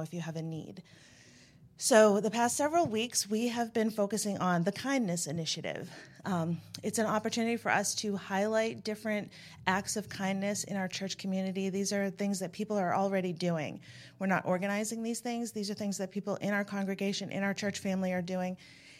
if 0.00 0.12
you 0.12 0.20
have 0.20 0.36
a 0.36 0.42
need. 0.42 0.82
So, 1.76 2.20
the 2.20 2.30
past 2.30 2.56
several 2.56 2.86
weeks, 2.86 3.28
we 3.28 3.48
have 3.48 3.74
been 3.74 3.90
focusing 3.90 4.38
on 4.38 4.62
the 4.62 4.70
Kindness 4.70 5.26
Initiative. 5.26 5.90
Um, 6.24 6.60
it's 6.84 7.00
an 7.00 7.06
opportunity 7.06 7.56
for 7.56 7.70
us 7.70 7.96
to 7.96 8.16
highlight 8.16 8.84
different 8.84 9.32
acts 9.66 9.96
of 9.96 10.08
kindness 10.08 10.64
in 10.64 10.76
our 10.76 10.86
church 10.86 11.18
community. 11.18 11.70
These 11.70 11.92
are 11.92 12.10
things 12.10 12.38
that 12.38 12.52
people 12.52 12.78
are 12.78 12.94
already 12.94 13.32
doing. 13.32 13.80
We're 14.20 14.28
not 14.28 14.46
organizing 14.46 15.02
these 15.02 15.18
things, 15.18 15.50
these 15.50 15.68
are 15.68 15.74
things 15.74 15.98
that 15.98 16.12
people 16.12 16.36
in 16.36 16.54
our 16.54 16.64
congregation, 16.64 17.30
in 17.30 17.42
our 17.42 17.52
church 17.52 17.80
family 17.80 18.12
are 18.12 18.22
doing. 18.22 18.56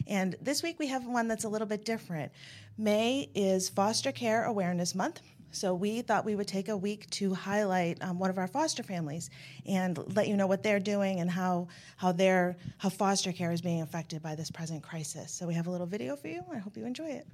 And 0.06 0.34
this 0.42 0.62
week, 0.62 0.78
we 0.78 0.88
have 0.88 1.06
one 1.06 1.28
that's 1.28 1.44
a 1.44 1.48
little 1.48 1.68
bit 1.68 1.84
different. 1.84 2.32
May 2.76 3.30
is 3.34 3.68
Foster 3.68 4.12
Care 4.12 4.44
Awareness 4.44 4.94
Month. 4.94 5.20
So 5.54 5.74
we 5.74 6.02
thought 6.02 6.24
we 6.24 6.34
would 6.34 6.48
take 6.48 6.68
a 6.68 6.76
week 6.76 7.08
to 7.10 7.32
highlight 7.32 8.02
um, 8.02 8.18
one 8.18 8.30
of 8.30 8.38
our 8.38 8.48
foster 8.48 8.82
families 8.82 9.30
and 9.66 9.98
let 10.14 10.28
you 10.28 10.36
know 10.36 10.46
what 10.46 10.62
they're 10.62 10.80
doing 10.80 11.20
and 11.20 11.30
how 11.30 11.68
how 11.96 12.12
their 12.12 12.56
how 12.78 12.88
foster 12.88 13.32
care 13.32 13.52
is 13.52 13.60
being 13.60 13.82
affected 13.82 14.22
by 14.22 14.34
this 14.34 14.50
present 14.50 14.82
crisis. 14.82 15.32
So 15.32 15.46
we 15.46 15.54
have 15.54 15.66
a 15.66 15.70
little 15.70 15.86
video 15.86 16.16
for 16.16 16.28
you. 16.28 16.42
I 16.52 16.58
hope 16.58 16.76
you 16.76 16.84
enjoy 16.84 17.22
it. 17.22 17.26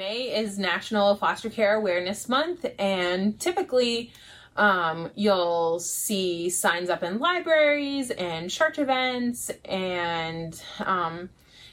Is 0.00 0.58
National 0.58 1.14
Foster 1.14 1.48
Care 1.48 1.76
Awareness 1.76 2.28
Month, 2.28 2.66
and 2.78 3.38
typically 3.38 4.12
um, 4.56 5.10
you'll 5.14 5.78
see 5.78 6.50
signs 6.50 6.90
up 6.90 7.02
in 7.02 7.18
libraries 7.18 8.10
and 8.10 8.50
church 8.50 8.78
events, 8.78 9.50
and 9.64 10.60
um, 10.80 11.30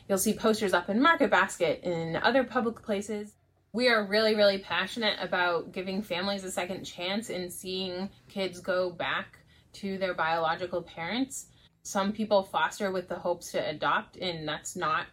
you'll 0.08 0.18
see 0.18 0.34
posters 0.34 0.74
up 0.74 0.90
in 0.90 1.02
Market 1.02 1.32
Basket 1.32 1.84
and 1.84 2.18
other 2.18 2.44
public 2.44 2.82
places. 2.84 3.34
We 3.74 3.88
are 3.88 4.04
really, 4.04 4.36
really 4.36 4.60
passionate 4.60 5.18
about 5.20 5.72
giving 5.72 6.02
families 6.02 6.44
a 6.44 6.52
second 6.52 6.84
chance 6.84 7.30
in 7.30 7.50
seeing 7.50 8.10
kids 8.30 8.60
go 8.60 8.90
back 8.90 9.40
to 9.74 9.98
their 9.98 10.14
biological 10.14 10.82
parents. 10.82 11.48
Some 11.84 12.12
people 12.12 12.44
foster 12.44 12.92
with 12.92 13.08
the 13.08 13.16
hopes 13.16 13.52
to 13.54 13.70
adopt, 13.70 14.18
and 14.18 14.48
that's 14.48 14.76
not 14.76 15.08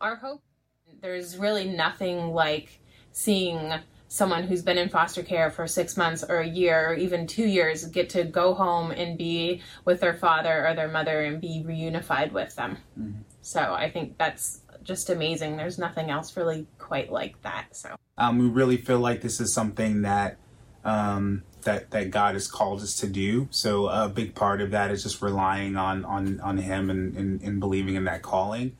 our 0.00 0.16
hope. 0.16 0.40
There's 1.00 1.36
really 1.36 1.68
nothing 1.68 2.32
like 2.32 2.80
seeing 3.12 3.74
someone 4.08 4.44
who's 4.44 4.62
been 4.62 4.78
in 4.78 4.88
foster 4.88 5.22
care 5.22 5.50
for 5.50 5.66
six 5.66 5.96
months 5.96 6.24
or 6.26 6.38
a 6.38 6.46
year 6.46 6.90
or 6.90 6.94
even 6.94 7.26
two 7.26 7.46
years 7.46 7.84
get 7.86 8.08
to 8.08 8.24
go 8.24 8.54
home 8.54 8.90
and 8.90 9.18
be 9.18 9.60
with 9.84 10.00
their 10.00 10.14
father 10.14 10.66
or 10.66 10.74
their 10.74 10.88
mother 10.88 11.22
and 11.22 11.40
be 11.40 11.64
reunified 11.66 12.32
with 12.32 12.54
them. 12.56 12.78
Mm-hmm. 12.98 13.20
So 13.42 13.60
I 13.60 13.90
think 13.90 14.16
that's 14.16 14.60
just 14.82 15.10
amazing. 15.10 15.56
There's 15.56 15.78
nothing 15.78 16.10
else 16.10 16.36
really 16.36 16.66
quite 16.78 17.10
like 17.10 17.42
that. 17.42 17.66
So 17.72 17.96
um, 18.16 18.38
we 18.38 18.46
really 18.46 18.76
feel 18.76 19.00
like 19.00 19.20
this 19.20 19.40
is 19.40 19.52
something 19.52 20.02
that 20.02 20.38
um, 20.84 21.42
that 21.62 21.90
that 21.90 22.10
God 22.10 22.34
has 22.34 22.46
called 22.46 22.80
us 22.82 22.96
to 22.96 23.08
do. 23.08 23.48
So 23.50 23.88
a 23.88 24.08
big 24.08 24.34
part 24.34 24.60
of 24.60 24.70
that 24.70 24.90
is 24.90 25.02
just 25.02 25.20
relying 25.22 25.76
on 25.76 26.04
on 26.04 26.40
on 26.40 26.58
Him 26.58 26.88
and, 26.88 27.16
and, 27.16 27.42
and 27.42 27.60
believing 27.60 27.96
in 27.96 28.04
that 28.04 28.22
calling. 28.22 28.76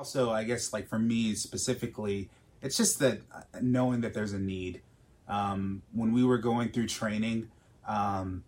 Also, 0.00 0.30
I 0.30 0.44
guess 0.44 0.72
like 0.72 0.88
for 0.88 0.98
me 0.98 1.34
specifically 1.34 2.30
it's 2.62 2.74
just 2.74 3.00
that 3.00 3.20
uh, 3.34 3.42
knowing 3.60 4.00
that 4.00 4.14
there's 4.14 4.32
a 4.32 4.38
need. 4.38 4.80
Um, 5.28 5.82
when 5.92 6.14
we 6.14 6.24
were 6.24 6.38
going 6.38 6.70
through 6.70 6.86
training, 6.86 7.50
um, 7.86 8.42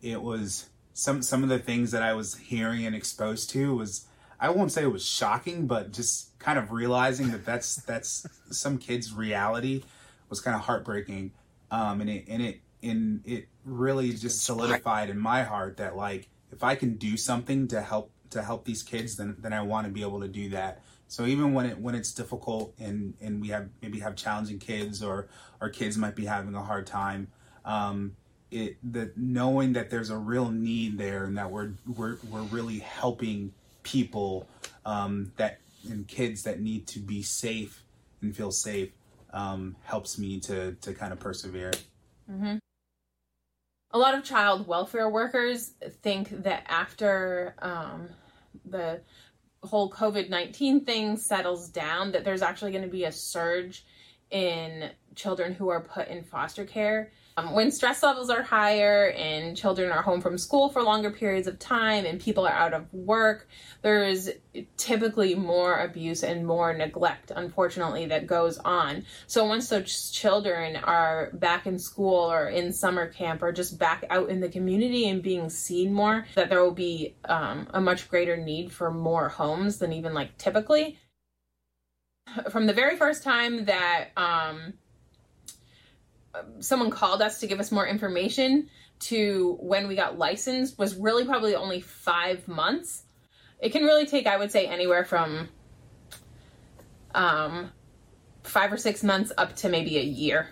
it 0.00 0.22
was 0.22 0.70
some 0.94 1.20
some 1.20 1.42
of 1.42 1.50
the 1.50 1.58
things 1.58 1.90
that 1.90 2.02
I 2.02 2.14
was 2.14 2.36
hearing 2.36 2.86
and 2.86 2.96
exposed 2.96 3.50
to 3.50 3.76
was 3.76 4.06
I 4.40 4.48
won't 4.48 4.72
say 4.72 4.82
it 4.82 4.90
was 4.90 5.04
shocking, 5.04 5.66
but 5.66 5.92
just 5.92 6.38
kind 6.38 6.58
of 6.58 6.72
realizing 6.72 7.32
that 7.32 7.44
that's 7.44 7.76
that's 7.90 8.26
some 8.50 8.78
kids' 8.78 9.12
reality 9.12 9.82
was 10.30 10.40
kind 10.40 10.54
of 10.54 10.62
heartbreaking, 10.62 11.32
um, 11.70 12.00
and 12.00 12.08
it 12.08 12.24
and 12.28 12.40
it 12.40 12.60
and 12.82 13.20
it 13.26 13.48
really 13.66 14.14
just 14.14 14.42
solidified 14.42 15.10
in 15.10 15.18
my 15.18 15.42
heart 15.42 15.76
that 15.76 15.96
like 15.96 16.30
if 16.50 16.64
I 16.64 16.76
can 16.76 16.94
do 16.94 17.18
something 17.18 17.68
to 17.68 17.82
help 17.82 18.10
to 18.30 18.42
help 18.42 18.64
these 18.64 18.82
kids, 18.82 19.16
then 19.16 19.36
then 19.38 19.52
I 19.52 19.62
want 19.62 19.86
to 19.86 19.92
be 19.92 20.02
able 20.02 20.20
to 20.20 20.28
do 20.28 20.50
that. 20.50 20.82
So 21.08 21.24
even 21.24 21.54
when 21.54 21.66
it 21.66 21.78
when 21.78 21.94
it's 21.94 22.12
difficult 22.12 22.74
and 22.78 23.14
and 23.20 23.40
we 23.40 23.48
have 23.48 23.68
maybe 23.82 24.00
have 24.00 24.16
challenging 24.16 24.58
kids 24.58 25.02
or 25.02 25.28
our 25.60 25.70
kids 25.70 25.96
might 25.96 26.14
be 26.14 26.26
having 26.26 26.54
a 26.54 26.62
hard 26.62 26.86
time, 26.86 27.28
um, 27.64 28.16
it 28.50 28.76
the 28.82 29.12
knowing 29.16 29.72
that 29.74 29.90
there's 29.90 30.10
a 30.10 30.16
real 30.16 30.50
need 30.50 30.98
there 30.98 31.24
and 31.24 31.38
that 31.38 31.50
we're 31.50 31.72
we're 31.86 32.18
we're 32.30 32.42
really 32.42 32.78
helping 32.78 33.52
people 33.82 34.46
um, 34.84 35.32
that 35.36 35.60
and 35.88 36.06
kids 36.06 36.42
that 36.42 36.60
need 36.60 36.86
to 36.88 36.98
be 36.98 37.22
safe 37.22 37.84
and 38.20 38.36
feel 38.36 38.50
safe 38.50 38.90
um, 39.32 39.76
helps 39.84 40.18
me 40.18 40.40
to 40.40 40.72
to 40.80 40.92
kind 40.92 41.12
of 41.12 41.20
persevere. 41.20 41.72
Mm-hmm. 42.30 42.56
A 43.90 43.98
lot 43.98 44.14
of 44.14 44.22
child 44.22 44.66
welfare 44.66 45.08
workers 45.08 45.72
think 46.02 46.42
that 46.42 46.64
after 46.68 47.54
um, 47.60 48.08
the 48.64 49.00
whole 49.62 49.90
COVID 49.90 50.28
19 50.28 50.84
thing 50.84 51.16
settles 51.16 51.68
down, 51.68 52.12
that 52.12 52.24
there's 52.24 52.42
actually 52.42 52.72
going 52.72 52.84
to 52.84 52.90
be 52.90 53.04
a 53.04 53.12
surge 53.12 53.86
in 54.30 54.90
children 55.14 55.54
who 55.54 55.68
are 55.68 55.80
put 55.80 56.08
in 56.08 56.22
foster 56.22 56.64
care. 56.64 57.10
Um, 57.38 57.52
when 57.52 57.70
stress 57.70 58.02
levels 58.02 58.30
are 58.30 58.42
higher 58.42 59.10
and 59.10 59.56
children 59.56 59.92
are 59.92 60.02
home 60.02 60.20
from 60.20 60.38
school 60.38 60.68
for 60.70 60.82
longer 60.82 61.10
periods 61.10 61.46
of 61.46 61.60
time 61.60 62.04
and 62.04 62.20
people 62.20 62.44
are 62.44 62.52
out 62.52 62.74
of 62.74 62.92
work, 62.92 63.48
there's 63.82 64.28
typically 64.76 65.36
more 65.36 65.78
abuse 65.78 66.24
and 66.24 66.44
more 66.44 66.74
neglect, 66.74 67.30
unfortunately, 67.34 68.06
that 68.06 68.26
goes 68.26 68.58
on. 68.58 69.04
So 69.28 69.44
once 69.44 69.68
those 69.68 70.10
children 70.10 70.74
are 70.76 71.30
back 71.32 71.66
in 71.66 71.78
school 71.78 72.32
or 72.32 72.48
in 72.48 72.72
summer 72.72 73.06
camp 73.06 73.40
or 73.42 73.52
just 73.52 73.78
back 73.78 74.04
out 74.10 74.30
in 74.30 74.40
the 74.40 74.48
community 74.48 75.08
and 75.08 75.22
being 75.22 75.48
seen 75.48 75.92
more, 75.92 76.26
that 76.34 76.48
there 76.48 76.62
will 76.62 76.72
be 76.72 77.14
um, 77.24 77.68
a 77.72 77.80
much 77.80 78.08
greater 78.08 78.36
need 78.36 78.72
for 78.72 78.90
more 78.90 79.28
homes 79.28 79.78
than 79.78 79.92
even 79.92 80.12
like 80.12 80.36
typically. 80.38 80.98
From 82.50 82.66
the 82.66 82.72
very 82.72 82.96
first 82.96 83.22
time 83.22 83.66
that 83.66 84.08
um, 84.16 84.74
someone 86.60 86.90
called 86.90 87.22
us 87.22 87.40
to 87.40 87.46
give 87.46 87.60
us 87.60 87.72
more 87.72 87.86
information 87.86 88.68
to 89.00 89.56
when 89.60 89.88
we 89.88 89.94
got 89.94 90.18
licensed 90.18 90.78
was 90.78 90.96
really 90.96 91.24
probably 91.24 91.54
only 91.54 91.80
five 91.80 92.46
months. 92.48 93.04
It 93.60 93.70
can 93.70 93.84
really 93.84 94.06
take, 94.06 94.26
I 94.26 94.36
would 94.36 94.52
say, 94.52 94.66
anywhere 94.66 95.04
from 95.04 95.48
um, 97.14 97.72
five 98.42 98.72
or 98.72 98.76
six 98.76 99.02
months 99.02 99.32
up 99.36 99.56
to 99.56 99.68
maybe 99.68 99.98
a 99.98 100.02
year. 100.02 100.50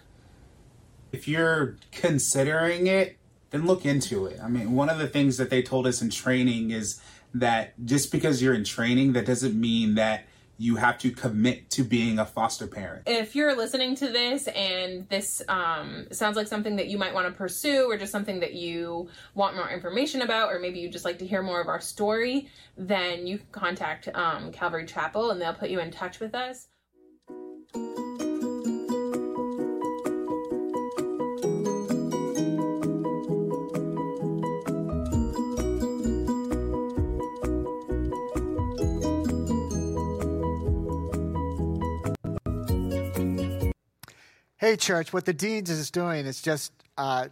If 1.13 1.29
you're 1.29 1.77
considering 1.93 2.87
it, 2.87 3.17
then 3.51 3.67
look 3.67 3.85
into 3.85 4.27
it. 4.27 4.41
I 4.43 4.49
mean, 4.49 4.73
one 4.73 4.89
of 4.89 4.99
the 4.99 5.09
things 5.09 5.37
that 5.37 5.51
they 5.51 5.63
told 5.63 5.87
us 5.87 6.03
in 6.03 6.11
training 6.11 6.73
is 6.73 7.01
that 7.35 7.75
just 7.85 8.11
because 8.11 8.43
you're 8.43 8.55
in 8.55 8.65
training, 8.65 9.13
that 9.13 9.27
doesn't 9.27 9.59
mean 9.59 9.95
that 9.95 10.25
you 10.59 10.77
have 10.77 10.99
to 10.99 11.11
commit 11.11 11.71
to 11.71 11.85
being 11.85 12.19
a 12.19 12.27
foster 12.27 12.67
parent. 12.67 13.03
If 13.07 13.37
you're 13.37 13.55
listening 13.57 13.95
to 13.97 14.09
this 14.09 14.49
and 14.49 15.09
this 15.09 15.43
um, 15.49 16.07
sounds 16.13 16.37
like 16.37 16.47
something 16.49 16.77
that 16.77 16.89
you 16.89 16.99
might 16.99 17.13
want 17.13 17.27
to 17.27 17.33
pursue 17.33 17.91
or 17.91 17.97
just 17.97 18.13
something 18.13 18.41
that 18.41 18.55
you 18.55 19.09
want 19.35 19.57
more 19.57 19.69
information 19.71 20.23
about, 20.23 20.53
or 20.53 20.59
maybe 20.59 20.79
you 20.79 20.89
just 20.89 21.05
like 21.05 21.19
to 21.19 21.27
hear 21.27 21.43
more 21.43 21.61
of 21.61 21.69
our 21.69 21.81
story, 21.81 22.49
then 22.77 23.27
you 23.27 23.39
can 23.39 23.47
contact 23.53 24.09
um, 24.15 24.53
Calvary 24.53 24.87
Chapel 24.87 25.31
and 25.31 25.41
they'll 25.41 25.55
put 25.55 25.71
you 25.71 25.81
in 25.81 25.91
touch 25.91 26.21
with 26.21 26.35
us. 26.35 26.69
Hey, 44.67 44.75
church, 44.75 45.13
what 45.13 45.25
the 45.25 45.33
Deans 45.33 45.71
is 45.71 45.93
doing 45.93 46.27
is 46.27 46.43
just 46.43 46.73
uh, 46.99 47.29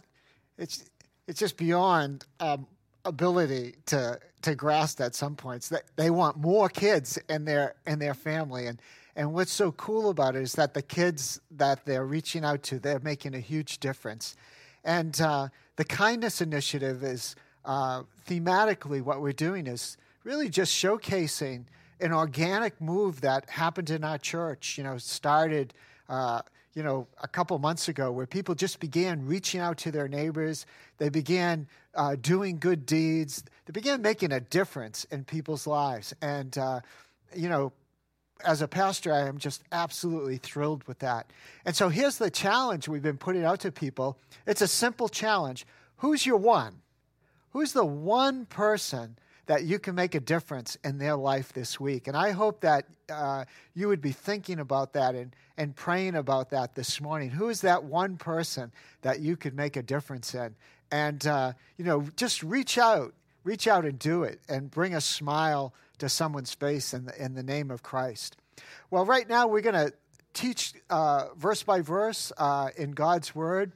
it's 0.57 0.85
it's 1.27 1.37
just 1.37 1.57
beyond 1.57 2.23
um, 2.39 2.65
ability 3.03 3.75
to 3.87 4.21
to 4.43 4.55
grasp 4.55 5.01
at 5.01 5.15
some 5.15 5.35
points. 5.35 5.67
That 5.67 5.83
they 5.97 6.09
want 6.09 6.37
more 6.37 6.69
kids 6.69 7.19
in 7.27 7.43
their 7.43 7.75
in 7.85 7.99
their 7.99 8.13
family, 8.13 8.67
and 8.67 8.81
and 9.17 9.33
what's 9.33 9.51
so 9.51 9.73
cool 9.73 10.09
about 10.09 10.37
it 10.37 10.43
is 10.43 10.53
that 10.53 10.73
the 10.73 10.81
kids 10.81 11.41
that 11.51 11.85
they're 11.85 12.05
reaching 12.05 12.45
out 12.45 12.63
to, 12.63 12.79
they're 12.79 13.01
making 13.01 13.35
a 13.35 13.41
huge 13.41 13.81
difference. 13.81 14.37
And 14.85 15.19
uh, 15.19 15.49
the 15.75 15.83
kindness 15.83 16.39
initiative 16.39 17.03
is 17.03 17.35
uh, 17.65 18.03
thematically 18.25 19.01
what 19.01 19.19
we're 19.19 19.33
doing 19.33 19.67
is 19.67 19.97
really 20.23 20.47
just 20.47 20.73
showcasing 20.73 21.65
an 21.99 22.13
organic 22.13 22.79
move 22.79 23.19
that 23.19 23.49
happened 23.49 23.89
in 23.89 24.05
our 24.05 24.19
church. 24.19 24.77
You 24.77 24.85
know, 24.85 24.97
started. 24.97 25.73
Uh, 26.07 26.41
you 26.75 26.83
know, 26.83 27.07
a 27.23 27.27
couple 27.27 27.57
months 27.57 27.87
ago, 27.87 28.11
where 28.11 28.27
people 28.27 28.53
just 28.53 28.79
began 28.79 29.25
reaching 29.25 29.61
out 29.61 29.77
to 29.79 29.91
their 29.91 30.09
neighbors. 30.09 30.65
They 30.97 31.09
began 31.09 31.67
uh, 31.95 32.17
doing 32.21 32.57
good 32.59 32.85
deeds. 32.85 33.43
They 33.65 33.71
began 33.71 34.01
making 34.01 34.33
a 34.33 34.41
difference 34.41 35.05
in 35.05 35.23
people's 35.23 35.65
lives. 35.65 36.13
And, 36.21 36.55
uh, 36.57 36.81
you 37.33 37.47
know, 37.47 37.71
as 38.43 38.61
a 38.61 38.67
pastor, 38.67 39.13
I 39.13 39.27
am 39.27 39.37
just 39.37 39.63
absolutely 39.71 40.37
thrilled 40.37 40.83
with 40.83 40.99
that. 40.99 41.31
And 41.63 41.73
so 41.73 41.87
here's 41.87 42.17
the 42.17 42.29
challenge 42.29 42.89
we've 42.89 43.01
been 43.01 43.17
putting 43.17 43.45
out 43.45 43.61
to 43.61 43.71
people 43.71 44.17
it's 44.45 44.61
a 44.61 44.67
simple 44.67 45.07
challenge. 45.07 45.65
Who's 45.97 46.25
your 46.25 46.37
one? 46.37 46.81
Who's 47.51 47.71
the 47.71 47.85
one 47.85 48.45
person 48.45 49.17
that 49.45 49.63
you 49.63 49.79
can 49.79 49.95
make 49.95 50.15
a 50.15 50.19
difference 50.19 50.77
in 50.83 50.97
their 50.97 51.15
life 51.15 51.53
this 51.53 51.79
week? 51.79 52.07
And 52.07 52.17
I 52.17 52.31
hope 52.31 52.61
that 52.61 52.85
uh, 53.09 53.45
you 53.73 53.87
would 53.87 54.01
be 54.01 54.11
thinking 54.11 54.59
about 54.59 54.93
that 54.93 55.15
and, 55.15 55.35
and 55.57 55.75
praying 55.75 56.15
about 56.15 56.49
that 56.49 56.75
this 56.75 56.99
morning. 56.99 57.29
Who 57.29 57.49
is 57.49 57.61
that 57.61 57.83
one 57.83 58.17
person 58.17 58.71
that 59.01 59.19
you 59.19 59.37
could 59.37 59.55
make 59.55 59.75
a 59.75 59.83
difference 59.83 60.33
in? 60.33 60.55
And, 60.91 61.25
uh, 61.25 61.53
you 61.77 61.85
know, 61.85 62.07
just 62.15 62.43
reach 62.43 62.77
out, 62.77 63.13
reach 63.43 63.67
out 63.67 63.85
and 63.85 63.97
do 63.99 64.23
it 64.23 64.39
and 64.47 64.69
bring 64.71 64.95
a 64.95 65.01
smile 65.01 65.73
to 65.97 66.09
someone's 66.09 66.53
face 66.53 66.93
in 66.93 67.05
the, 67.05 67.23
in 67.23 67.33
the 67.35 67.43
name 67.43 67.71
of 67.71 67.83
Christ. 67.83 68.37
Well, 68.89 69.05
right 69.05 69.27
now 69.27 69.47
we're 69.47 69.61
going 69.61 69.75
to 69.75 69.93
teach 70.33 70.73
uh, 70.89 71.27
verse 71.37 71.63
by 71.63 71.81
verse 71.81 72.31
uh, 72.37 72.69
in 72.77 72.91
God's 72.91 73.33
Word. 73.33 73.71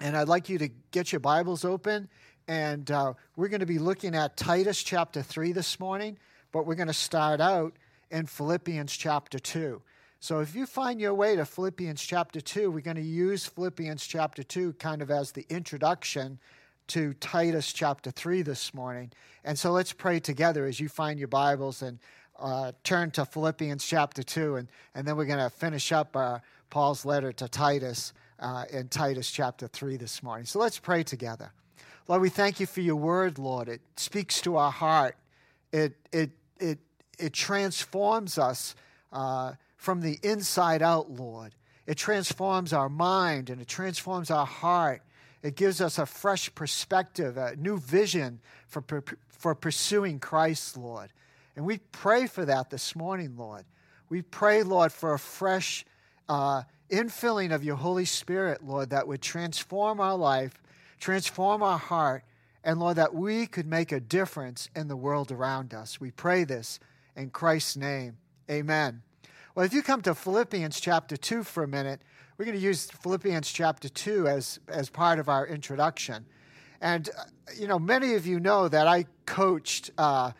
And 0.00 0.16
I'd 0.16 0.28
like 0.28 0.48
you 0.48 0.58
to 0.58 0.68
get 0.90 1.12
your 1.12 1.20
Bibles 1.20 1.64
open. 1.64 2.08
And 2.48 2.90
uh, 2.90 3.14
we're 3.34 3.48
going 3.48 3.60
to 3.60 3.66
be 3.66 3.78
looking 3.78 4.14
at 4.14 4.36
Titus 4.36 4.82
chapter 4.82 5.22
3 5.22 5.52
this 5.52 5.80
morning, 5.80 6.16
but 6.52 6.66
we're 6.66 6.76
going 6.76 6.86
to 6.86 6.94
start 6.94 7.40
out 7.40 7.74
in 8.10 8.26
Philippians 8.26 8.96
chapter 8.96 9.38
2. 9.38 9.82
So 10.20 10.40
if 10.40 10.54
you 10.54 10.64
find 10.66 11.00
your 11.00 11.14
way 11.14 11.36
to 11.36 11.44
Philippians 11.44 12.00
chapter 12.00 12.40
2, 12.40 12.70
we're 12.70 12.80
going 12.80 12.96
to 12.96 13.02
use 13.02 13.46
Philippians 13.46 14.06
chapter 14.06 14.42
2 14.42 14.74
kind 14.74 15.02
of 15.02 15.10
as 15.10 15.32
the 15.32 15.44
introduction 15.48 16.38
to 16.88 17.14
Titus 17.14 17.72
chapter 17.72 18.12
3 18.12 18.42
this 18.42 18.72
morning. 18.72 19.10
And 19.44 19.58
so 19.58 19.72
let's 19.72 19.92
pray 19.92 20.20
together 20.20 20.66
as 20.66 20.78
you 20.78 20.88
find 20.88 21.18
your 21.18 21.28
Bibles 21.28 21.82
and 21.82 21.98
uh, 22.38 22.72
turn 22.84 23.10
to 23.12 23.24
Philippians 23.24 23.84
chapter 23.84 24.22
2. 24.22 24.56
And, 24.56 24.68
and 24.94 25.06
then 25.06 25.16
we're 25.16 25.26
going 25.26 25.40
to 25.40 25.50
finish 25.50 25.90
up 25.90 26.16
uh, 26.16 26.38
Paul's 26.70 27.04
letter 27.04 27.32
to 27.32 27.48
Titus 27.48 28.12
uh, 28.38 28.64
in 28.70 28.88
Titus 28.88 29.30
chapter 29.30 29.66
3 29.66 29.96
this 29.96 30.22
morning. 30.22 30.46
So 30.46 30.60
let's 30.60 30.78
pray 30.78 31.02
together. 31.02 31.50
Lord, 32.08 32.22
we 32.22 32.28
thank 32.28 32.60
you 32.60 32.66
for 32.66 32.80
your 32.80 32.96
word, 32.96 33.38
Lord. 33.38 33.68
It 33.68 33.80
speaks 33.96 34.40
to 34.42 34.56
our 34.56 34.70
heart, 34.70 35.16
it, 35.72 35.94
it, 36.12 36.30
it, 36.58 36.78
it 37.18 37.32
transforms 37.32 38.38
us 38.38 38.74
uh, 39.12 39.52
from 39.76 40.00
the 40.00 40.18
inside 40.22 40.82
out, 40.82 41.10
Lord. 41.10 41.54
It 41.86 41.96
transforms 41.96 42.72
our 42.72 42.88
mind 42.88 43.50
and 43.50 43.60
it 43.60 43.68
transforms 43.68 44.30
our 44.30 44.46
heart. 44.46 45.02
It 45.42 45.54
gives 45.54 45.80
us 45.80 45.98
a 45.98 46.06
fresh 46.06 46.52
perspective, 46.54 47.36
a 47.36 47.54
new 47.56 47.78
vision 47.78 48.40
for, 48.66 48.84
for 49.28 49.54
pursuing 49.54 50.18
Christ, 50.18 50.76
Lord. 50.76 51.12
And 51.54 51.64
we 51.64 51.78
pray 51.78 52.26
for 52.26 52.44
that 52.44 52.70
this 52.70 52.96
morning, 52.96 53.34
Lord. 53.36 53.64
We 54.08 54.22
pray, 54.22 54.62
Lord, 54.62 54.92
for 54.92 55.14
a 55.14 55.18
fresh 55.18 55.84
uh, 56.28 56.62
infilling 56.90 57.54
of 57.54 57.64
your 57.64 57.76
Holy 57.76 58.04
Spirit, 58.04 58.64
Lord, 58.64 58.90
that 58.90 59.06
would 59.06 59.22
transform 59.22 60.00
our 60.00 60.16
life, 60.16 60.60
transform 60.98 61.62
our 61.62 61.78
heart, 61.78 62.24
and 62.64 62.80
Lord, 62.80 62.96
that 62.96 63.14
we 63.14 63.46
could 63.46 63.66
make 63.66 63.92
a 63.92 64.00
difference 64.00 64.68
in 64.74 64.88
the 64.88 64.96
world 64.96 65.30
around 65.30 65.72
us. 65.72 66.00
We 66.00 66.10
pray 66.10 66.44
this 66.44 66.80
in 67.14 67.30
Christ's 67.30 67.76
name. 67.76 68.18
Amen. 68.50 69.02
Well, 69.54 69.64
if 69.64 69.72
you 69.72 69.82
come 69.82 70.02
to 70.02 70.14
Philippians 70.14 70.80
chapter 70.80 71.16
2 71.16 71.42
for 71.42 71.62
a 71.64 71.68
minute, 71.68 72.02
we're 72.36 72.44
going 72.44 72.58
to 72.58 72.62
use 72.62 72.90
Philippians 72.90 73.50
chapter 73.50 73.88
2 73.88 74.28
as, 74.28 74.60
as 74.68 74.90
part 74.90 75.18
of 75.18 75.28
our 75.28 75.46
introduction. 75.46 76.26
And, 76.80 77.08
uh, 77.18 77.22
you 77.56 77.66
know, 77.66 77.78
many 77.78 78.14
of 78.14 78.26
you 78.26 78.38
know 78.38 78.68
that 78.68 78.86
I 78.86 79.06
coached 79.24 79.90
uh, 79.96 80.32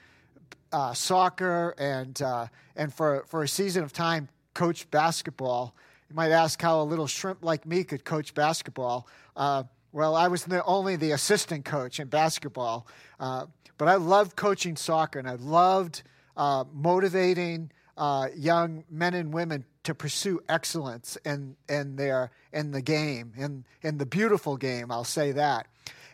uh, 0.73 0.93
soccer 0.93 1.75
and, 1.79 2.21
uh, 2.21 2.49
and 2.77 2.93
for, 2.93 3.25
for 3.29 3.43
a 3.43 3.49
season 3.49 3.83
of 3.85 3.93
time, 3.93 4.29
coached 4.53 4.91
basketball. 4.91 5.75
You 6.11 6.17
might 6.17 6.33
ask 6.33 6.61
how 6.61 6.81
a 6.81 6.85
little 6.85 7.07
shrimp 7.07 7.43
like 7.43 7.65
me 7.65 7.85
could 7.85 8.05
coach 8.05 8.35
basketball. 8.35 9.09
Well, 9.97 10.15
I 10.15 10.29
was 10.29 10.45
the, 10.45 10.63
only 10.65 10.97
the 10.97 11.13
assistant 11.13 11.65
coach 11.65 11.99
in 12.01 12.09
basketball, 12.09 12.87
uh, 13.19 13.47
but 13.79 13.89
I 13.89 13.95
loved 13.95 14.37
coaching 14.37 14.77
soccer 14.77 15.19
and 15.19 15.27
I 15.27 15.37
loved 15.37 16.03
uh, 16.37 16.65
motivating 16.71 17.73
uh, 17.97 18.27
young 18.37 18.85
men 18.91 19.15
and 19.15 19.33
women 19.33 19.65
to 19.85 19.95
pursue 19.95 20.43
excellence 20.51 21.17
in, 21.25 21.57
in, 21.67 21.97
their, 21.97 22.31
in 22.53 22.73
the 22.73 22.83
game, 22.83 23.33
in, 23.39 23.65
in 23.81 23.97
the 23.97 24.05
beautiful 24.05 24.59
game, 24.59 24.91
I'll 24.91 25.03
say 25.03 25.33
that. 25.33 25.67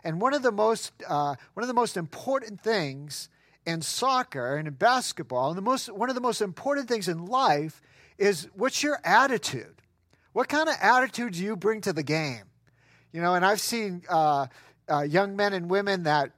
And 0.05 0.21
one 0.21 0.33
of 0.33 0.45
the 0.45 0.53
most, 0.53 0.93
uh, 1.09 1.35
one 1.55 1.65
of 1.65 1.67
the 1.67 1.75
most 1.75 1.97
important 1.97 2.61
things 2.61 3.29
in 3.67 3.83
soccer 3.83 4.55
and 4.55 4.69
in 4.69 4.75
basketball, 4.75 5.49
and 5.49 5.59
the 5.59 5.63
most, 5.63 5.93
one 5.93 6.09
of 6.09 6.15
the 6.15 6.21
most 6.21 6.41
important 6.41 6.87
things 6.87 7.09
in 7.09 7.27
life 7.27 7.83
is 8.17 8.49
what's 8.55 8.85
your 8.85 9.01
attitude? 9.03 9.83
What 10.35 10.49
kind 10.49 10.69
of 10.69 10.77
attitude 10.81 11.33
do 11.33 11.43
you 11.43 11.57
bring 11.57 11.81
to 11.81 11.93
the 11.93 12.05
game? 12.05 12.45
You 13.13 13.21
know, 13.21 13.35
and 13.35 13.45
I've 13.45 13.61
seen 13.61 14.03
uh, 14.09 14.47
uh, 14.91 15.03
young 15.03 15.37
men 15.37 15.53
and 15.53 15.69
women 15.69 16.05
that, 16.05 16.33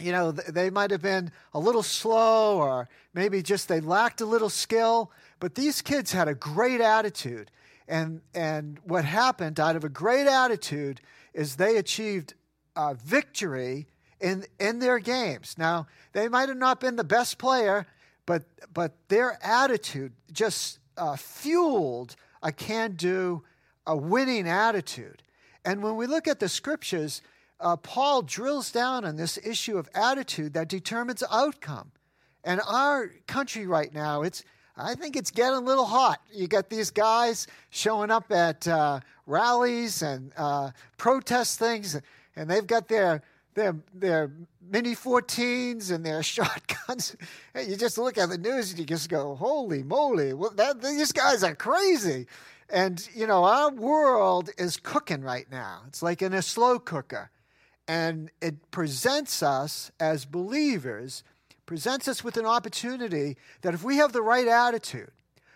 you 0.00 0.12
know, 0.12 0.32
they 0.32 0.70
might 0.70 0.90
have 0.90 1.02
been 1.02 1.30
a 1.52 1.58
little 1.58 1.82
slow 1.82 2.56
or 2.58 2.88
maybe 3.12 3.42
just 3.42 3.68
they 3.68 3.80
lacked 3.80 4.22
a 4.22 4.26
little 4.26 4.48
skill, 4.48 5.12
but 5.40 5.54
these 5.54 5.82
kids 5.82 6.12
had 6.12 6.26
a 6.26 6.34
great 6.34 6.80
attitude. 6.80 7.50
And, 7.86 8.22
and 8.34 8.78
what 8.84 9.04
happened 9.04 9.60
out 9.60 9.76
of 9.76 9.84
a 9.84 9.88
great 9.88 10.26
attitude 10.26 11.00
is 11.34 11.56
they 11.56 11.76
achieved 11.76 12.34
uh, 12.76 12.94
victory 12.94 13.88
in, 14.20 14.44
in 14.58 14.78
their 14.78 14.98
games. 14.98 15.56
Now, 15.58 15.86
they 16.12 16.28
might 16.28 16.48
have 16.48 16.58
not 16.58 16.80
been 16.80 16.96
the 16.96 17.04
best 17.04 17.36
player, 17.36 17.86
but, 18.24 18.44
but 18.72 18.92
their 19.08 19.38
attitude 19.42 20.12
just 20.32 20.78
uh, 20.96 21.16
fueled 21.16 22.16
a 22.42 22.52
can 22.52 22.92
do, 22.92 23.42
a 23.86 23.96
winning 23.96 24.48
attitude. 24.48 25.22
And 25.64 25.82
when 25.82 25.96
we 25.96 26.06
look 26.06 26.26
at 26.26 26.40
the 26.40 26.48
scriptures, 26.48 27.22
uh, 27.60 27.76
Paul 27.76 28.22
drills 28.22 28.72
down 28.72 29.04
on 29.04 29.16
this 29.16 29.38
issue 29.38 29.76
of 29.76 29.88
attitude 29.94 30.54
that 30.54 30.68
determines 30.68 31.22
outcome. 31.30 31.92
And 32.42 32.60
our 32.66 33.08
country 33.26 33.66
right 33.66 33.92
now, 33.92 34.22
it's 34.22 34.42
I 34.76 34.94
think 34.94 35.16
it's 35.16 35.30
getting 35.30 35.56
a 35.56 35.60
little 35.60 35.84
hot. 35.84 36.20
You 36.32 36.48
got 36.48 36.70
these 36.70 36.90
guys 36.90 37.46
showing 37.68 38.10
up 38.10 38.32
at 38.32 38.66
uh, 38.66 39.00
rallies 39.26 40.02
and 40.02 40.32
uh, 40.36 40.70
protest 40.96 41.58
things, 41.58 42.00
and 42.34 42.48
they've 42.48 42.66
got 42.66 42.88
their 42.88 43.22
their 43.54 43.76
their 43.92 44.30
mini 44.70 44.94
14s 44.94 45.90
and 45.92 46.04
their 46.04 46.22
shotguns. 46.34 47.16
And 47.54 47.68
you 47.68 47.76
just 47.76 47.98
look 47.98 48.16
at 48.16 48.30
the 48.30 48.38
news 48.38 48.70
and 48.70 48.78
you 48.78 48.86
just 48.86 49.10
go, 49.10 49.34
"Holy 49.34 49.82
moly! 49.82 50.32
Well, 50.32 50.52
that, 50.56 50.80
these 50.80 51.12
guys 51.12 51.42
are 51.44 51.54
crazy." 51.54 52.26
And 52.72 53.06
you 53.14 53.26
know, 53.26 53.44
our 53.44 53.70
world 53.70 54.50
is 54.58 54.76
cooking 54.76 55.22
right 55.22 55.50
now. 55.50 55.82
It's 55.88 56.02
like 56.02 56.22
in 56.22 56.32
a 56.32 56.42
slow 56.42 56.78
cooker, 56.78 57.30
and 57.88 58.30
it 58.40 58.70
presents 58.70 59.42
us 59.42 59.90
as 59.98 60.24
believers 60.24 61.24
presents 61.66 62.08
us 62.08 62.24
with 62.24 62.36
an 62.36 62.46
opportunity 62.46 63.36
that 63.62 63.74
if 63.74 63.84
we 63.84 63.96
have 63.96 64.12
the 64.12 64.22
right 64.22 64.48
attitude, 64.48 65.12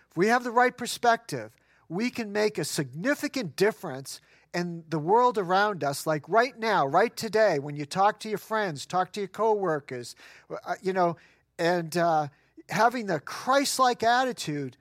if 0.09 0.15
we 0.15 0.27
have 0.27 0.45
the 0.45 0.51
right 0.51 0.77
perspective, 0.77 1.51
we 1.89 2.09
can 2.09 2.31
make 2.31 2.57
a 2.57 2.63
significant 2.63 3.57
difference 3.57 4.21
in 4.53 4.85
the 4.87 4.97
world 4.97 5.37
around 5.37 5.83
us 5.83 6.07
like 6.07 6.27
right 6.29 6.57
now 6.57 6.87
right 6.87 7.17
today 7.17 7.59
when 7.59 7.75
you 7.75 7.85
talk 7.85 8.21
to 8.21 8.29
your 8.29 8.37
friends 8.37 8.85
talk 8.85 9.11
to 9.11 9.19
your 9.19 9.27
coworkers 9.27 10.15
uh, 10.49 10.75
you 10.81 10.93
know 10.93 11.17
and 11.59 11.97
uh, 11.97 12.25
having 12.69 13.05
the 13.07 13.19
christ-like 13.19 14.01
attitude 14.01 14.77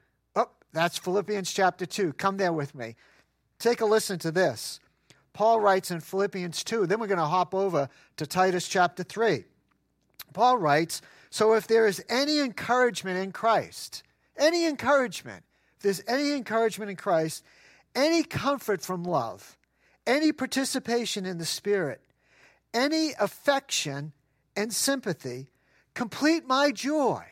that's 0.75 0.99
philippians 0.99 1.53
chapter 1.53 1.87
2 1.87 2.13
come 2.15 2.37
there 2.37 2.53
with 2.53 2.75
me. 2.75 2.97
Take 3.59 3.81
a 3.81 3.87
listen 3.87 4.19
to 4.21 4.31
this. 4.31 4.81
Paul 5.33 5.61
writes 5.61 5.91
in 5.91 6.01
philippians 6.01 6.63
2 6.65 6.87
then 6.87 7.01
we're 7.01 7.07
going 7.07 7.19
to 7.19 7.25
hop 7.25 7.55
over 7.55 7.89
to 8.17 8.27
titus 8.27 8.69
chapter 8.69 9.03
3 9.03 9.45
paul 10.33 10.59
writes 10.59 11.01
so 11.35 11.55
if 11.55 11.67
there 11.67 11.89
is 11.89 12.01
any 12.09 12.39
encouragement 12.39 13.19
in 13.19 13.33
Christ, 13.33 14.05
any 14.37 14.67
encouragement, 14.67 15.43
if 15.77 15.83
there's 15.83 16.01
any 16.07 16.31
encouragement 16.31 16.93
in 16.93 16.97
Christ, 16.97 17.43
any 17.93 18.23
comfort 18.23 18.83
from 18.83 19.03
love, 19.03 19.57
any 20.07 20.31
participation 20.31 21.27
in 21.27 21.39
the 21.39 21.45
Spirit, 21.45 22.01
any 22.73 23.15
affection 23.19 24.13
and 24.55 24.73
sympathy, 24.73 25.49
complete 25.95 26.47
my 26.47 26.71
joy. 26.71 27.25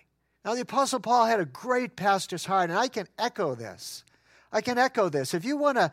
Now, 0.44 0.54
the 0.54 0.62
Apostle 0.62 1.00
Paul 1.00 1.26
had 1.26 1.40
a 1.40 1.44
great 1.44 1.94
pastor's 1.96 2.46
heart, 2.46 2.70
and 2.70 2.78
I 2.78 2.88
can 2.88 3.06
echo 3.18 3.54
this. 3.54 4.04
I 4.52 4.60
can 4.60 4.76
echo 4.76 5.08
this. 5.08 5.34
If 5.34 5.44
you 5.44 5.56
want 5.56 5.78
to 5.78 5.92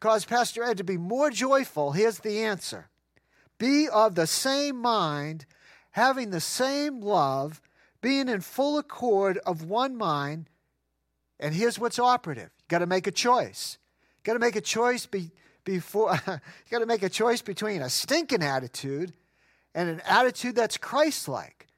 cause 0.00 0.24
Pastor 0.24 0.64
Ed 0.64 0.78
to 0.78 0.84
be 0.84 0.96
more 0.96 1.30
joyful, 1.30 1.92
here's 1.92 2.18
the 2.18 2.40
answer 2.40 2.88
Be 3.58 3.88
of 3.88 4.14
the 4.14 4.26
same 4.26 4.76
mind 4.76 5.46
having 5.94 6.30
the 6.30 6.40
same 6.40 7.00
love, 7.00 7.62
being 8.00 8.28
in 8.28 8.40
full 8.40 8.78
accord 8.78 9.38
of 9.46 9.62
one 9.62 9.96
mind. 9.96 10.50
And 11.38 11.54
here's 11.54 11.78
what's 11.78 12.00
operative 12.00 12.50
you 12.58 12.64
got 12.68 12.80
to 12.80 12.86
make 12.86 13.06
a 13.06 13.12
choice. 13.12 13.78
You 14.18 14.24
got 14.24 14.32
to 14.32 14.40
make 14.40 14.56
a 14.56 14.60
choice 14.60 15.06
be, 15.06 15.30
before, 15.64 16.20
you 16.26 16.70
got 16.70 16.80
to 16.80 16.86
make 16.86 17.04
a 17.04 17.08
choice 17.08 17.42
between 17.42 17.80
a 17.80 17.88
stinking 17.88 18.42
attitude 18.42 19.12
and 19.72 19.88
an 19.88 20.00
attitude 20.04 20.56
that's 20.56 20.76
Christ 20.76 21.28
like. 21.28 21.68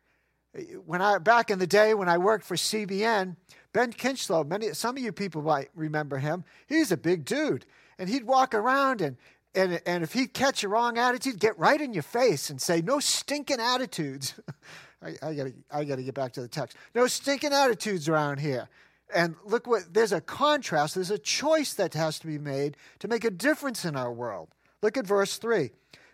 When 0.84 1.02
I, 1.02 1.18
back 1.18 1.50
in 1.50 1.58
the 1.58 1.66
day 1.66 1.94
when 1.94 2.08
I 2.08 2.18
worked 2.18 2.44
for 2.44 2.56
CBN, 2.56 3.36
Ben 3.72 3.92
Kinchlow, 3.92 4.46
many, 4.46 4.72
some 4.72 4.96
of 4.96 5.02
you 5.02 5.12
people 5.12 5.42
might 5.42 5.68
remember 5.74 6.18
him. 6.18 6.44
He's 6.66 6.92
a 6.92 6.96
big 6.96 7.24
dude. 7.24 7.66
And 7.98 8.08
he'd 8.08 8.24
walk 8.24 8.54
around 8.54 9.00
and, 9.00 9.16
and, 9.54 9.80
and 9.86 10.02
if 10.02 10.12
he'd 10.12 10.34
catch 10.34 10.64
a 10.64 10.68
wrong 10.68 10.98
attitude, 10.98 11.38
get 11.38 11.58
right 11.58 11.80
in 11.80 11.92
your 11.92 12.02
face 12.02 12.50
and 12.50 12.60
say, 12.60 12.80
No 12.82 13.00
stinking 13.00 13.60
attitudes. 13.60 14.34
I, 15.02 15.14
I, 15.22 15.34
gotta, 15.34 15.52
I 15.70 15.84
gotta 15.84 16.02
get 16.02 16.14
back 16.14 16.32
to 16.34 16.42
the 16.42 16.48
text. 16.48 16.76
No 16.94 17.06
stinking 17.06 17.52
attitudes 17.52 18.08
around 18.08 18.40
here. 18.40 18.68
And 19.14 19.36
look 19.44 19.66
what 19.66 19.94
there's 19.94 20.12
a 20.12 20.20
contrast, 20.20 20.94
there's 20.94 21.10
a 21.10 21.18
choice 21.18 21.74
that 21.74 21.94
has 21.94 22.18
to 22.20 22.26
be 22.26 22.38
made 22.38 22.76
to 22.98 23.08
make 23.08 23.24
a 23.24 23.30
difference 23.30 23.84
in 23.84 23.96
our 23.96 24.12
world. 24.12 24.48
Look 24.82 24.96
at 24.96 25.06
verse 25.06 25.38
3. 25.38 25.70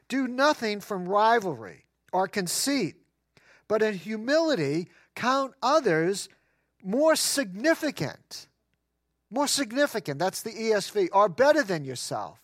Do 0.08 0.28
nothing 0.28 0.80
from 0.80 1.08
rivalry 1.08 1.86
or 2.12 2.28
conceit, 2.28 2.96
but 3.72 3.80
in 3.80 3.94
humility 3.94 4.86
count 5.14 5.54
others 5.62 6.28
more 6.84 7.16
significant. 7.16 8.46
More 9.30 9.46
significant, 9.46 10.18
that's 10.18 10.42
the 10.42 10.50
ESV, 10.50 11.08
or 11.10 11.30
better 11.30 11.62
than 11.62 11.82
yourself. 11.82 12.38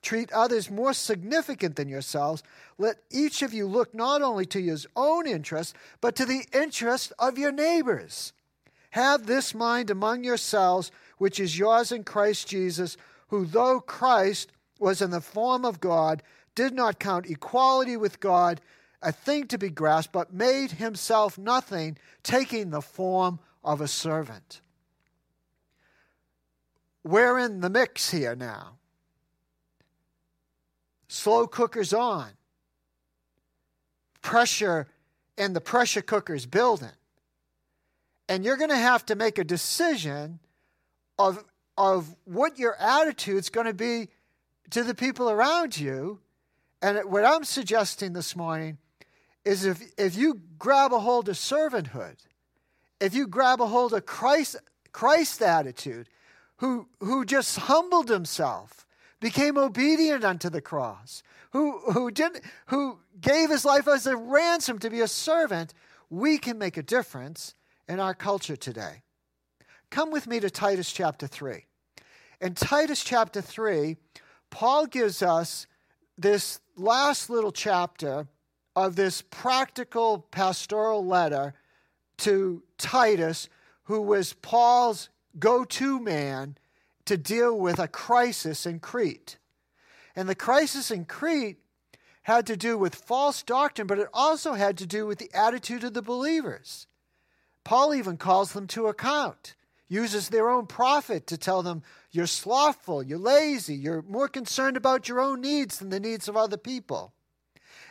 Treat 0.00 0.32
others 0.32 0.70
more 0.70 0.94
significant 0.94 1.76
than 1.76 1.90
yourselves. 1.90 2.42
Let 2.78 2.96
each 3.10 3.42
of 3.42 3.52
you 3.52 3.66
look 3.66 3.94
not 3.94 4.22
only 4.22 4.46
to 4.46 4.62
his 4.62 4.86
own 4.96 5.26
interest, 5.26 5.76
but 6.00 6.16
to 6.16 6.24
the 6.24 6.46
interest 6.54 7.12
of 7.18 7.36
your 7.36 7.52
neighbors. 7.52 8.32
Have 8.92 9.26
this 9.26 9.54
mind 9.54 9.90
among 9.90 10.24
yourselves, 10.24 10.90
which 11.18 11.38
is 11.38 11.58
yours 11.58 11.92
in 11.92 12.02
Christ 12.02 12.48
Jesus, 12.48 12.96
who, 13.28 13.44
though 13.44 13.78
Christ 13.78 14.52
was 14.80 15.02
in 15.02 15.10
the 15.10 15.20
form 15.20 15.66
of 15.66 15.80
God, 15.80 16.22
did 16.54 16.72
not 16.72 16.98
count 16.98 17.28
equality 17.28 17.98
with 17.98 18.20
God 18.20 18.62
a 19.02 19.12
thing 19.12 19.46
to 19.48 19.58
be 19.58 19.70
grasped, 19.70 20.12
but 20.12 20.32
made 20.32 20.72
himself 20.72 21.38
nothing, 21.38 21.98
taking 22.22 22.70
the 22.70 22.82
form 22.82 23.38
of 23.62 23.80
a 23.80 23.88
servant. 23.88 24.60
We're 27.04 27.38
in 27.38 27.60
the 27.60 27.70
mix 27.70 28.10
here 28.10 28.34
now. 28.34 28.78
Slow 31.08 31.46
cookers 31.46 31.92
on. 31.92 32.30
Pressure 34.22 34.88
and 35.38 35.54
the 35.54 35.60
pressure 35.60 36.02
cooker's 36.02 36.46
building. 36.46 36.88
And 38.28 38.44
you're 38.44 38.56
going 38.56 38.70
to 38.70 38.76
have 38.76 39.06
to 39.06 39.14
make 39.14 39.38
a 39.38 39.44
decision 39.44 40.40
of, 41.18 41.44
of 41.78 42.14
what 42.24 42.58
your 42.58 42.74
attitude's 42.80 43.50
going 43.50 43.66
to 43.66 43.74
be 43.74 44.08
to 44.70 44.82
the 44.82 44.94
people 44.94 45.30
around 45.30 45.78
you. 45.78 46.18
And 46.82 46.98
what 47.10 47.24
I'm 47.24 47.44
suggesting 47.44 48.12
this 48.12 48.34
morning 48.34 48.78
is 49.46 49.64
if, 49.64 49.80
if 49.96 50.16
you 50.16 50.40
grab 50.58 50.92
a 50.92 50.98
hold 50.98 51.28
of 51.28 51.36
servanthood, 51.36 52.16
if 53.00 53.14
you 53.14 53.28
grab 53.28 53.60
a 53.60 53.66
hold 53.66 53.94
of 53.94 54.04
Christ, 54.04 54.56
Christ 54.92 55.40
attitude, 55.40 56.08
who, 56.56 56.88
who 57.00 57.24
just 57.24 57.56
humbled 57.56 58.08
himself, 58.08 58.86
became 59.20 59.56
obedient 59.56 60.24
unto 60.24 60.50
the 60.50 60.60
cross, 60.60 61.22
who, 61.52 61.78
who, 61.92 62.10
didn't, 62.10 62.44
who 62.66 62.98
gave 63.20 63.50
his 63.50 63.64
life 63.64 63.86
as 63.86 64.06
a 64.06 64.16
ransom 64.16 64.80
to 64.80 64.90
be 64.90 65.00
a 65.00 65.08
servant, 65.08 65.72
we 66.10 66.38
can 66.38 66.58
make 66.58 66.76
a 66.76 66.82
difference 66.82 67.54
in 67.88 68.00
our 68.00 68.14
culture 68.14 68.56
today. 68.56 69.02
Come 69.90 70.10
with 70.10 70.26
me 70.26 70.40
to 70.40 70.50
Titus 70.50 70.90
chapter 70.90 71.28
3. 71.28 71.64
In 72.40 72.54
Titus 72.54 73.04
chapter 73.04 73.40
3, 73.40 73.96
Paul 74.50 74.86
gives 74.86 75.22
us 75.22 75.66
this 76.18 76.58
last 76.76 77.30
little 77.30 77.52
chapter 77.52 78.26
of 78.76 78.94
this 78.94 79.22
practical 79.22 80.20
pastoral 80.30 81.04
letter 81.04 81.54
to 82.18 82.62
Titus, 82.76 83.48
who 83.84 84.02
was 84.02 84.34
Paul's 84.34 85.08
go 85.38 85.64
to 85.64 85.98
man 85.98 86.58
to 87.06 87.16
deal 87.16 87.58
with 87.58 87.78
a 87.78 87.88
crisis 87.88 88.66
in 88.66 88.78
Crete. 88.78 89.38
And 90.14 90.28
the 90.28 90.34
crisis 90.34 90.90
in 90.90 91.06
Crete 91.06 91.58
had 92.22 92.46
to 92.46 92.56
do 92.56 92.76
with 92.76 92.94
false 92.94 93.42
doctrine, 93.42 93.86
but 93.86 93.98
it 93.98 94.08
also 94.12 94.54
had 94.54 94.76
to 94.78 94.86
do 94.86 95.06
with 95.06 95.18
the 95.18 95.30
attitude 95.32 95.84
of 95.84 95.94
the 95.94 96.02
believers. 96.02 96.86
Paul 97.64 97.94
even 97.94 98.16
calls 98.16 98.52
them 98.52 98.66
to 98.68 98.88
account, 98.88 99.54
uses 99.88 100.28
their 100.28 100.50
own 100.50 100.66
prophet 100.66 101.26
to 101.28 101.38
tell 101.38 101.62
them, 101.62 101.82
You're 102.10 102.26
slothful, 102.26 103.02
you're 103.02 103.18
lazy, 103.18 103.74
you're 103.74 104.02
more 104.02 104.28
concerned 104.28 104.76
about 104.76 105.08
your 105.08 105.20
own 105.20 105.40
needs 105.40 105.78
than 105.78 105.90
the 105.90 106.00
needs 106.00 106.28
of 106.28 106.36
other 106.36 106.56
people. 106.56 107.12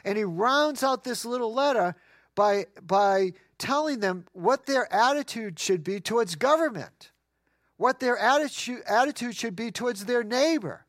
And 0.05 0.17
he 0.17 0.23
rounds 0.23 0.83
out 0.83 1.03
this 1.03 1.25
little 1.25 1.53
letter 1.53 1.95
by, 2.35 2.67
by 2.81 3.33
telling 3.57 3.99
them 3.99 4.25
what 4.33 4.67
their 4.67 4.91
attitude 4.93 5.59
should 5.59 5.83
be 5.83 5.99
towards 5.99 6.35
government, 6.35 7.11
what 7.77 7.99
their 7.99 8.17
attitude, 8.17 8.83
attitude 8.87 9.35
should 9.35 9.55
be 9.55 9.71
towards 9.71 10.05
their 10.05 10.23
neighbor, 10.23 10.85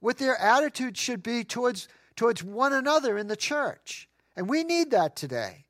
what 0.00 0.18
their 0.18 0.40
attitude 0.40 0.96
should 0.96 1.22
be 1.22 1.42
towards, 1.42 1.88
towards 2.14 2.44
one 2.44 2.72
another 2.72 3.18
in 3.18 3.26
the 3.26 3.36
church. 3.36 4.08
And 4.36 4.48
we 4.48 4.62
need 4.62 4.92
that 4.92 5.16
today. 5.16 5.66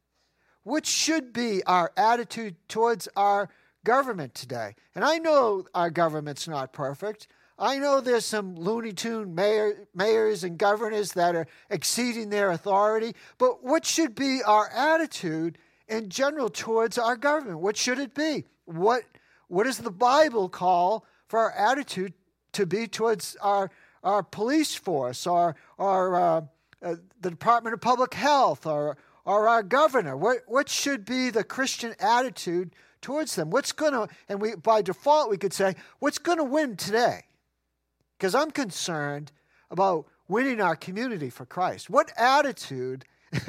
What 0.63 0.87
should 0.87 1.33
be 1.33 1.63
our 1.65 1.91
attitude 1.97 2.57
towards 2.69 3.09
our 3.17 3.49
government 3.85 4.35
today? 4.35 4.75
And 4.95 5.05
I 5.05 5.19
know 5.19 5.67
our 5.75 5.91
government's 5.91 6.49
not 6.49 6.73
perfect. 6.73 7.29
I 7.59 7.79
know 7.79 8.01
there's 8.01 8.25
some 8.25 8.57
Looney 8.57 8.93
Tune 8.93 9.35
mayor, 9.35 9.87
mayors 9.95 10.43
and 10.43 10.59
governors 10.59 11.13
that 11.13 11.37
are 11.37 11.47
exceeding 11.71 12.31
their 12.31 12.51
authority, 12.51 13.15
but 13.39 13.63
what 13.63 13.87
should 13.87 14.17
be 14.17 14.43
our 14.43 14.69
attitude 14.71 15.59
in 15.87 16.09
general 16.09 16.49
towards 16.49 16.99
our 16.99 17.17
government? 17.17 17.61
What 17.61 17.77
should 17.77 18.01
it 18.01 18.15
be? 18.15 18.45
What, 18.65 19.05
what 19.47 19.65
does 19.65 19.79
the 19.79 19.93
Bible 19.93 20.49
call 20.49 21.07
for 21.29 21.39
our 21.39 21.53
attitude 21.53 22.13
to 22.53 22.67
be 22.67 22.89
towards 22.89 23.37
our, 23.41 23.71
our 24.03 24.25
police 24.25 24.75
force, 24.75 25.25
our, 25.27 25.55
our, 25.79 26.17
uh, 26.17 26.41
uh, 26.83 26.97
the 27.21 27.31
Department 27.31 27.75
of 27.75 27.81
Public 27.81 28.15
Health, 28.15 28.67
or, 28.67 28.97
or 29.25 29.49
our 29.49 29.63
governor? 29.63 30.17
What, 30.17 30.39
what 30.49 30.69
should 30.69 31.05
be 31.05 31.31
the 31.31 31.45
Christian 31.45 31.95
attitude 32.01 32.75
towards 33.01 33.37
them? 33.37 33.51
What's 33.51 33.71
going 33.71 33.93
to, 33.93 34.09
and 34.29 34.41
we, 34.41 34.57
by 34.57 34.83
default, 34.83 35.31
we 35.31 35.39
could 35.39 35.53
say, 35.53 35.77
what's 36.01 36.19
going 36.19 36.39
to 36.39 36.45
win 36.45 36.77
today? 36.77 37.23
Because 38.25 38.35
I'm 38.35 38.53
concerned 38.53 39.33
about 39.71 40.07
winning 40.29 40.59
our 40.59 40.77
community 40.77 41.29
for 41.29 41.45
Christ. 41.45 41.91
What 41.91 42.11
attitude 42.17 43.05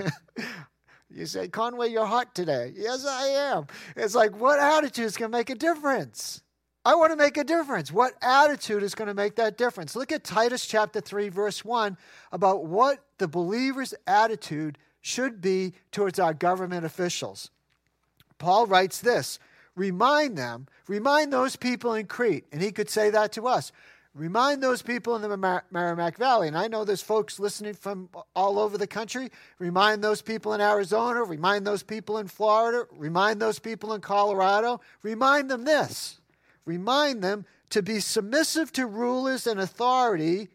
You 1.10 1.25
say, 1.25 1.48
Conway, 1.48 1.91
you're 1.91 2.05
hot 2.05 2.36
today. 2.36 2.74
Yes, 2.75 3.05
I 3.05 3.27
am. 3.53 3.67
It's 3.96 4.15
like, 4.15 4.38
what 4.38 4.60
attitude 4.60 5.05
is 5.05 5.15
going 5.15 5.32
to 5.32 5.38
make 5.38 5.50
a 5.50 5.55
difference? 5.55 6.41
I 6.84 6.96
want 6.96 7.13
to 7.13 7.15
make 7.15 7.38
a 7.38 7.46
difference. 7.46 7.89
What 7.89 8.15
attitude 8.22 8.84
is 8.84 8.96
going 8.96 9.08
to 9.08 9.13
make 9.13 9.38
that 9.38 9.58
difference? 9.58 9.96
Look 9.96 10.12
at 10.12 10.25
Titus 10.25 10.65
chapter 10.65 11.00
3, 11.00 11.29
verse 11.29 11.63
1 11.63 11.96
about 12.34 12.65
what 12.65 13.00
the 13.17 13.29
believer's 13.29 13.94
attitude 14.05 14.77
should 15.00 15.39
be 15.39 15.75
towards 15.94 16.20
our 16.20 16.34
government 16.34 16.86
officials. 16.86 17.50
Paul 18.39 18.67
writes 18.67 19.00
this 19.00 19.39
remind 19.74 20.38
them, 20.38 20.67
remind 20.89 21.32
those 21.32 21.55
people 21.55 21.94
in 21.94 22.08
Crete, 22.08 22.46
and 22.51 22.62
he 22.62 22.74
could 22.74 22.89
say 22.89 23.10
that 23.10 23.32
to 23.34 23.48
us 23.48 23.72
Remind 24.16 24.64
those 24.64 24.82
people 24.82 25.18
in 25.18 25.22
the 25.22 25.36
Mar- 25.36 25.66
Merrimack 25.72 26.18
Valley, 26.18 26.48
and 26.48 26.58
I 26.58 26.70
know 26.70 26.86
there's 26.86 27.02
folks 27.02 27.38
listening 27.38 27.74
from 27.74 28.08
all 28.34 28.60
over 28.60 28.78
the 28.78 28.88
country. 28.88 29.30
Remind 29.60 30.02
those 30.02 30.22
people 30.22 30.54
in 30.54 30.62
Arizona, 30.62 31.22
remind 31.22 31.68
those 31.68 31.84
people 31.84 32.18
in 32.18 32.30
Florida, 32.30 32.88
remind 32.94 33.42
those 33.42 33.60
people 33.60 33.94
in 33.94 34.00
Colorado. 34.00 34.80
Remind 35.04 35.52
them 35.52 35.66
this. 35.66 36.22
Remind 36.64 37.22
them 37.22 37.46
to 37.72 37.84
be 37.84 38.00
submissive 38.00 38.72
to 38.72 38.88
rulers 38.88 39.48
and 39.48 39.60
authority, 39.60 40.48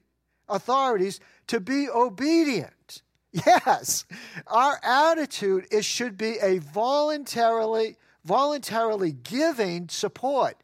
authorities, 0.49 1.21
to 1.49 1.61
be 1.61 1.89
obedient. 1.89 3.03
Yes, 3.33 4.07
our 4.49 4.81
attitude 4.83 5.69
is 5.71 5.85
should 5.85 6.19
be 6.19 6.39
a 6.43 6.59
voluntarily 6.59 7.97
voluntarily 8.25 9.13
giving 9.13 9.89
support, 9.89 10.57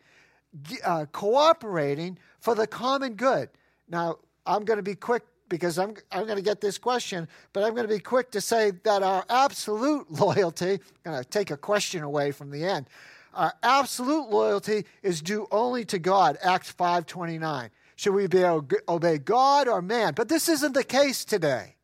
uh, 0.84 1.06
cooperating 1.12 2.18
for 2.46 2.54
the 2.54 2.68
common 2.68 3.14
good. 3.14 3.48
Now, 3.88 4.18
I'm 4.46 4.64
going 4.64 4.76
to 4.76 4.82
be 4.84 4.94
quick 4.94 5.24
because 5.48 5.80
I'm, 5.80 5.96
I'm 6.12 6.26
going 6.26 6.36
to 6.36 6.44
get 6.44 6.60
this 6.60 6.78
question, 6.78 7.26
but 7.52 7.64
I'm 7.64 7.74
going 7.74 7.88
to 7.88 7.92
be 7.92 7.98
quick 7.98 8.30
to 8.30 8.40
say 8.40 8.70
that 8.84 9.02
our 9.02 9.24
absolute 9.28 10.08
loyalty, 10.20 10.74
I'm 10.74 11.12
going 11.12 11.20
to 11.20 11.28
take 11.28 11.50
a 11.50 11.56
question 11.56 12.04
away 12.04 12.30
from 12.30 12.52
the 12.52 12.64
end. 12.64 12.86
Our 13.34 13.52
absolute 13.64 14.30
loyalty 14.30 14.84
is 15.02 15.22
due 15.22 15.48
only 15.50 15.84
to 15.86 15.98
God, 15.98 16.38
Acts 16.40 16.72
5.29. 16.72 17.70
Should 17.96 18.14
we 18.14 18.28
be 18.28 18.44
obey 18.44 19.18
God 19.18 19.66
or 19.66 19.82
man? 19.82 20.14
But 20.14 20.28
this 20.28 20.48
isn't 20.48 20.72
the 20.72 20.84
case 20.84 21.24
today. 21.24 21.74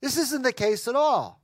This 0.00 0.16
isn't 0.16 0.42
the 0.42 0.52
case 0.52 0.86
at 0.86 0.94
all. 0.94 1.40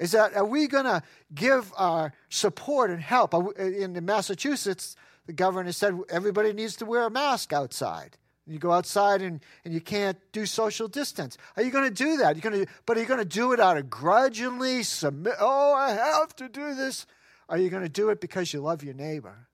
Is 0.00 0.10
that 0.10 0.34
are 0.34 0.44
we 0.44 0.66
going 0.66 0.86
to 0.86 1.00
give 1.32 1.72
our 1.76 2.12
support 2.28 2.90
and 2.90 3.00
help? 3.00 3.56
In 3.56 4.04
Massachusetts, 4.04 4.96
the 5.26 5.32
governor 5.32 5.72
said 5.72 5.98
everybody 6.10 6.52
needs 6.52 6.76
to 6.76 6.86
wear 6.86 7.04
a 7.04 7.10
mask 7.10 7.52
outside. 7.52 8.16
You 8.46 8.58
go 8.58 8.72
outside 8.72 9.22
and, 9.22 9.40
and 9.64 9.72
you 9.72 9.80
can't 9.80 10.18
do 10.32 10.44
social 10.44 10.86
distance. 10.86 11.38
Are 11.56 11.62
you 11.62 11.70
going 11.70 11.88
to 11.88 12.04
do 12.04 12.18
that? 12.18 12.36
You're 12.36 12.50
going 12.50 12.66
to, 12.66 12.72
but 12.84 12.98
are 12.98 13.00
you 13.00 13.06
going 13.06 13.20
to 13.20 13.24
do 13.24 13.52
it 13.52 13.60
out 13.60 13.78
of 13.78 13.88
grudgingly 13.88 14.82
submit? 14.82 15.34
Oh, 15.40 15.72
I 15.72 15.92
have 15.92 16.36
to 16.36 16.48
do 16.50 16.74
this. 16.74 17.06
Are 17.48 17.56
you 17.56 17.70
going 17.70 17.82
to 17.82 17.88
do 17.88 18.10
it 18.10 18.20
because 18.20 18.52
you 18.52 18.60
love 18.60 18.84
your 18.84 18.94
neighbor? 18.94 19.48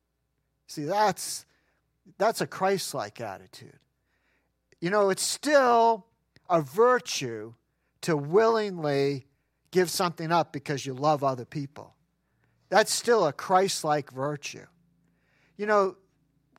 See, 0.67 0.85
that's 0.85 1.45
that's 2.19 2.41
a 2.41 2.47
Christ-like 2.47 3.21
attitude. 3.21 3.79
You 4.81 4.91
know, 4.91 5.11
it's 5.11 5.23
still 5.23 6.07
a 6.49 6.61
virtue 6.61 7.55
to 8.03 8.17
willingly 8.17 9.27
give 9.71 9.91
something 9.91 10.33
up 10.33 10.53
because 10.53 10.85
you 10.85 10.95
love 10.95 11.23
other 11.23 11.45
people. 11.45 11.95
That's 12.71 12.93
still 12.93 13.27
a 13.27 13.33
Christ-like 13.33 14.11
virtue. 14.11 14.67
You 15.61 15.67
know, 15.67 15.97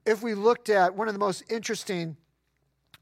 if 0.06 0.22
we 0.22 0.36
looked 0.36 0.70
at 0.70 0.94
one 0.94 1.08
of 1.08 1.16
the 1.16 1.20
most 1.20 1.44
interesting 1.50 2.18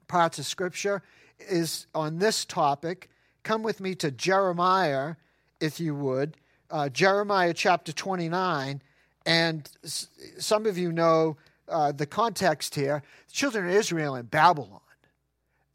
parts 0.08 0.40
of 0.40 0.46
Scripture 0.46 1.04
is 1.38 1.88
on 1.94 2.20
this 2.20 2.46
topic. 2.46 3.10
Come 3.44 3.64
with 3.64 3.82
me 3.82 3.96
to 3.96 4.10
Jeremiah, 4.10 5.16
if 5.60 5.78
you 5.78 5.94
would. 5.96 6.38
Uh, 6.72 6.88
Jeremiah 6.88 7.54
chapter 7.54 7.92
29. 7.92 8.82
And 9.26 9.70
s- 9.84 10.08
some 10.38 10.66
of 10.66 10.78
you 10.78 10.94
know 10.94 11.36
uh, 11.68 11.92
the 11.92 12.06
context 12.06 12.76
here. 12.76 13.04
The 13.28 13.34
children 13.34 13.68
of 13.68 13.76
Israel 13.76 14.16
in 14.16 14.28
Babylon, 14.28 14.80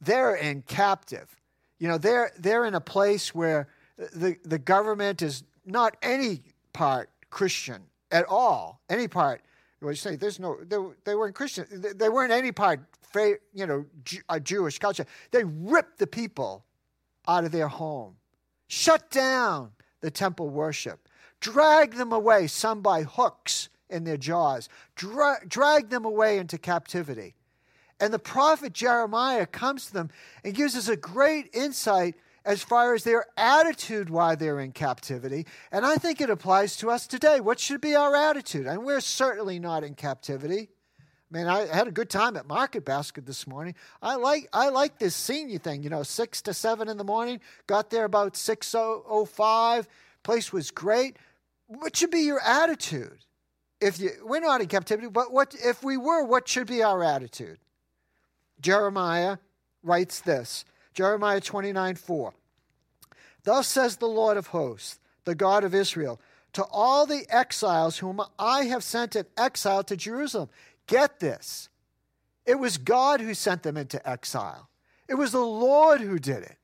they're 0.01 0.37
in 0.37 0.63
captive. 0.63 1.37
You 1.79 1.89
know, 1.89 1.99
they're, 1.99 2.33
they're 2.39 2.65
in 2.65 2.75
a 2.75 2.81
place 2.81 3.35
where 3.35 3.69
the, 3.99 4.39
the 4.43 4.59
government 4.59 5.21
is 5.21 5.45
not 5.67 5.99
any 6.03 6.45
part 6.73 7.11
Christian 7.29 7.83
at 8.11 8.25
all, 8.25 8.81
any 8.89 9.07
part. 9.07 9.43
You 9.91 9.97
say 9.97 10.17
there's 10.17 10.41
no, 10.41 10.57
they, 10.63 10.77
they 11.05 11.15
weren't 11.15 11.35
Christian. 11.35 11.67
They, 11.71 11.93
they 11.93 12.09
weren't 12.09 12.33
any 12.33 12.53
part 12.53 12.81
you 13.53 13.67
know, 13.67 13.85
a 14.29 14.41
Jewish 14.41 14.79
culture. 14.79 15.07
They 15.31 15.45
ripped 15.45 15.99
the 15.99 16.07
people 16.07 16.65
out 17.27 17.45
of 17.45 17.53
their 17.53 17.69
home, 17.69 18.17
shut 18.67 19.11
down 19.11 19.73
the 20.01 20.11
temple 20.11 20.49
worship, 20.51 21.09
drag 21.41 21.95
them 21.95 22.13
away, 22.13 22.47
some 22.47 22.83
by 22.83 23.03
hooks 23.03 23.69
in 23.89 24.05
their 24.05 24.17
jaws, 24.17 24.69
dra- 24.97 25.41
drag 25.47 25.91
them 25.91 26.05
away 26.05 26.39
into 26.39 26.59
captivity. 26.59 27.35
And 28.01 28.13
the 28.13 28.19
prophet 28.19 28.73
Jeremiah 28.73 29.47
comes 29.47 29.87
to 29.87 29.93
them 29.93 30.11
and 30.43 30.55
gives 30.55 30.77
us 30.77 30.89
a 30.89 30.97
great 30.97 31.49
insight 31.55 32.17
as 32.45 32.63
far 32.63 32.95
as 32.95 33.05
their 33.05 33.27
attitude 33.37 34.11
while 34.11 34.37
they're 34.37 34.61
in 34.61 34.73
captivity. 34.73 35.47
And 35.73 35.87
I 35.87 35.97
think 35.97 36.21
it 36.21 36.31
applies 36.31 36.77
to 36.77 36.91
us 36.91 37.07
today. 37.07 37.41
What 37.41 37.59
should 37.59 37.81
be 37.81 37.95
our 37.95 38.15
attitude? 38.15 38.67
And 38.67 38.85
we're 38.85 39.01
certainly 39.01 39.59
not 39.59 39.83
in 39.83 39.95
captivity. 39.95 40.69
Man, 41.31 41.49
I 41.49 41.67
had 41.67 41.89
a 41.89 41.91
good 41.91 42.11
time 42.11 42.37
at 42.37 42.47
Market 42.47 42.85
Basket 42.85 43.27
this 43.27 43.47
morning. 43.47 43.75
I 44.01 44.17
like 44.17 44.49
I 44.53 44.69
like 44.69 44.99
this 44.99 45.17
senior 45.17 45.59
thing. 45.59 45.83
You 45.83 45.91
know, 45.91 46.03
six 46.03 46.43
to 46.43 46.55
seven 46.55 46.89
in 46.89 46.97
the 46.97 47.05
morning. 47.05 47.41
Got 47.67 47.91
there 47.91 48.05
about 48.05 48.37
six 48.37 48.75
oh, 48.75 49.03
oh 49.09 49.25
five. 49.25 49.89
Place 50.23 50.53
was 50.53 50.71
great. 50.71 51.17
What 51.67 51.97
should 51.97 52.11
be 52.11 52.21
your 52.21 52.41
attitude? 52.41 53.19
If 53.81 53.99
you 53.99 54.11
we're 54.23 54.41
not 54.41 54.61
in 54.61 54.69
captivity, 54.69 55.09
but 55.09 55.33
what 55.33 55.57
if 55.59 55.83
we 55.83 55.97
were? 55.97 56.25
What 56.25 56.47
should 56.47 56.69
be 56.69 56.83
our 56.83 57.03
attitude? 57.03 57.59
Jeremiah 58.61 59.39
writes 59.83 60.21
this. 60.21 60.65
Jeremiah 60.95 61.41
twenty 61.41 61.73
nine 61.73 61.97
four. 61.97 62.35
Thus 63.45 63.69
says 63.69 63.97
the 63.97 64.07
Lord 64.07 64.37
of 64.37 64.49
hosts, 64.49 64.99
the 65.25 65.35
God 65.35 65.65
of 65.65 65.75
Israel, 65.75 66.21
to 66.55 66.65
all 66.65 67.05
the 67.05 67.27
exiles 67.29 67.99
whom 67.99 68.21
I 68.39 68.65
have 68.65 68.83
sent 68.83 69.17
in 69.17 69.27
exile 69.37 69.85
to 69.85 69.97
Jerusalem. 69.97 70.49
Get 70.87 71.21
this. 71.21 71.69
It 72.47 72.59
was 72.59 72.79
God 72.79 73.21
who 73.21 73.35
sent 73.35 73.63
them 73.63 73.77
into 73.77 74.07
exile. 74.09 74.69
It 75.09 75.15
was 75.15 75.33
the 75.33 75.39
Lord 75.41 76.01
who 76.01 76.19
did 76.19 76.43
it 76.43 76.57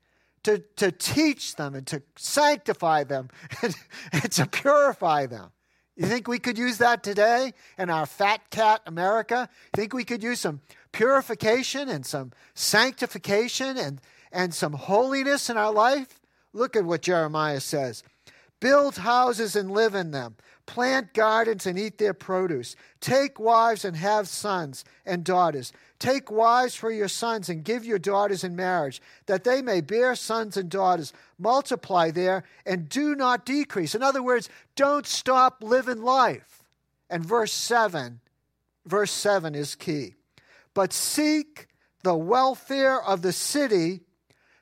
to, 0.43 0.59
to 0.77 0.91
teach 0.91 1.55
them 1.55 1.75
and 1.75 1.85
to 1.87 2.01
sanctify 2.15 3.03
them 3.03 3.29
and, 3.61 3.75
and 4.11 4.31
to 4.31 4.45
purify 4.47 5.25
them. 5.25 5.51
You 5.95 6.07
think 6.07 6.27
we 6.27 6.39
could 6.39 6.57
use 6.57 6.77
that 6.77 7.03
today 7.03 7.53
in 7.77 7.89
our 7.89 8.05
fat 8.05 8.49
cat 8.49 8.81
America? 8.87 9.49
You 9.75 9.81
think 9.81 9.93
we 9.93 10.05
could 10.05 10.23
use 10.23 10.39
some 10.39 10.61
purification 10.91 11.89
and 11.89 12.05
some 12.05 12.31
sanctification 12.53 13.77
and, 13.77 14.01
and 14.31 14.53
some 14.53 14.73
holiness 14.73 15.49
in 15.49 15.57
our 15.57 15.71
life? 15.71 16.19
Look 16.53 16.75
at 16.75 16.85
what 16.85 17.01
Jeremiah 17.01 17.59
says. 17.59 18.03
Build 18.59 18.97
houses 18.97 19.55
and 19.55 19.71
live 19.71 19.95
in 19.95 20.11
them 20.11 20.35
Plant 20.71 21.13
gardens 21.13 21.65
and 21.65 21.77
eat 21.77 21.97
their 21.97 22.13
produce. 22.13 22.77
Take 23.01 23.41
wives 23.41 23.83
and 23.83 23.95
have 23.97 24.29
sons 24.29 24.85
and 25.05 25.21
daughters. 25.21 25.73
Take 25.99 26.31
wives 26.31 26.75
for 26.75 26.89
your 26.89 27.09
sons 27.09 27.49
and 27.49 27.63
give 27.63 27.83
your 27.83 27.99
daughters 27.99 28.45
in 28.45 28.55
marriage, 28.55 29.01
that 29.25 29.43
they 29.43 29.61
may 29.61 29.81
bear 29.81 30.15
sons 30.15 30.55
and 30.55 30.69
daughters. 30.69 31.11
Multiply 31.37 32.11
there 32.11 32.43
and 32.65 32.87
do 32.87 33.15
not 33.15 33.45
decrease. 33.45 33.95
In 33.95 34.01
other 34.01 34.23
words, 34.23 34.47
don't 34.77 35.05
stop 35.05 35.61
living 35.61 36.01
life. 36.01 36.63
And 37.09 37.25
verse 37.25 37.51
7, 37.51 38.21
verse 38.85 39.11
7 39.11 39.55
is 39.55 39.75
key. 39.75 40.15
But 40.73 40.93
seek 40.93 41.67
the 42.03 42.15
welfare 42.15 43.01
of 43.01 43.23
the 43.23 43.33
city, 43.33 44.03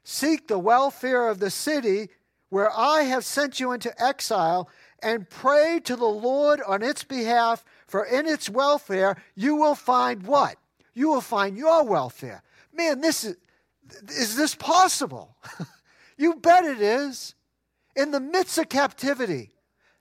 seek 0.09 0.47
the 0.47 0.57
welfare 0.57 1.27
of 1.27 1.39
the 1.39 1.51
city 1.51 2.09
where 2.49 2.71
I 2.75 3.03
have 3.03 3.23
sent 3.23 3.59
you 3.59 3.73
into 3.73 3.93
exile 4.03 4.67
and 5.03 5.29
pray 5.29 5.79
to 5.83 5.95
the 5.95 6.05
Lord 6.05 6.59
on 6.65 6.81
its 6.81 7.03
behalf, 7.03 7.63
for 7.85 8.05
in 8.05 8.25
its 8.25 8.49
welfare 8.49 9.21
you 9.35 9.55
will 9.55 9.75
find 9.75 10.23
what? 10.23 10.57
You 10.95 11.09
will 11.09 11.21
find 11.21 11.55
your 11.55 11.83
welfare. 11.83 12.41
Man, 12.73 13.01
this 13.01 13.23
is 13.23 13.35
is 14.09 14.35
this 14.35 14.55
possible? 14.55 15.35
you 16.17 16.35
bet 16.35 16.65
it 16.65 16.81
is. 16.81 17.35
In 17.95 18.11
the 18.11 18.19
midst 18.19 18.57
of 18.57 18.69
captivity, 18.69 19.51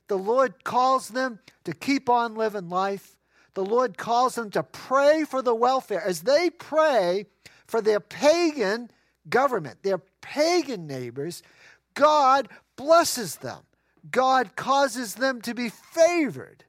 the 0.09 0.19
Lord 0.19 0.65
calls 0.65 1.09
them 1.09 1.39
to 1.65 1.75
keep 1.75 2.09
on 2.09 2.35
living 2.35 2.71
life. 2.71 3.17
The 3.55 3.65
Lord 3.65 3.99
calls 3.99 4.37
them 4.37 4.51
to 4.53 4.63
pray 4.63 5.25
for 5.25 5.43
the 5.43 5.55
welfare 5.55 6.03
as 6.03 6.23
they 6.23 6.49
pray 6.51 7.27
for 7.67 7.83
their 7.83 8.01
pagan 8.01 8.91
government, 9.31 9.83
their 9.83 9.99
pagan 10.21 10.87
neighbors. 10.87 11.43
God 11.95 12.49
blesses 12.77 13.37
them. 13.37 13.61
God 14.11 14.57
causes 14.57 15.17
them 15.17 15.41
to 15.43 15.55
be 15.55 15.69
favored. 15.69 16.65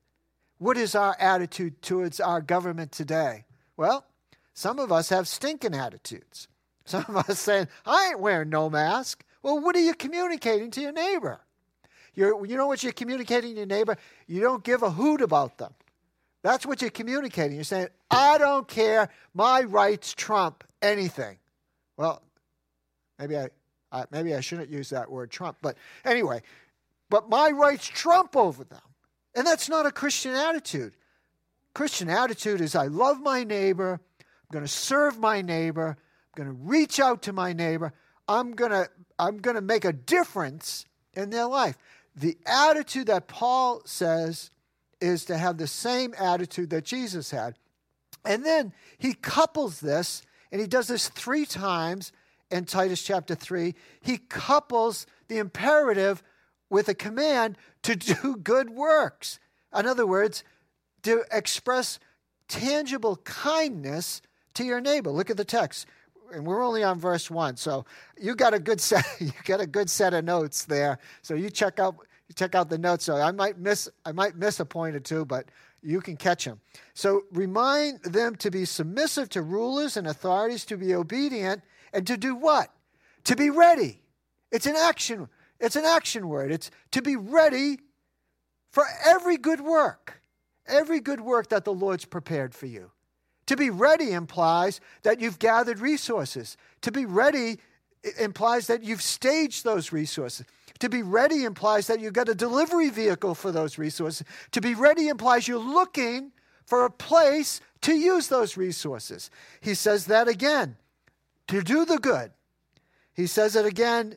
What 0.58 0.78
is 0.78 0.95
our 0.95 1.15
attitude 1.19 1.82
towards 1.82 2.19
our 2.19 2.41
government 2.41 2.91
today? 2.91 3.45
Well, 3.78 4.06
some 4.54 4.80
of 4.80 4.91
us 4.91 5.10
have 5.10 5.28
stinking 5.28 5.76
attitudes. 5.76 6.48
Some 6.86 7.06
of 7.08 7.30
us 7.30 7.39
saying, 7.39 7.67
I 7.86 8.10
ain't 8.10 8.19
wearing 8.19 8.50
no 8.50 8.69
mask. 8.69 9.24
Well, 9.41 9.60
what 9.62 9.76
are 9.76 9.82
you 9.82 9.93
communicating 9.93 10.72
to 10.72 10.82
your 10.82 10.91
neighbor? 10.91 11.39
You're, 12.13 12.45
you 12.45 12.58
know 12.58 12.67
what 12.67 12.84
you're 12.84 12.91
communicating 12.91 13.52
to 13.52 13.58
your 13.58 13.65
neighbor? 13.67 13.95
You 14.28 14.41
don't 14.41 14.63
give 14.63 14.84
a 14.84 14.89
hoot 14.91 15.22
about 15.22 15.58
them. 15.60 15.74
That's 16.41 16.65
what 16.65 16.82
you're 16.82 16.89
communicating. 16.89 17.56
You're 17.56 17.63
saying, 17.63 17.88
I 18.10 18.38
don't 18.38 18.67
care. 18.67 19.10
My 19.34 19.62
rights 19.62 20.13
trump 20.13 20.63
anything. 20.82 21.38
Well, 21.95 22.22
maybe 23.19 23.38
I, 23.38 23.49
I 23.91 24.05
maybe 24.12 24.34
I 24.34 24.39
shouldn't 24.39 24.69
use 24.69 24.89
that 24.89 25.12
word 25.12 25.29
trump. 25.29 25.58
But 25.62 25.77
anyway, 26.05 26.41
but 27.10 27.29
my 27.29 27.49
rights 27.51 27.88
trump 27.88 28.36
over 28.36 28.63
them. 28.63 28.82
And 29.36 29.45
that's 29.45 29.69
not 29.69 29.86
a 29.86 29.91
Christian 29.91 30.34
attitude. 30.34 30.93
Christian 31.73 32.10
attitude 32.10 32.62
is 32.62 32.75
I 32.75 32.88
love 32.88 33.21
my 33.21 33.43
neighbor, 33.43 33.99
I'm 34.19 34.53
going 34.53 34.65
to 34.65 34.71
serve 34.71 35.19
my 35.19 35.41
neighbor, 35.41 35.97
I'm 35.97 36.43
going 36.43 36.58
to 36.58 36.63
reach 36.63 36.99
out 36.99 37.21
to 37.23 37.34
my 37.34 37.53
neighbor, 37.53 37.93
I'm 38.27 38.53
going 38.53 38.71
to 38.71 38.89
I'm 39.17 39.38
going 39.38 39.55
to 39.55 39.62
make 39.62 39.86
a 39.86 39.93
difference 39.93 40.86
in 41.13 41.29
their 41.29 41.45
life. 41.45 41.77
The 42.15 42.38
attitude 42.45 43.08
that 43.08 43.27
Paul 43.27 43.82
says 43.86 44.51
is 45.01 45.25
to 45.25 45.38
have 45.38 45.58
the 45.58 45.67
same 45.67 46.13
attitude 46.17 46.69
that 46.71 46.86
Jesus 46.86 47.32
had. 47.32 47.55
And 48.25 48.45
then 48.45 48.73
he 48.97 49.13
couples 49.13 49.79
this, 49.79 50.21
and 50.51 50.60
he 50.60 50.67
does 50.67 50.88
this 50.88 51.10
three 51.10 51.45
times 51.45 52.12
in 52.51 52.65
Titus 52.65 53.01
chapter 53.01 53.35
3. 53.35 53.75
He 54.01 54.17
couples 54.17 55.05
the 55.27 55.38
imperative 55.38 56.23
with 56.69 56.88
a 56.88 56.93
command 56.93 57.57
to 57.83 57.95
do 57.95 58.38
good 58.43 58.69
works. 58.69 59.39
In 59.77 59.85
other 59.85 60.05
words, 60.05 60.43
to 61.03 61.23
express 61.31 61.99
tangible 62.47 63.17
kindness 63.17 64.21
to 64.55 64.63
your 64.63 64.81
neighbor. 64.81 65.12
Look 65.12 65.29
at 65.29 65.38
the 65.38 65.45
text. 65.45 65.85
And 66.33 66.45
we're 66.45 66.63
only 66.63 66.83
on 66.83 66.99
verse 66.99 67.31
1. 67.31 67.57
So 67.57 67.85
you 68.19 68.35
got 68.35 68.53
a 68.53 68.59
good 68.59 68.81
set 68.81 69.05
you 69.19 69.31
got 69.45 69.62
a 69.62 69.67
good 69.67 69.89
set 69.89 70.13
of 70.13 70.25
notes 70.25 70.65
there. 70.65 70.99
So 71.21 71.33
you 71.33 71.49
check 71.49 71.79
out 71.79 71.95
you 72.27 72.35
check 72.35 72.53
out 72.53 72.69
the 72.69 72.77
notes. 72.77 73.05
So 73.05 73.15
I 73.15 73.31
might 73.31 73.57
miss 73.57 73.89
I 74.05 74.12
might 74.12 74.35
miss 74.35 74.59
a 74.59 74.65
point 74.65 74.95
or 74.95 74.99
two, 74.99 75.25
but 75.25 75.45
you 75.81 76.01
can 76.01 76.17
catch 76.17 76.45
them. 76.45 76.59
So 76.93 77.23
remind 77.31 78.03
them 78.03 78.35
to 78.38 78.51
be 78.51 78.65
submissive 78.65 79.29
to 79.29 79.41
rulers 79.41 79.97
and 79.97 80.07
authorities, 80.07 80.65
to 80.65 80.77
be 80.77 80.93
obedient, 80.93 81.63
and 81.93 82.06
to 82.08 82.17
do 82.17 82.36
what? 82.36 82.69
To 83.25 83.36
be 83.36 83.49
ready. 83.49 84.02
It's 84.52 84.65
an 84.65 84.75
action 84.75 85.30
It's 85.60 85.75
an 85.75 85.86
action 85.86 86.30
word. 86.30 86.52
It's 86.52 86.71
to 86.91 87.02
be 87.02 87.15
ready 87.15 87.80
for 88.71 88.86
every 89.06 89.38
good 89.38 89.62
work, 89.62 90.21
every 90.65 90.99
good 90.99 91.21
work 91.21 91.49
that 91.49 91.65
the 91.65 91.73
Lord's 91.73 92.06
prepared 92.06 92.54
for 92.54 92.65
you. 92.65 92.91
To 93.47 93.58
be 93.58 93.69
ready 93.69 94.12
implies 94.12 94.80
that 95.04 95.19
you've 95.19 95.39
gathered 95.39 95.80
resources. 95.80 96.56
To 96.82 96.91
be 96.91 97.06
ready 97.06 97.58
implies 98.19 98.67
that 98.67 98.84
you've 98.84 99.02
staged 99.02 99.63
those 99.63 99.91
resources. 99.91 100.45
To 100.80 100.88
be 100.88 101.02
ready 101.02 101.43
implies 101.43 101.88
that 101.88 101.99
you've 101.99 102.13
got 102.13 102.30
a 102.30 102.36
delivery 102.36 102.89
vehicle 102.89 103.36
for 103.36 103.52
those 103.52 103.78
resources. 103.78 104.25
To 104.52 104.62
be 104.62 104.75
ready 104.75 105.10
implies 105.10 105.47
you're 105.47 105.58
looking 105.58 106.32
for 106.65 106.86
a 106.86 106.91
place 106.91 107.60
to 107.82 107.93
use 107.93 108.28
those 108.28 108.56
resources. 108.56 109.32
He 109.60 109.73
says 109.73 110.06
that 110.06 110.28
again 110.28 110.78
to 111.49 111.62
do 111.62 111.85
the 111.85 111.97
good. 111.97 112.31
He 113.13 113.27
says 113.27 113.55
it 113.55 113.65
again 113.65 114.15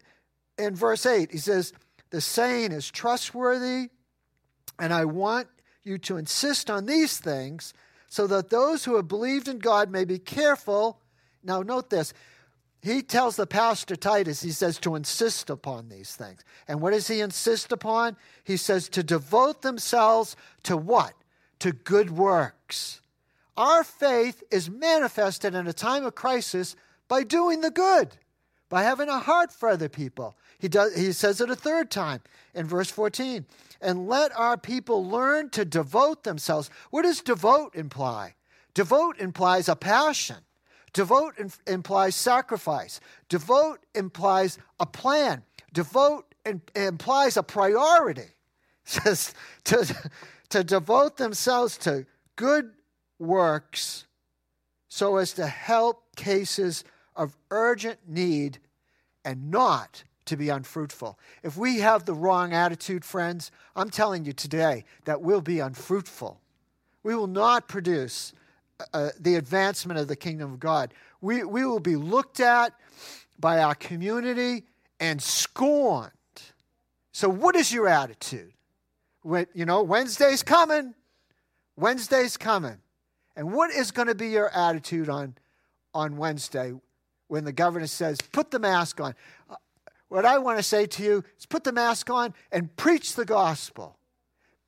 in 0.58 0.74
verse 0.74 1.04
8. 1.04 1.32
He 1.32 1.38
says, 1.38 1.72
The 2.10 2.20
saying 2.20 2.72
is 2.72 2.90
trustworthy, 2.90 3.88
and 4.78 4.92
I 4.92 5.04
want 5.04 5.48
you 5.84 5.98
to 5.98 6.16
insist 6.16 6.70
on 6.70 6.86
these 6.86 7.18
things 7.18 7.74
so 8.08 8.26
that 8.26 8.50
those 8.50 8.84
who 8.84 8.96
have 8.96 9.08
believed 9.08 9.48
in 9.48 9.58
God 9.58 9.90
may 9.90 10.04
be 10.04 10.18
careful. 10.18 11.00
Now, 11.42 11.62
note 11.62 11.90
this. 11.90 12.12
He 12.82 13.00
tells 13.02 13.36
the 13.36 13.46
pastor 13.46 13.94
Titus, 13.94 14.42
he 14.42 14.50
says 14.50 14.78
to 14.80 14.96
insist 14.96 15.48
upon 15.50 15.88
these 15.88 16.14
things. 16.16 16.44
And 16.66 16.80
what 16.80 16.92
does 16.92 17.06
he 17.06 17.20
insist 17.20 17.70
upon? 17.70 18.16
He 18.42 18.56
says 18.56 18.88
to 18.90 19.02
devote 19.02 19.62
themselves 19.62 20.36
to 20.64 20.76
what? 20.76 21.14
To 21.60 21.72
good 21.72 22.10
works. 22.10 23.00
Our 23.56 23.84
faith 23.84 24.42
is 24.50 24.68
manifested 24.68 25.54
in 25.54 25.66
a 25.66 25.72
time 25.72 26.04
of 26.04 26.14
crisis 26.14 26.74
by 27.12 27.22
doing 27.22 27.60
the 27.60 27.70
good, 27.70 28.08
by 28.70 28.84
having 28.84 29.10
a 29.10 29.18
heart 29.18 29.52
for 29.52 29.68
other 29.68 29.90
people. 29.90 30.34
He, 30.58 30.66
does, 30.66 30.96
he 30.96 31.12
says 31.12 31.42
it 31.42 31.50
a 31.50 31.54
third 31.54 31.90
time 31.90 32.22
in 32.54 32.66
verse 32.66 32.90
14 32.90 33.44
and 33.82 34.08
let 34.08 34.34
our 34.34 34.56
people 34.56 35.06
learn 35.06 35.50
to 35.50 35.66
devote 35.66 36.24
themselves. 36.24 36.70
What 36.88 37.02
does 37.02 37.20
devote 37.20 37.74
imply? 37.74 38.36
Devote 38.72 39.20
implies 39.20 39.68
a 39.68 39.76
passion. 39.76 40.38
Devote 40.94 41.34
implies 41.66 42.16
sacrifice. 42.16 42.98
Devote 43.28 43.84
implies 43.94 44.56
a 44.80 44.86
plan. 44.86 45.42
Devote 45.74 46.34
implies 46.74 47.36
a 47.36 47.42
priority. 47.42 48.30
says 48.84 49.34
to, 49.64 50.10
to 50.48 50.64
devote 50.64 51.18
themselves 51.18 51.76
to 51.76 52.06
good 52.36 52.70
works 53.18 54.06
so 54.88 55.18
as 55.18 55.34
to 55.34 55.46
help 55.46 56.16
cases 56.16 56.84
of 57.16 57.36
urgent 57.50 57.98
need 58.06 58.58
and 59.24 59.50
not 59.50 60.04
to 60.26 60.36
be 60.36 60.48
unfruitful. 60.48 61.18
If 61.42 61.56
we 61.56 61.78
have 61.78 62.04
the 62.04 62.14
wrong 62.14 62.52
attitude, 62.52 63.04
friends, 63.04 63.50
I'm 63.74 63.90
telling 63.90 64.24
you 64.24 64.32
today 64.32 64.84
that 65.04 65.20
we'll 65.20 65.40
be 65.40 65.60
unfruitful. 65.60 66.40
We 67.02 67.14
will 67.14 67.26
not 67.26 67.68
produce 67.68 68.32
uh, 68.78 68.84
uh, 68.92 69.10
the 69.18 69.34
advancement 69.34 69.98
of 69.98 70.08
the 70.08 70.16
kingdom 70.16 70.52
of 70.52 70.60
God. 70.60 70.94
We, 71.20 71.44
we 71.44 71.64
will 71.64 71.80
be 71.80 71.96
looked 71.96 72.40
at 72.40 72.72
by 73.38 73.62
our 73.62 73.74
community 73.74 74.64
and 75.00 75.20
scorned. 75.20 76.12
So, 77.12 77.28
what 77.28 77.56
is 77.56 77.72
your 77.72 77.88
attitude? 77.88 78.52
When, 79.22 79.46
you 79.52 79.66
know, 79.66 79.82
Wednesday's 79.82 80.42
coming. 80.42 80.94
Wednesday's 81.76 82.36
coming. 82.36 82.78
And 83.36 83.52
what 83.52 83.70
is 83.70 83.90
going 83.90 84.08
to 84.08 84.14
be 84.14 84.28
your 84.28 84.50
attitude 84.50 85.08
on, 85.08 85.34
on 85.94 86.16
Wednesday 86.16 86.72
when 87.32 87.44
the 87.44 87.52
governor 87.52 87.86
says, 87.86 88.18
put 88.20 88.50
the 88.50 88.58
mask 88.58 89.00
on? 89.00 89.14
Uh, 89.48 89.54
what 90.08 90.26
I 90.26 90.36
want 90.36 90.58
to 90.58 90.62
say 90.62 90.84
to 90.84 91.02
you 91.02 91.24
is 91.38 91.46
put 91.46 91.64
the 91.64 91.72
mask 91.72 92.10
on 92.10 92.34
and 92.52 92.76
preach 92.76 93.14
the 93.14 93.24
gospel. 93.24 93.96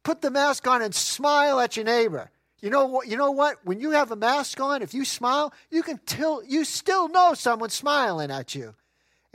Put 0.02 0.22
the 0.22 0.30
mask 0.30 0.66
on 0.66 0.80
and 0.80 0.94
smile 0.94 1.60
at 1.60 1.76
your 1.76 1.84
neighbor. 1.84 2.30
You 2.62 2.70
know 2.70 2.86
what? 2.86 3.06
You 3.06 3.18
know 3.18 3.32
what? 3.32 3.58
When 3.64 3.80
you 3.80 3.90
have 3.90 4.12
a 4.12 4.16
mask 4.16 4.58
on, 4.60 4.80
if 4.80 4.94
you 4.94 5.04
smile, 5.04 5.52
you 5.70 5.82
can 5.82 6.00
till 6.06 6.42
you 6.42 6.64
still 6.64 7.10
know 7.10 7.34
someone's 7.34 7.74
smiling 7.74 8.30
at 8.30 8.54
you, 8.54 8.74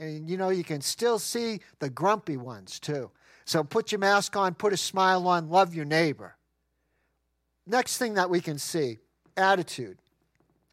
and 0.00 0.28
you 0.28 0.36
know 0.36 0.48
you 0.48 0.64
can 0.64 0.80
still 0.80 1.20
see 1.20 1.60
the 1.78 1.88
grumpy 1.88 2.36
ones 2.36 2.80
too. 2.80 3.12
So 3.44 3.62
put 3.62 3.92
your 3.92 4.00
mask 4.00 4.34
on, 4.34 4.54
put 4.54 4.72
a 4.72 4.76
smile 4.76 5.28
on, 5.28 5.48
love 5.48 5.72
your 5.72 5.84
neighbor. 5.84 6.34
Next 7.64 7.96
thing 7.96 8.14
that 8.14 8.28
we 8.28 8.40
can 8.40 8.58
see, 8.58 8.98
attitude 9.36 9.98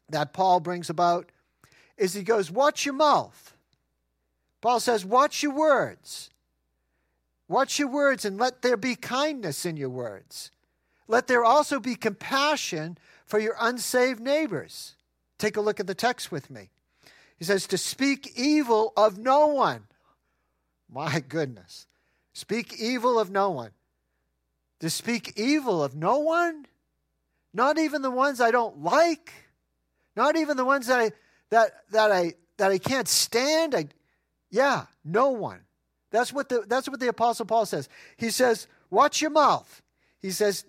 that 0.08 0.32
Paul 0.32 0.58
brings 0.58 0.90
about, 0.90 1.30
is 1.98 2.14
he 2.14 2.22
goes, 2.22 2.50
"Watch 2.50 2.86
your 2.86 2.94
mouth." 2.94 3.54
Paul 4.60 4.80
says, 4.80 5.04
Watch 5.04 5.42
your 5.42 5.52
words. 5.52 6.30
Watch 7.46 7.78
your 7.78 7.88
words 7.88 8.24
and 8.24 8.38
let 8.38 8.62
there 8.62 8.76
be 8.76 8.94
kindness 8.94 9.64
in 9.64 9.76
your 9.76 9.88
words. 9.88 10.50
Let 11.06 11.26
there 11.26 11.44
also 11.44 11.80
be 11.80 11.94
compassion 11.94 12.98
for 13.24 13.38
your 13.38 13.56
unsaved 13.58 14.20
neighbors. 14.20 14.94
Take 15.38 15.56
a 15.56 15.60
look 15.60 15.80
at 15.80 15.86
the 15.86 15.94
text 15.94 16.30
with 16.30 16.50
me. 16.50 16.70
He 17.38 17.44
says, 17.44 17.66
To 17.68 17.78
speak 17.78 18.32
evil 18.36 18.92
of 18.96 19.16
no 19.16 19.46
one. 19.46 19.84
My 20.90 21.20
goodness. 21.20 21.86
Speak 22.32 22.78
evil 22.78 23.18
of 23.18 23.30
no 23.30 23.50
one. 23.50 23.70
To 24.80 24.90
speak 24.90 25.32
evil 25.36 25.82
of 25.82 25.94
no 25.94 26.18
one? 26.18 26.66
Not 27.54 27.78
even 27.78 28.02
the 28.02 28.10
ones 28.10 28.40
I 28.40 28.50
don't 28.50 28.82
like. 28.82 29.32
Not 30.14 30.36
even 30.36 30.56
the 30.56 30.64
ones 30.64 30.88
that 30.88 31.00
I 31.00 31.12
that 31.50 31.72
that 31.90 32.12
I 32.12 32.34
that 32.58 32.70
I 32.70 32.78
can't 32.78 33.08
stand. 33.08 33.74
I 33.74 33.88
yeah, 34.50 34.86
no 35.04 35.30
one. 35.30 35.60
That's 36.10 36.32
what 36.32 36.48
the 36.48 36.64
that's 36.66 36.88
what 36.88 37.00
the 37.00 37.08
apostle 37.08 37.46
Paul 37.46 37.66
says. 37.66 37.88
He 38.16 38.30
says, 38.30 38.66
"Watch 38.90 39.20
your 39.20 39.30
mouth." 39.30 39.82
He 40.20 40.30
says 40.30 40.64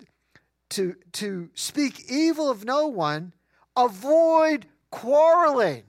to 0.70 0.94
to 1.12 1.50
speak 1.54 2.10
evil 2.10 2.50
of 2.50 2.64
no 2.64 2.86
one, 2.86 3.34
avoid 3.76 4.66
quarreling. 4.90 5.84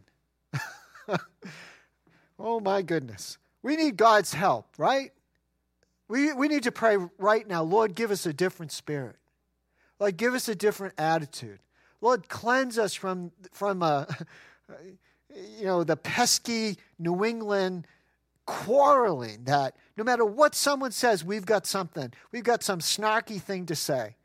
oh 2.40 2.60
my 2.60 2.82
goodness. 2.82 3.38
We 3.64 3.76
need 3.76 3.98
God's 3.98 4.34
help, 4.34 4.68
right? 4.78 5.12
We 6.08 6.34
we 6.34 6.48
need 6.48 6.64
to 6.64 6.72
pray 6.72 6.98
right 7.18 7.48
now, 7.48 7.64
Lord, 7.64 7.96
give 7.96 8.12
us 8.12 8.26
a 8.26 8.34
different 8.34 8.72
spirit. 8.72 9.18
Lord, 10.00 10.18
give 10.18 10.34
us 10.34 10.48
a 10.48 10.56
different 10.56 10.96
attitude. 10.98 11.60
Lord, 12.02 12.28
cleanse 12.28 12.80
us 12.80 12.94
from 12.96 13.32
from 13.52 13.84
uh, 13.84 14.06
you 15.60 15.66
know, 15.66 15.84
the 15.84 15.98
pesky 15.98 16.78
New 17.00 17.24
England 17.24 17.88
quarreling 18.46 19.44
that 19.46 19.76
no 19.98 20.04
matter 20.04 20.26
what 20.26 20.56
someone 20.56 20.92
says, 20.92 21.24
we've 21.24 21.46
got 21.46 21.66
something. 21.66 22.12
We've 22.32 22.44
got 22.44 22.64
some 22.64 22.80
snarky 22.80 23.40
thing 23.42 23.66
to 23.68 23.76
say. 23.76 24.16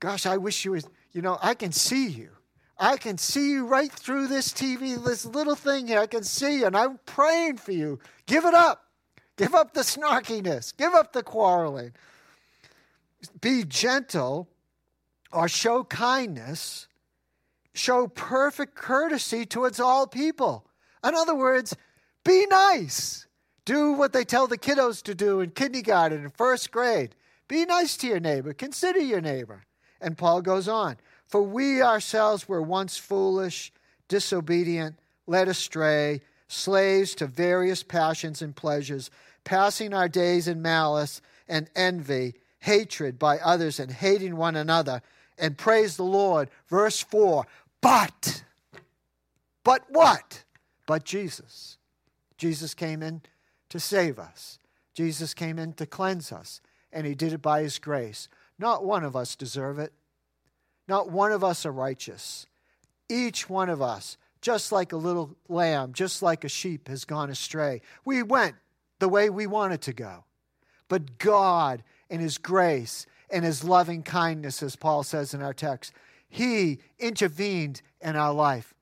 Gosh, 0.00 0.26
I 0.26 0.36
wish 0.36 0.64
you 0.64 0.72
was, 0.72 0.88
you 1.12 1.22
know, 1.22 1.38
I 1.40 1.54
can 1.54 1.72
see 1.72 2.08
you. 2.08 2.30
I 2.78 2.96
can 2.96 3.18
see 3.18 3.52
you 3.52 3.66
right 3.66 3.92
through 3.92 4.26
this 4.26 4.48
TV, 4.48 5.02
this 5.04 5.24
little 5.24 5.54
thing 5.54 5.86
here. 5.86 6.00
I 6.00 6.06
can 6.06 6.24
see 6.24 6.58
you, 6.58 6.66
and 6.66 6.76
I'm 6.76 6.98
praying 7.06 7.58
for 7.58 7.70
you. 7.70 8.00
Give 8.26 8.44
it 8.44 8.54
up. 8.54 8.86
Give 9.36 9.54
up 9.54 9.74
the 9.74 9.82
snarkiness. 9.82 10.76
Give 10.76 10.92
up 10.92 11.12
the 11.12 11.22
quarreling. 11.22 11.92
Be 13.40 13.62
gentle 13.64 14.48
or 15.32 15.48
show 15.48 15.84
kindness 15.84 16.88
show 17.74 18.06
perfect 18.08 18.74
courtesy 18.74 19.46
towards 19.46 19.80
all 19.80 20.06
people. 20.06 20.66
In 21.04 21.14
other 21.14 21.34
words, 21.34 21.76
be 22.24 22.46
nice. 22.46 23.26
Do 23.64 23.92
what 23.92 24.12
they 24.12 24.24
tell 24.24 24.46
the 24.46 24.58
kiddos 24.58 25.02
to 25.04 25.14
do 25.14 25.40
in 25.40 25.50
kindergarten 25.50 26.22
and 26.22 26.34
first 26.34 26.70
grade. 26.70 27.14
Be 27.48 27.64
nice 27.64 27.96
to 27.98 28.06
your 28.06 28.20
neighbor. 28.20 28.52
Consider 28.52 29.00
your 29.00 29.20
neighbor. 29.20 29.64
And 30.00 30.18
Paul 30.18 30.42
goes 30.42 30.68
on 30.68 30.96
For 31.26 31.42
we 31.42 31.82
ourselves 31.82 32.48
were 32.48 32.62
once 32.62 32.96
foolish, 32.96 33.72
disobedient, 34.08 34.98
led 35.26 35.48
astray, 35.48 36.22
slaves 36.48 37.14
to 37.16 37.26
various 37.26 37.82
passions 37.82 38.42
and 38.42 38.54
pleasures, 38.54 39.10
passing 39.44 39.94
our 39.94 40.08
days 40.08 40.48
in 40.48 40.60
malice 40.60 41.22
and 41.48 41.70
envy, 41.74 42.34
hatred 42.60 43.18
by 43.18 43.38
others, 43.38 43.80
and 43.80 43.90
hating 43.90 44.36
one 44.36 44.56
another. 44.56 45.02
And 45.38 45.56
praise 45.56 45.96
the 45.96 46.04
Lord. 46.04 46.50
Verse 46.68 47.00
4 47.00 47.46
but, 47.82 48.44
but 49.62 49.82
what? 49.90 50.44
But 50.86 51.04
Jesus. 51.04 51.76
Jesus 52.38 52.72
came 52.72 53.02
in 53.02 53.20
to 53.68 53.78
save 53.78 54.18
us. 54.18 54.58
Jesus 54.94 55.34
came 55.34 55.58
in 55.58 55.74
to 55.74 55.86
cleanse 55.86 56.32
us, 56.32 56.60
and 56.92 57.06
he 57.06 57.14
did 57.14 57.32
it 57.32 57.42
by 57.42 57.62
his 57.62 57.78
grace. 57.78 58.28
Not 58.58 58.84
one 58.84 59.04
of 59.04 59.14
us 59.14 59.36
deserve 59.36 59.78
it. 59.78 59.92
Not 60.88 61.10
one 61.10 61.32
of 61.32 61.44
us 61.44 61.64
are 61.64 61.72
righteous. 61.72 62.46
Each 63.08 63.48
one 63.48 63.68
of 63.68 63.80
us, 63.80 64.16
just 64.40 64.72
like 64.72 64.92
a 64.92 64.96
little 64.96 65.36
lamb, 65.48 65.92
just 65.92 66.22
like 66.22 66.44
a 66.44 66.48
sheep, 66.48 66.88
has 66.88 67.04
gone 67.04 67.30
astray. 67.30 67.80
We 68.04 68.22
went 68.22 68.56
the 68.98 69.08
way 69.08 69.30
we 69.30 69.46
wanted 69.46 69.82
to 69.82 69.92
go. 69.92 70.24
But 70.88 71.18
God, 71.18 71.82
in 72.10 72.20
his 72.20 72.38
grace 72.38 73.06
and 73.30 73.44
his 73.44 73.64
loving 73.64 74.02
kindness, 74.02 74.62
as 74.62 74.76
Paul 74.76 75.02
says 75.02 75.32
in 75.32 75.42
our 75.42 75.54
text, 75.54 75.92
he 76.32 76.78
intervened 76.98 77.82
in 78.00 78.16
our 78.16 78.32
life. 78.32 78.72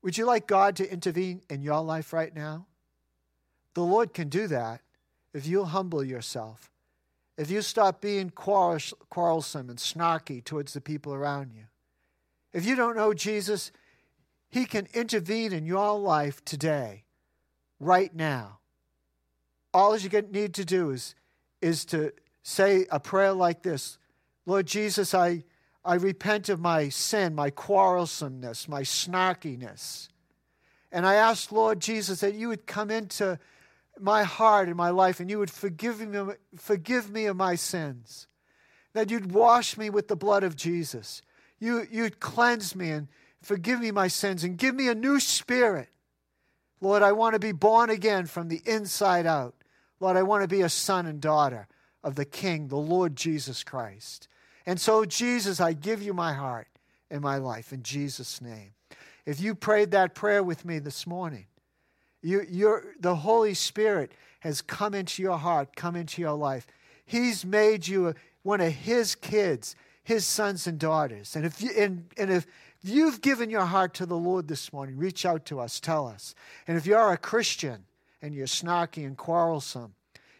Would 0.00 0.16
you 0.16 0.24
like 0.24 0.46
God 0.46 0.74
to 0.76 0.90
intervene 0.90 1.42
in 1.50 1.60
your 1.60 1.82
life 1.82 2.10
right 2.14 2.34
now? 2.34 2.64
The 3.74 3.82
Lord 3.82 4.14
can 4.14 4.30
do 4.30 4.46
that 4.46 4.80
if 5.34 5.46
you 5.46 5.64
humble 5.64 6.02
yourself, 6.02 6.70
if 7.36 7.50
you 7.50 7.60
stop 7.60 8.00
being 8.00 8.30
quarrelsome 8.30 9.68
and 9.68 9.78
snarky 9.78 10.42
towards 10.42 10.72
the 10.72 10.80
people 10.80 11.12
around 11.12 11.52
you. 11.54 11.64
If 12.54 12.64
you 12.64 12.76
don't 12.76 12.96
know 12.96 13.12
Jesus, 13.12 13.70
He 14.48 14.64
can 14.64 14.88
intervene 14.94 15.52
in 15.52 15.66
your 15.66 15.98
life 15.98 16.42
today, 16.46 17.04
right 17.78 18.14
now. 18.16 18.60
All 19.74 19.94
you 19.98 20.08
need 20.30 20.54
to 20.54 20.64
do 20.64 20.92
is, 20.92 21.14
is 21.60 21.84
to 21.86 22.12
say 22.42 22.86
a 22.90 22.98
prayer 22.98 23.34
like 23.34 23.62
this 23.62 23.98
Lord 24.46 24.64
Jesus, 24.66 25.12
I, 25.12 25.42
I 25.86 25.94
repent 25.94 26.48
of 26.48 26.58
my 26.58 26.88
sin, 26.88 27.34
my 27.34 27.50
quarrelsomeness, 27.50 28.68
my 28.68 28.82
snarkiness. 28.82 30.08
And 30.90 31.06
I 31.06 31.14
ask, 31.14 31.52
Lord 31.52 31.80
Jesus, 31.80 32.20
that 32.20 32.34
you 32.34 32.48
would 32.48 32.66
come 32.66 32.90
into 32.90 33.38
my 34.00 34.24
heart 34.24 34.68
and 34.68 34.76
my 34.76 34.90
life 34.90 35.20
and 35.20 35.30
you 35.30 35.38
would 35.38 35.50
forgive 35.50 36.00
me, 36.00 36.34
forgive 36.56 37.10
me 37.10 37.26
of 37.26 37.36
my 37.36 37.54
sins. 37.54 38.26
That 38.94 39.10
you'd 39.10 39.32
wash 39.32 39.76
me 39.76 39.88
with 39.88 40.08
the 40.08 40.16
blood 40.16 40.42
of 40.42 40.56
Jesus. 40.56 41.22
You, 41.60 41.86
you'd 41.90 42.18
cleanse 42.18 42.74
me 42.74 42.90
and 42.90 43.08
forgive 43.40 43.80
me 43.80 43.90
my 43.90 44.08
sins 44.08 44.42
and 44.42 44.58
give 44.58 44.74
me 44.74 44.88
a 44.88 44.94
new 44.94 45.20
spirit. 45.20 45.88
Lord, 46.80 47.02
I 47.02 47.12
want 47.12 47.34
to 47.34 47.38
be 47.38 47.52
born 47.52 47.90
again 47.90 48.26
from 48.26 48.48
the 48.48 48.60
inside 48.66 49.26
out. 49.26 49.54
Lord, 50.00 50.16
I 50.16 50.24
want 50.24 50.42
to 50.42 50.48
be 50.48 50.62
a 50.62 50.68
son 50.68 51.06
and 51.06 51.20
daughter 51.20 51.68
of 52.02 52.16
the 52.16 52.24
King, 52.24 52.68
the 52.68 52.76
Lord 52.76 53.16
Jesus 53.16 53.62
Christ. 53.62 54.28
And 54.66 54.80
so, 54.80 55.04
Jesus, 55.04 55.60
I 55.60 55.72
give 55.72 56.02
you 56.02 56.12
my 56.12 56.32
heart 56.32 56.66
and 57.10 57.20
my 57.20 57.36
life 57.36 57.72
in 57.72 57.82
Jesus' 57.82 58.40
name. 58.40 58.72
If 59.24 59.40
you 59.40 59.54
prayed 59.54 59.92
that 59.92 60.14
prayer 60.14 60.42
with 60.42 60.64
me 60.64 60.78
this 60.78 61.06
morning, 61.06 61.46
you, 62.22 62.80
the 62.98 63.14
Holy 63.14 63.54
Spirit 63.54 64.12
has 64.40 64.62
come 64.62 64.94
into 64.94 65.22
your 65.22 65.38
heart, 65.38 65.76
come 65.76 65.94
into 65.94 66.20
your 66.20 66.34
life. 66.34 66.66
He's 67.04 67.44
made 67.44 67.86
you 67.86 68.14
one 68.42 68.60
of 68.60 68.72
His 68.72 69.14
kids, 69.14 69.76
His 70.02 70.26
sons 70.26 70.66
and 70.66 70.78
daughters. 70.78 71.36
And 71.36 71.46
if, 71.46 71.60
you, 71.62 71.70
and, 71.76 72.06
and 72.16 72.30
if 72.30 72.46
you've 72.82 73.20
given 73.20 73.50
your 73.50 73.64
heart 73.64 73.94
to 73.94 74.06
the 74.06 74.16
Lord 74.16 74.48
this 74.48 74.72
morning, 74.72 74.96
reach 74.96 75.24
out 75.24 75.44
to 75.46 75.60
us, 75.60 75.78
tell 75.78 76.06
us. 76.06 76.34
And 76.66 76.76
if 76.76 76.86
you're 76.86 77.12
a 77.12 77.16
Christian 77.16 77.84
and 78.22 78.34
you're 78.34 78.46
snarky 78.46 79.06
and 79.06 79.16
quarrelsome, 79.16 79.94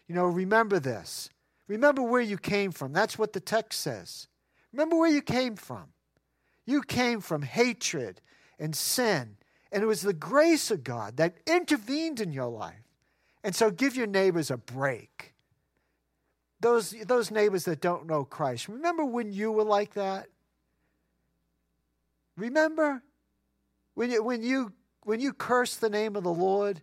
you 0.07 0.15
know, 0.15 0.25
remember 0.25 0.79
this. 0.79 1.29
Remember 1.67 2.01
where 2.01 2.21
you 2.21 2.37
came 2.37 2.71
from. 2.71 2.93
That's 2.93 3.17
what 3.17 3.33
the 3.33 3.39
text 3.39 3.81
says. 3.81 4.27
Remember 4.71 4.97
where 4.97 5.09
you 5.09 5.21
came 5.21 5.55
from. 5.55 5.85
You 6.65 6.81
came 6.81 7.21
from 7.21 7.41
hatred 7.41 8.21
and 8.59 8.75
sin 8.75 9.37
and 9.71 9.83
it 9.83 9.85
was 9.85 10.01
the 10.01 10.13
grace 10.13 10.71
of 10.71 10.83
God 10.83 11.17
that 11.17 11.35
intervened 11.45 12.19
in 12.19 12.31
your 12.31 12.47
life. 12.47 12.83
And 13.43 13.55
so 13.55 13.69
give 13.71 13.95
your 13.95 14.07
neighbors 14.07 14.49
a 14.49 14.57
break. 14.57 15.33
Those, 16.59 16.95
those 17.05 17.29
neighbors 17.29 17.65
that 17.65 17.81
don't 17.81 18.07
know 18.07 18.23
Christ, 18.23 18.67
remember 18.67 19.05
when 19.05 19.31
you 19.31 19.51
were 19.51 19.63
like 19.63 19.93
that? 19.93 20.27
Remember 22.35 23.03
when 23.93 24.09
you, 24.11 24.23
when 24.23 24.41
you, 24.41 24.73
when 25.03 25.19
you 25.19 25.33
cursed 25.33 25.81
the 25.81 25.89
name 25.89 26.15
of 26.15 26.23
the 26.23 26.33
Lord 26.33 26.81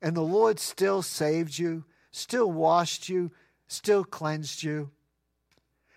and 0.00 0.16
the 0.16 0.22
Lord 0.22 0.58
still 0.58 1.02
saved 1.02 1.58
you, 1.58 1.84
still 2.12 2.50
washed 2.50 3.08
you, 3.08 3.30
still 3.70 4.04
cleansed 4.04 4.62
you? 4.62 4.90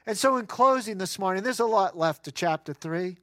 And 0.05 0.17
so, 0.17 0.37
in 0.37 0.45
closing 0.45 0.97
this 0.97 1.17
morning, 1.17 1.43
there's 1.43 1.59
a 1.59 1.65
lot 1.65 1.97
left 1.97 2.25
to 2.25 2.31
chapter 2.31 2.73
3. 2.73 3.17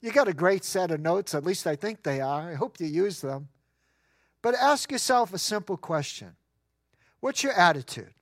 You 0.00 0.12
got 0.12 0.28
a 0.28 0.34
great 0.34 0.64
set 0.64 0.90
of 0.90 1.00
notes, 1.00 1.34
at 1.34 1.44
least 1.44 1.66
I 1.66 1.76
think 1.76 2.02
they 2.02 2.20
are. 2.20 2.50
I 2.50 2.54
hope 2.54 2.80
you 2.80 2.86
use 2.86 3.20
them. 3.20 3.48
But 4.42 4.54
ask 4.54 4.92
yourself 4.92 5.32
a 5.32 5.38
simple 5.38 5.76
question 5.76 6.36
What's 7.20 7.42
your 7.42 7.54
attitude? 7.54 8.12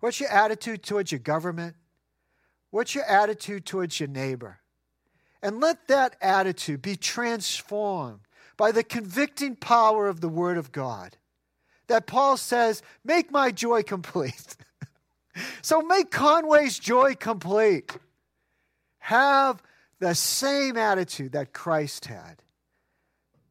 What's 0.00 0.20
your 0.20 0.30
attitude 0.30 0.82
towards 0.82 1.12
your 1.12 1.18
government? 1.18 1.76
What's 2.70 2.94
your 2.94 3.04
attitude 3.04 3.66
towards 3.66 4.00
your 4.00 4.08
neighbor? 4.08 4.60
And 5.42 5.60
let 5.60 5.88
that 5.88 6.16
attitude 6.20 6.82
be 6.82 6.96
transformed 6.96 8.20
by 8.56 8.72
the 8.72 8.84
convicting 8.84 9.56
power 9.56 10.06
of 10.08 10.20
the 10.20 10.28
Word 10.28 10.58
of 10.58 10.72
God. 10.72 11.16
That 11.90 12.06
Paul 12.06 12.36
says, 12.36 12.84
Make 13.04 13.32
my 13.32 13.50
joy 13.50 13.82
complete. 13.82 14.56
so 15.62 15.82
make 15.82 16.12
Conway's 16.12 16.78
joy 16.78 17.16
complete. 17.16 17.96
Have 19.00 19.60
the 19.98 20.14
same 20.14 20.76
attitude 20.76 21.32
that 21.32 21.52
Christ 21.52 22.04
had. 22.04 22.42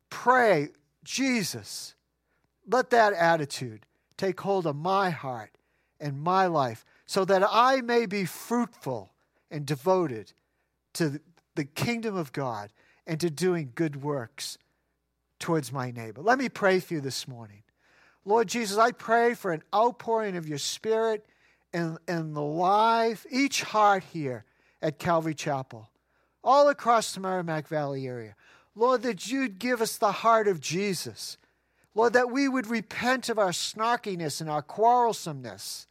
Pray, 0.10 0.70
Jesus, 1.04 1.96
let 2.66 2.92
that 2.92 3.12
attitude 3.12 3.86
take 4.16 4.40
hold 4.40 4.66
of 4.66 4.78
my 4.78 5.10
heart 5.10 5.52
and 6.00 6.22
my 6.22 6.46
life 6.46 6.86
so 7.06 7.26
that 7.26 7.44
I 7.46 7.82
may 7.82 8.06
be 8.06 8.24
fruitful 8.24 9.12
and 9.52 9.66
devoted 9.66 10.32
to 10.94 11.20
the 11.56 11.66
kingdom 11.66 12.16
of 12.16 12.32
God 12.32 12.72
and 13.06 13.20
to 13.20 13.30
doing 13.30 13.74
good 13.76 14.02
works 14.02 14.58
towards 15.40 15.74
my 15.74 15.92
neighbor. 15.92 16.22
Let 16.22 16.40
me 16.40 16.48
pray 16.48 16.80
for 16.80 16.94
you 16.94 17.02
this 17.02 17.28
morning. 17.28 17.64
Lord 18.30 18.48
Jesus, 18.48 18.78
I 18.78 18.92
pray 18.92 19.34
for 19.34 19.52
an 19.52 19.64
outpouring 19.74 20.38
of 20.38 20.48
your 20.48 20.60
spirit 20.60 21.26
in, 21.74 21.98
in 22.08 22.36
the 22.36 22.44
life, 22.44 23.26
each 23.32 23.64
heart 23.64 24.04
here 24.04 24.46
at 24.84 25.00
Calvary 25.00 25.34
Chapel 25.34 25.90
all 26.44 26.70
across 26.70 27.12
the 27.12 27.22
Merrimack 27.22 27.68
Valley 27.68 28.08
area. 28.08 28.36
Lord, 28.76 29.02
that 29.02 29.32
you'd 29.32 29.58
give 29.58 29.82
us 29.82 29.98
the 29.98 30.12
heart 30.12 30.48
of 30.48 30.62
Jesus. 30.62 31.38
Lord, 31.96 32.14
that 32.14 32.30
we 32.30 32.48
would 32.48 32.68
repent 32.68 33.30
of 33.30 33.40
our 33.40 33.50
snarkiness 33.50 34.42
and 34.42 34.50
our 34.50 34.62
quarrelsomeness, 34.62 35.88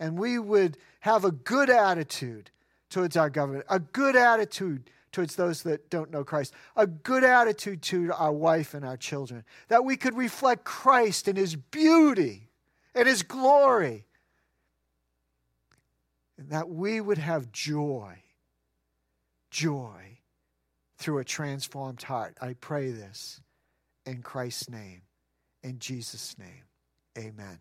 and 0.00 0.18
we 0.18 0.40
would 0.40 0.78
have 1.00 1.24
a 1.24 1.30
good 1.30 1.70
attitude 1.70 2.50
towards 2.90 3.16
our 3.16 3.30
government, 3.30 3.64
a 3.70 3.78
good 3.78 4.16
attitude 4.16 4.90
towards 5.16 5.34
those 5.34 5.62
that 5.62 5.88
don't 5.88 6.10
know 6.10 6.22
Christ, 6.22 6.52
a 6.76 6.86
good 6.86 7.24
attitude 7.24 7.80
to 7.82 8.12
our 8.12 8.32
wife 8.32 8.74
and 8.74 8.84
our 8.84 8.98
children, 8.98 9.44
that 9.68 9.82
we 9.82 9.96
could 9.96 10.14
reflect 10.14 10.64
Christ 10.64 11.26
in 11.26 11.36
his 11.36 11.56
beauty 11.56 12.50
and 12.94 13.08
his 13.08 13.22
glory, 13.22 14.04
and 16.36 16.50
that 16.50 16.68
we 16.68 17.00
would 17.00 17.16
have 17.16 17.50
joy 17.50 18.22
joy 19.50 20.18
through 20.98 21.18
a 21.18 21.24
transformed 21.24 22.02
heart. 22.02 22.36
I 22.42 22.52
pray 22.52 22.90
this 22.90 23.40
in 24.04 24.20
Christ's 24.20 24.68
name, 24.68 25.00
in 25.62 25.78
Jesus' 25.78 26.36
name. 26.38 26.64
Amen. 27.16 27.58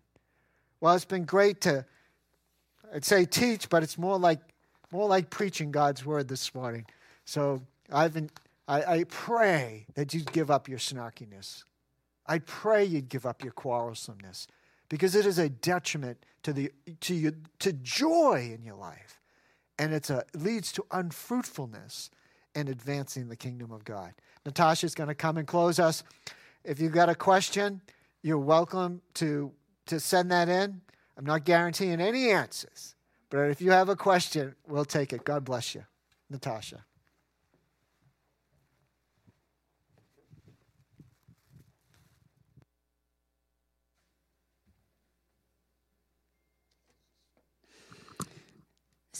Well, 0.81 0.93
it's 0.93 1.05
been 1.05 1.23
great 1.23 1.61
to, 1.61 1.85
I'd 2.93 3.05
say 3.05 3.23
teach, 3.23 3.69
but 3.69 3.81
it's 3.81 3.97
more 3.97 4.19
like 4.19 4.41
more 4.91 5.07
like 5.07 5.29
preaching 5.29 5.71
God's 5.71 6.05
word 6.05 6.27
this 6.27 6.53
morning. 6.53 6.85
So 7.25 7.61
I've 7.91 8.13
been, 8.13 8.29
I, 8.67 8.83
I 8.83 9.03
pray 9.05 9.85
that 9.95 10.13
you'd 10.13 10.31
give 10.31 10.49
up 10.49 10.69
your 10.69 10.79
snarkiness. 10.79 11.63
I 12.27 12.39
pray 12.39 12.85
you'd 12.85 13.09
give 13.09 13.25
up 13.25 13.43
your 13.43 13.53
quarrelsomeness 13.53 14.47
because 14.89 15.15
it 15.15 15.25
is 15.25 15.37
a 15.37 15.49
detriment 15.49 16.25
to 16.43 16.53
the 16.53 16.71
to 17.01 17.31
to 17.59 17.73
joy 17.73 18.51
in 18.53 18.63
your 18.63 18.75
life 18.75 19.19
and 19.77 19.93
it 19.93 20.09
leads 20.33 20.71
to 20.73 20.85
unfruitfulness 20.91 22.09
in 22.55 22.67
advancing 22.67 23.27
the 23.27 23.35
kingdom 23.35 23.71
of 23.71 23.83
God. 23.83 24.13
Natasha's 24.45 24.95
going 24.95 25.09
to 25.09 25.15
come 25.15 25.37
and 25.37 25.47
close 25.47 25.79
us. 25.79 26.03
If 26.63 26.79
you've 26.79 26.93
got 26.93 27.09
a 27.09 27.15
question, 27.15 27.81
you're 28.21 28.39
welcome 28.39 29.01
to, 29.15 29.51
to 29.87 29.99
send 29.99 30.31
that 30.31 30.49
in. 30.49 30.81
I'm 31.17 31.25
not 31.25 31.43
guaranteeing 31.45 32.01
any 32.01 32.31
answers, 32.31 32.95
but 33.29 33.49
if 33.49 33.61
you 33.61 33.71
have 33.71 33.89
a 33.89 33.95
question, 33.95 34.55
we'll 34.67 34.85
take 34.85 35.13
it. 35.13 35.23
God 35.23 35.43
bless 35.43 35.75
you. 35.75 35.83
Natasha. 36.29 36.85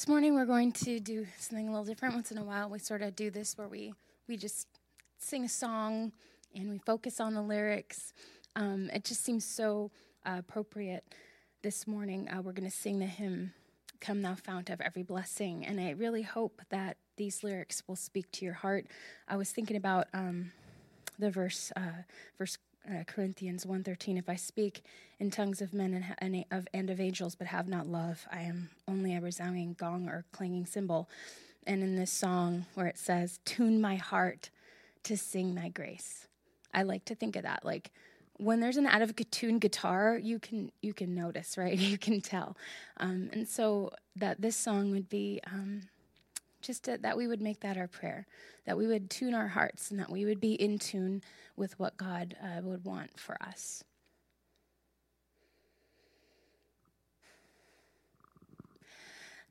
Morning 0.08 0.36
we're 0.36 0.46
going 0.46 0.72
to 0.72 1.00
do 1.00 1.26
something 1.40 1.68
a 1.68 1.72
little 1.72 1.84
different. 1.84 2.14
Once 2.14 2.32
in 2.32 2.38
a 2.38 2.44
while, 2.44 2.70
we 2.70 2.78
sort 2.78 3.02
of 3.02 3.16
do 3.16 3.32
this 3.32 3.58
where 3.58 3.68
we 3.68 3.92
we 4.28 4.38
just 4.38 4.68
sing 5.18 5.46
a 5.46 5.50
song 5.50 6.12
and 6.54 6.70
we 6.70 6.78
focus 6.78 7.20
on 7.20 7.34
the 7.34 7.42
lyrics. 7.42 8.14
Um, 8.56 8.92
it 8.94 9.04
just 9.04 9.24
seems 9.26 9.44
so 9.44 9.90
uh, 10.24 10.36
appropriate. 10.38 11.04
This 11.64 11.88
morning, 11.88 12.30
uh, 12.30 12.44
we're 12.44 12.52
going 12.52 12.70
to 12.70 12.76
sing 12.76 13.00
the 13.00 13.08
hymn 13.08 13.54
"Come 14.00 14.22
Thou 14.22 14.36
Fount 14.36 14.70
of 14.70 14.80
Every 14.80 15.02
Blessing," 15.02 15.66
and 15.66 15.82
I 15.82 15.90
really 15.92 16.22
hope 16.22 16.62
that 16.70 16.98
these 17.18 17.44
lyrics 17.44 17.82
will 17.88 17.96
speak 17.96 18.32
to 18.34 18.46
your 18.46 18.54
heart. 18.54 18.86
I 19.28 19.38
was 19.38 19.50
thinking 19.50 19.76
about 19.76 20.06
um, 20.14 20.52
the 21.18 21.32
verse, 21.32 21.72
uh, 21.76 22.04
verse 22.38 22.60
uh, 22.90 23.04
Corinthians 23.06 23.66
1:13 23.66 24.18
if 24.18 24.30
I 24.30 24.36
speak 24.36 24.84
in 25.20 25.32
tongues 25.32 25.62
of 25.62 25.74
men 25.74 25.94
and, 25.94 26.06
and, 26.20 26.46
of, 26.52 26.68
and 26.74 26.90
of 26.90 27.00
angels 27.00 27.36
but 27.36 27.48
have 27.48 27.68
not 27.68 27.88
love 27.88 28.28
I 28.32 28.42
am 28.42 28.70
only 28.88 29.16
a 29.16 29.22
resounding 29.22 29.76
gong 29.78 30.08
or 30.08 30.26
clanging 30.32 30.66
cymbal. 30.66 31.10
And 31.68 31.82
in 31.82 31.96
this 31.96 32.12
song 32.12 32.66
where 32.76 32.88
it 32.88 32.98
says 32.98 33.40
tune 33.46 33.82
my 33.82 33.96
heart 33.96 34.50
to 35.04 35.18
sing 35.18 35.56
thy 35.56 35.70
grace 35.70 36.28
I 36.76 36.84
like 36.84 37.06
to 37.06 37.16
think 37.16 37.36
of 37.36 37.44
that. 37.44 37.64
Like 37.64 37.92
when 38.38 38.60
there's 38.60 38.78
an 38.78 38.86
out 38.86 39.02
of 39.02 39.16
tune 39.32 39.60
guitar, 39.60 40.20
you 40.22 40.40
can 40.40 40.72
you 40.82 40.94
can 40.94 41.16
notice, 41.16 41.58
right? 41.58 41.78
You 41.86 41.98
can 41.98 42.22
tell, 42.22 42.58
um, 42.98 43.30
and 43.32 43.48
so 43.48 43.92
that 44.18 44.42
this 44.42 44.58
song 44.58 44.92
would 44.92 45.10
be 45.10 45.40
um, 45.48 45.84
just 46.66 46.84
to, 46.86 46.98
that 46.98 47.18
we 47.18 47.28
would 47.28 47.42
make 47.42 47.60
that 47.62 47.78
our 47.78 47.88
prayer, 47.88 48.26
that 48.66 48.78
we 48.78 48.88
would 48.88 49.10
tune 49.10 49.34
our 49.34 49.48
hearts, 49.48 49.92
and 49.92 50.00
that 50.00 50.10
we 50.10 50.26
would 50.26 50.40
be 50.40 50.54
in 50.54 50.80
tune 50.80 51.22
with 51.56 51.80
what 51.80 51.96
God 51.98 52.36
uh, 52.42 52.62
would 52.62 52.84
want 52.84 53.20
for 53.20 53.38
us. 53.42 53.84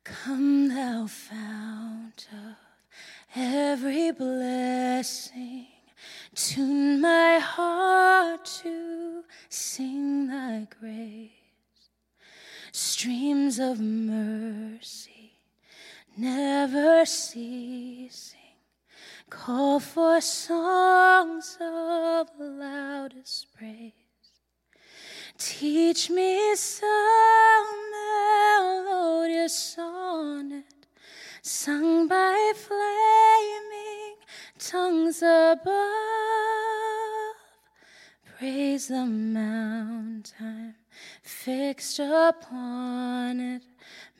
Come, 0.03 0.69
thou 0.69 1.07
fount 1.07 2.29
of 2.33 2.57
every 3.35 4.11
blessing, 4.13 5.67
tune 6.35 7.01
my 7.01 7.39
heart 7.39 8.45
to 8.63 9.23
sing 9.49 10.27
thy 10.27 10.67
grace. 10.79 11.31
Streams 12.73 13.59
of 13.61 13.81
mercy 13.81 15.14
never 16.17 17.05
ceasing, 17.05 18.41
call 19.31 19.81
for 19.81 20.21
songs 20.21 21.57
of 21.61 22.29
loudest 22.39 23.49
praise. 23.57 23.93
Teach 25.37 26.11
me 26.11 26.55
some 26.55 27.67
melodious 28.61 29.59
sonnet 29.59 30.65
sung 31.43 32.07
by 32.07 32.53
flaming 32.55 34.17
tongues 34.59 35.23
above. 35.23 35.75
Praise 38.39 38.89
the 38.89 39.07
mountain 39.07 40.75
fixed 41.23 41.99
upon 41.99 43.41
it, 43.41 43.63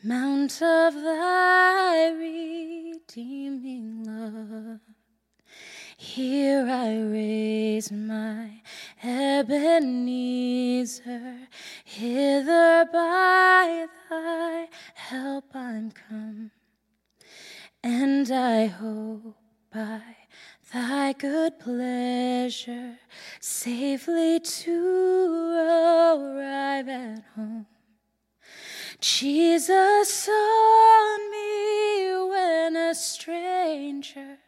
mount 0.05 0.61
of 0.61 0.95
thy 0.95 2.11
redeeming 2.11 4.05
love. 4.05 4.81
Here 5.97 6.69
I 6.69 7.01
raise 7.01 7.91
my 7.91 8.61
Ebenezer, 9.03 9.49
hither 11.85 12.87
by 12.93 13.87
thy 14.11 14.69
help 14.93 15.57
I'm 15.57 15.91
come, 15.91 16.51
and 17.83 18.31
I 18.31 18.67
hope 18.67 19.39
by 19.73 20.03
thy 20.71 21.15
good 21.15 21.59
pleasure 21.59 22.99
safely 23.41 24.39
to 24.39 25.55
arrive 25.57 26.91
at 26.91 27.25
home. 27.35 27.74
Jesus 29.07 30.09
saw 30.09 31.19
me 31.31 32.17
when 32.31 32.75
a 32.75 32.95
stranger 32.95 34.39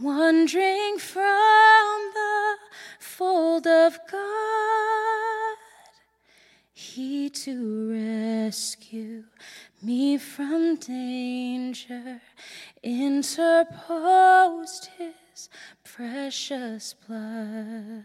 wandering 0.00 0.98
from 0.98 2.12
the 2.14 2.58
fold 3.00 3.66
of 3.66 3.98
God, 4.08 5.56
He 6.72 7.28
to 7.28 8.44
rescue 8.46 9.24
me 9.82 10.16
from 10.16 10.76
danger 10.76 12.20
interposed 12.84 13.80
His 14.96 15.48
precious 15.82 16.94
blood. 17.08 18.04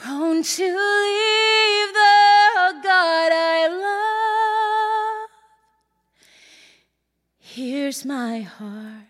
prone 0.00 0.42
to 0.42 0.64
leave 0.64 1.92
the 1.92 2.80
God 2.82 3.32
I 3.32 3.68
love. 3.68 5.30
Here's 7.38 8.04
my 8.04 8.40
heart, 8.40 9.08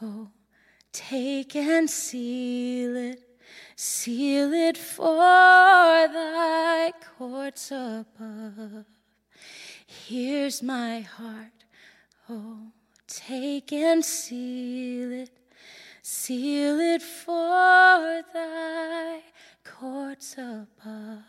oh, 0.00 0.28
take 0.92 1.56
and 1.56 1.90
seal 1.90 2.96
it, 2.96 3.20
seal 3.74 4.52
it 4.52 4.76
for 4.76 5.16
thy 5.16 6.92
courts 7.16 7.72
above. 7.72 8.84
Here's 9.86 10.62
my 10.62 11.00
heart, 11.00 11.64
oh, 12.30 12.58
take 13.08 13.72
and 13.72 14.04
seal 14.04 15.12
it, 15.12 15.30
seal 16.02 16.78
it 16.78 17.02
for 17.02 18.22
thy 18.32 19.22
courts 19.78 20.34
above. 20.38 21.22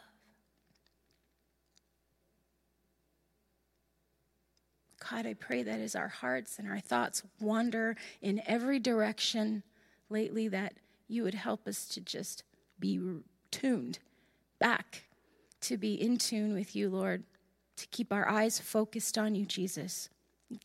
God, 5.09 5.25
I 5.25 5.33
pray 5.33 5.63
that 5.63 5.79
as 5.79 5.95
our 5.95 6.07
hearts 6.07 6.59
and 6.59 6.67
our 6.67 6.79
thoughts 6.79 7.23
wander 7.39 7.95
in 8.21 8.41
every 8.45 8.79
direction 8.79 9.63
lately, 10.09 10.47
that 10.47 10.73
you 11.07 11.23
would 11.23 11.33
help 11.33 11.67
us 11.67 11.87
to 11.89 12.01
just 12.01 12.43
be 12.79 12.99
tuned 13.51 13.99
back, 14.59 15.05
to 15.61 15.77
be 15.77 15.93
in 15.93 16.17
tune 16.17 16.53
with 16.53 16.75
you, 16.75 16.89
Lord, 16.89 17.23
to 17.77 17.87
keep 17.87 18.11
our 18.11 18.27
eyes 18.27 18.59
focused 18.59 19.17
on 19.17 19.35
you, 19.35 19.45
Jesus. 19.45 20.09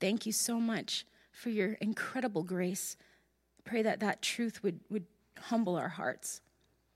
Thank 0.00 0.26
you 0.26 0.32
so 0.32 0.58
much 0.58 1.06
for 1.32 1.50
your 1.50 1.74
incredible 1.74 2.42
grace. 2.42 2.96
Pray 3.64 3.82
that 3.82 4.00
that 4.00 4.20
truth 4.20 4.62
would, 4.62 4.80
would 4.90 5.06
humble 5.38 5.76
our 5.76 5.88
hearts 5.88 6.40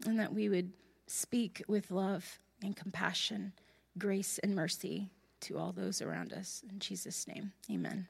and 0.06 0.18
that 0.18 0.32
we 0.32 0.48
would 0.48 0.72
speak 1.06 1.62
with 1.68 1.90
love 1.90 2.38
and 2.62 2.76
compassion, 2.76 3.52
grace 3.96 4.38
and 4.38 4.54
mercy 4.54 5.10
to 5.40 5.58
all 5.58 5.72
those 5.72 6.02
around 6.02 6.32
us. 6.32 6.62
In 6.70 6.78
Jesus' 6.78 7.26
name, 7.26 7.52
amen. 7.70 8.08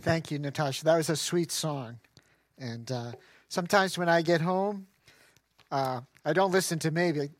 Thank 0.00 0.30
you, 0.30 0.38
Natasha. 0.38 0.84
That 0.84 0.96
was 0.96 1.08
a 1.08 1.16
sweet 1.16 1.50
song. 1.50 1.98
And 2.58 2.90
uh, 2.92 3.12
sometimes 3.48 3.96
when 3.98 4.08
I 4.08 4.22
get 4.22 4.40
home, 4.40 4.86
uh, 5.70 6.00
I 6.24 6.32
don't 6.32 6.52
listen 6.52 6.78
to 6.80 6.90
maybe. 6.90 7.30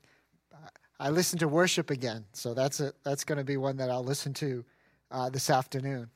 I 0.99 1.11
listen 1.11 1.39
to 1.41 1.49
worship 1.49 1.91
again. 1.91 2.25
So 2.33 2.55
that's 2.55 2.81
a, 2.81 2.93
that's 3.05 3.25
going 3.25 3.39
to 3.39 3.45
be 3.45 3.59
one 3.59 3.77
that 3.77 3.91
I'll 3.91 4.05
listen 4.05 4.33
to 4.35 4.65
uh, 5.11 5.29
this 5.29 5.51
afternoon. 5.51 6.09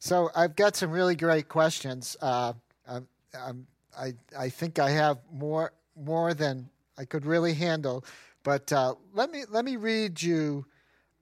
So 0.00 0.30
I've 0.34 0.56
got 0.56 0.74
some 0.74 0.90
really 0.90 1.14
great 1.14 1.48
questions. 1.48 2.16
Uh, 2.20 2.54
I'm, 2.86 3.06
I'm 3.32 3.66
I, 3.98 4.14
I 4.38 4.48
think 4.48 4.78
I 4.78 4.90
have 4.90 5.18
more 5.32 5.72
more 5.96 6.34
than 6.34 6.68
I 6.98 7.04
could 7.04 7.24
really 7.24 7.54
handle. 7.54 8.04
But 8.42 8.72
uh, 8.72 8.94
let 9.12 9.30
me 9.30 9.44
let 9.50 9.64
me 9.64 9.76
read 9.76 10.20
you 10.20 10.66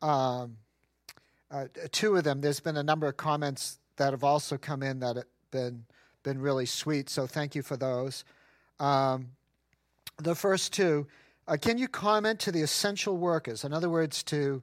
um, 0.00 0.56
uh, 1.50 1.66
two 1.92 2.16
of 2.16 2.24
them. 2.24 2.40
There's 2.40 2.60
been 2.60 2.76
a 2.76 2.82
number 2.82 3.06
of 3.06 3.16
comments 3.16 3.78
that 3.96 4.12
have 4.12 4.24
also 4.24 4.56
come 4.56 4.82
in 4.82 5.00
that 5.00 5.16
have 5.16 5.24
been 5.50 5.84
been 6.22 6.40
really 6.40 6.66
sweet. 6.66 7.10
So 7.10 7.26
thank 7.26 7.54
you 7.54 7.62
for 7.62 7.76
those. 7.76 8.24
Um, 8.80 9.28
the 10.18 10.34
first 10.34 10.72
two. 10.72 11.06
Uh, 11.48 11.56
can 11.60 11.76
you 11.76 11.88
comment 11.88 12.38
to 12.38 12.52
the 12.52 12.62
essential 12.62 13.16
workers? 13.16 13.64
In 13.64 13.72
other 13.72 13.90
words, 13.90 14.22
to 14.24 14.62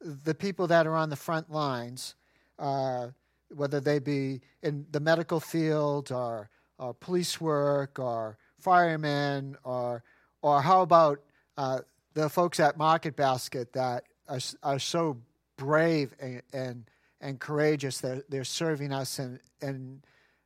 the 0.00 0.34
people 0.34 0.66
that 0.68 0.86
are 0.86 0.96
on 0.96 1.10
the 1.10 1.16
front 1.16 1.50
lines, 1.50 2.14
uh, 2.58 3.08
whether 3.54 3.78
they 3.78 3.98
be 3.98 4.40
in 4.62 4.86
the 4.90 5.00
medical 5.00 5.38
field 5.38 6.10
or 6.10 6.48
or 6.78 6.94
police 6.94 7.40
work 7.40 7.98
or 7.98 8.38
firemen 8.58 9.56
or 9.64 10.02
or 10.42 10.60
how 10.60 10.82
about 10.82 11.20
uh, 11.56 11.80
the 12.12 12.28
folks 12.28 12.60
at 12.60 12.76
Market 12.76 13.16
Basket 13.16 13.72
that 13.72 14.04
are, 14.28 14.40
are 14.62 14.78
so 14.78 15.18
brave 15.56 16.14
and, 16.20 16.42
and, 16.52 16.84
and 17.20 17.40
courageous 17.40 18.00
that 18.00 18.30
they're 18.30 18.44
serving 18.44 18.92
us 18.92 19.18
in, 19.18 19.40
in 19.60 20.02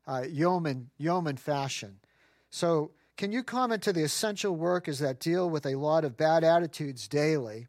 uh, 0.06 0.22
yeoman, 0.28 0.90
yeoman 0.98 1.36
fashion. 1.36 1.98
So, 2.50 2.92
can 3.16 3.32
you 3.32 3.42
comment 3.42 3.82
to 3.82 3.92
the 3.92 4.04
essential 4.04 4.54
workers 4.54 5.00
that 5.00 5.18
deal 5.18 5.50
with 5.50 5.66
a 5.66 5.74
lot 5.74 6.04
of 6.04 6.16
bad 6.16 6.44
attitudes 6.44 7.08
daily 7.08 7.66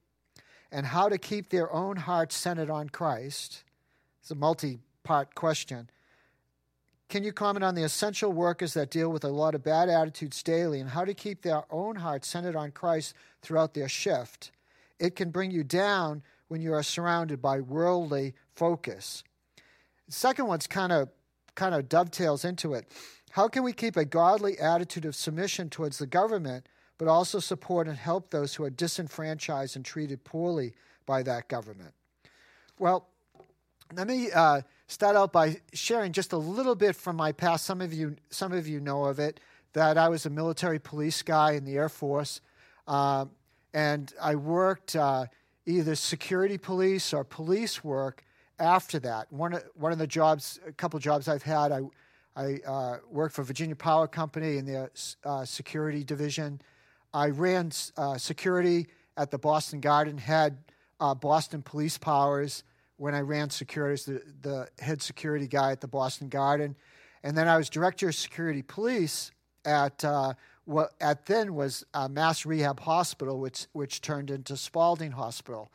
and 0.72 0.86
how 0.86 1.10
to 1.10 1.18
keep 1.18 1.50
their 1.50 1.74
own 1.74 1.98
hearts 1.98 2.36
centered 2.36 2.70
on 2.70 2.90
Christ? 2.90 3.64
It's 4.22 4.30
a 4.30 4.36
multi 4.36 4.78
part 5.04 5.34
question 5.34 5.90
can 7.10 7.24
you 7.24 7.34
comment 7.34 7.64
on 7.64 7.74
the 7.74 7.84
essential 7.84 8.32
workers 8.32 8.76
that 8.76 8.92
deal 8.92 9.10
with 9.10 9.24
a 9.24 9.30
lot 9.30 9.56
of 9.56 9.64
bad 9.64 9.90
attitudes 9.90 10.44
daily 10.44 10.80
and 10.80 10.92
how 10.92 11.04
to 11.04 11.16
keep 11.16 11.42
their 11.42 11.64
own 11.72 11.96
hearts 11.96 12.28
centered 12.28 12.56
on 12.56 12.72
Christ 12.72 13.16
throughout 13.42 13.74
their 13.74 13.90
shift? 13.90 14.52
It 15.00 15.16
can 15.16 15.32
bring 15.32 15.50
you 15.50 15.64
down 15.64 16.22
when 16.50 16.62
you 16.62 16.72
are 16.74 16.84
surrounded 16.84 17.42
by 17.42 17.62
worldly 17.62 18.36
focus. 18.56 19.24
The 20.08 20.14
second 20.14 20.48
one's 20.48 20.68
kind 20.68 20.92
of 20.92 21.10
kind 21.56 21.76
of 21.76 21.90
dovetails 21.90 22.46
into 22.46 22.74
it. 22.74 22.90
How 23.32 23.48
can 23.48 23.64
we 23.64 23.74
keep 23.74 23.98
a 23.98 24.06
godly 24.06 24.58
attitude 24.60 25.04
of 25.04 25.16
submission 25.16 25.70
towards 25.70 25.98
the 25.98 26.08
government, 26.08 26.68
but 26.98 27.08
also 27.08 27.40
support 27.40 27.88
and 27.88 27.98
help 27.98 28.30
those 28.30 28.56
who 28.56 28.64
are 28.64 28.70
disenfranchised 28.70 29.76
and 29.76 29.84
treated 29.84 30.24
poorly 30.24 30.74
by 31.06 31.24
that 31.24 31.50
government? 31.50 31.94
Well, 32.78 33.08
let 33.94 34.08
me 34.08 34.32
uh, 34.32 34.62
start 34.90 35.16
out 35.16 35.32
by 35.32 35.62
sharing 35.72 36.12
just 36.12 36.34
a 36.34 36.38
little 36.38 36.76
bit 36.76 36.96
from 36.96 37.16
my 37.16 37.32
past. 37.32 37.66
Some 37.66 37.80
of 37.80 37.94
you, 37.94 38.18
some 38.30 38.52
of 38.52 38.68
you 38.68 38.82
know 38.82 39.06
of 39.06 39.20
it. 39.20 39.40
That 39.74 40.00
I 40.00 40.10
was 40.10 40.26
a 40.26 40.32
military 40.32 40.80
police 40.80 41.22
guy 41.22 41.52
in 41.52 41.64
the 41.64 41.78
Air 41.78 41.90
Force, 41.90 42.42
uh, 42.88 43.26
and 43.72 44.12
I 44.20 44.34
worked 44.34 44.96
uh, 44.96 45.28
either 45.68 45.94
security 45.94 46.58
police 46.58 47.14
or 47.14 47.24
police 47.24 47.84
work 47.84 48.24
after 48.58 48.98
that. 49.02 49.32
One 49.32 49.54
of, 49.54 49.64
one 49.76 49.92
of 49.92 50.00
the 50.00 50.08
jobs, 50.08 50.60
a 50.68 50.72
couple 50.72 51.00
jobs 51.00 51.28
I've 51.28 51.44
had, 51.44 51.72
I 51.72 51.82
I 52.36 52.60
uh, 52.66 52.98
worked 53.12 53.36
for 53.36 53.44
Virginia 53.44 53.76
Power 53.76 54.08
Company 54.08 54.58
in 54.58 54.66
the 54.66 54.90
uh, 55.24 55.46
security 55.46 56.04
division. 56.04 56.62
I 57.14 57.28
ran 57.30 57.72
uh, 57.96 58.18
security 58.18 58.88
at 59.18 59.30
the 59.30 59.38
Boston 59.38 59.82
Garden, 59.82 60.18
had 60.18 60.58
uh, 61.00 61.14
Boston 61.14 61.62
police 61.62 61.98
powers 61.98 62.64
when 63.00 63.16
I 63.16 63.22
ran 63.22 63.50
security 63.50 63.94
as 63.94 64.06
the, 64.06 64.22
the 64.42 64.68
head 64.84 65.02
security 65.02 65.48
guy 65.48 65.72
at 65.72 65.82
the 65.82 65.88
Boston 65.88 66.30
Garden. 66.30 66.76
And 67.24 67.36
then 67.38 67.48
I 67.48 67.58
was 67.58 67.70
director 67.70 68.10
of 68.10 68.16
security 68.16 68.62
police 68.62 69.32
at 69.66 70.04
uh, 70.04 70.34
what 70.66 70.92
at 71.02 71.26
then 71.26 71.56
was 71.56 71.86
Mass 72.10 72.46
Rehab 72.46 72.80
Hospital, 72.82 73.40
which, 73.40 73.68
which 73.74 74.02
turned 74.02 74.30
into 74.30 74.56
Spaulding 74.56 75.12
Hospital. 75.12 75.72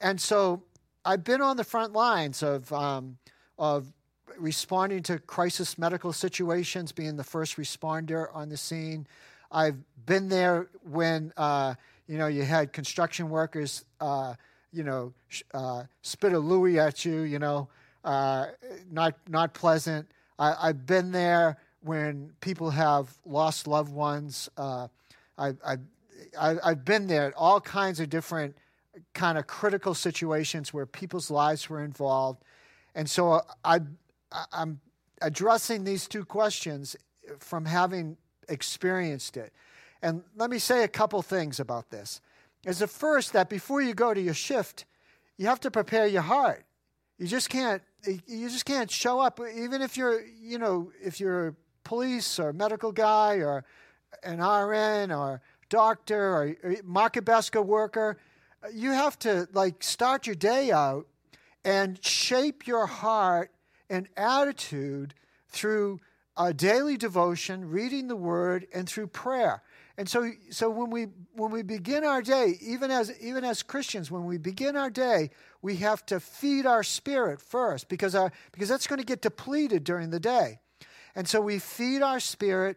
And 0.00 0.20
so 0.20 0.62
I've 1.04 1.24
been 1.24 1.40
on 1.40 1.56
the 1.56 1.64
front 1.64 1.92
lines 1.92 2.42
of, 2.42 2.72
um, 2.72 3.18
of 3.58 3.92
responding 4.38 5.02
to 5.04 5.18
crisis 5.18 5.78
medical 5.78 6.12
situations, 6.12 6.92
being 6.92 7.16
the 7.16 7.24
first 7.24 7.56
responder 7.56 8.26
on 8.34 8.48
the 8.48 8.56
scene. 8.56 9.06
I've 9.50 9.76
been 10.06 10.28
there 10.28 10.68
when 10.82 11.32
uh, 11.36 11.74
you 12.06 12.18
know 12.18 12.26
you 12.26 12.42
had 12.42 12.72
construction 12.72 13.30
workers, 13.30 13.84
uh, 14.00 14.34
you 14.74 14.82
know, 14.82 15.12
uh, 15.52 15.84
spit 16.02 16.32
a 16.32 16.38
Louis 16.38 16.78
at 16.78 17.04
you, 17.04 17.20
you 17.20 17.38
know, 17.38 17.68
uh, 18.04 18.46
not 18.90 19.14
not 19.28 19.54
pleasant. 19.54 20.08
I, 20.38 20.66
have 20.66 20.86
been 20.86 21.12
there 21.12 21.58
when 21.82 22.32
people 22.40 22.70
have 22.70 23.16
lost 23.24 23.66
loved 23.66 23.92
ones. 23.92 24.48
Uh, 24.56 24.88
I've, 25.38 25.58
I've 25.64 25.80
I've 26.64 26.84
been 26.84 27.06
there 27.06 27.26
at 27.26 27.34
all 27.34 27.60
kinds 27.60 28.00
of 28.00 28.10
different 28.10 28.56
kind 29.12 29.38
of 29.38 29.46
critical 29.46 29.94
situations 29.94 30.74
where 30.74 30.86
people's 30.86 31.30
lives 31.30 31.70
were 31.70 31.84
involved, 31.84 32.42
and 32.94 33.08
so 33.08 33.40
I 33.64 33.80
I'm 34.52 34.80
addressing 35.22 35.84
these 35.84 36.08
two 36.08 36.24
questions 36.24 36.96
from 37.38 37.64
having 37.64 38.16
experienced 38.48 39.36
it. 39.36 39.52
And 40.02 40.22
let 40.36 40.50
me 40.50 40.58
say 40.58 40.84
a 40.84 40.88
couple 40.88 41.22
things 41.22 41.60
about 41.60 41.90
this. 41.90 42.20
As 42.66 42.78
the 42.78 42.86
first, 42.86 43.32
that 43.32 43.48
before 43.48 43.82
you 43.82 43.94
go 43.94 44.14
to 44.14 44.20
your 44.20 44.34
shift, 44.34 44.84
you 45.36 45.46
have 45.46 45.60
to 45.60 45.70
prepare 45.70 46.06
your 46.06 46.22
heart. 46.22 46.64
You 47.18 47.26
just 47.26 47.48
can't 47.48 47.82
you 48.26 48.48
just 48.50 48.64
can't 48.64 48.90
show 48.90 49.20
up 49.20 49.40
even 49.56 49.80
if 49.80 49.96
you're 49.96 50.22
you 50.22 50.58
know 50.58 50.90
if 51.02 51.20
you're 51.20 51.48
a 51.48 51.54
police 51.84 52.38
or 52.38 52.52
medical 52.52 52.92
guy 52.92 53.36
or 53.36 53.64
an 54.22 54.40
RN 54.40 55.12
or 55.12 55.40
doctor 55.68 56.36
or 56.36 56.56
market 56.84 57.24
basket 57.24 57.62
worker. 57.62 58.18
You 58.72 58.92
have 58.92 59.18
to 59.20 59.48
like 59.52 59.82
start 59.82 60.26
your 60.26 60.36
day 60.36 60.72
out 60.72 61.06
and 61.64 62.02
shape 62.04 62.66
your 62.66 62.86
heart 62.86 63.50
and 63.88 64.08
attitude 64.16 65.14
through 65.48 66.00
a 66.36 66.52
daily 66.52 66.96
devotion, 66.96 67.70
reading 67.70 68.08
the 68.08 68.16
word, 68.16 68.66
and 68.74 68.88
through 68.88 69.06
prayer. 69.06 69.62
And 69.96 70.08
so, 70.08 70.30
so 70.50 70.68
when 70.70 70.90
we 70.90 71.06
when 71.34 71.52
we 71.52 71.62
begin 71.62 72.04
our 72.04 72.20
day, 72.20 72.58
even 72.60 72.90
as 72.90 73.12
even 73.20 73.44
as 73.44 73.62
Christians, 73.62 74.10
when 74.10 74.24
we 74.24 74.38
begin 74.38 74.76
our 74.76 74.90
day, 74.90 75.30
we 75.62 75.76
have 75.76 76.04
to 76.06 76.18
feed 76.18 76.66
our 76.66 76.82
spirit 76.82 77.40
first 77.40 77.88
because 77.88 78.14
our 78.14 78.32
because 78.52 78.68
that's 78.68 78.88
going 78.88 78.98
to 78.98 79.06
get 79.06 79.22
depleted 79.22 79.84
during 79.84 80.10
the 80.10 80.18
day. 80.18 80.58
And 81.14 81.28
so 81.28 81.40
we 81.40 81.60
feed 81.60 82.02
our 82.02 82.18
spirit 82.18 82.76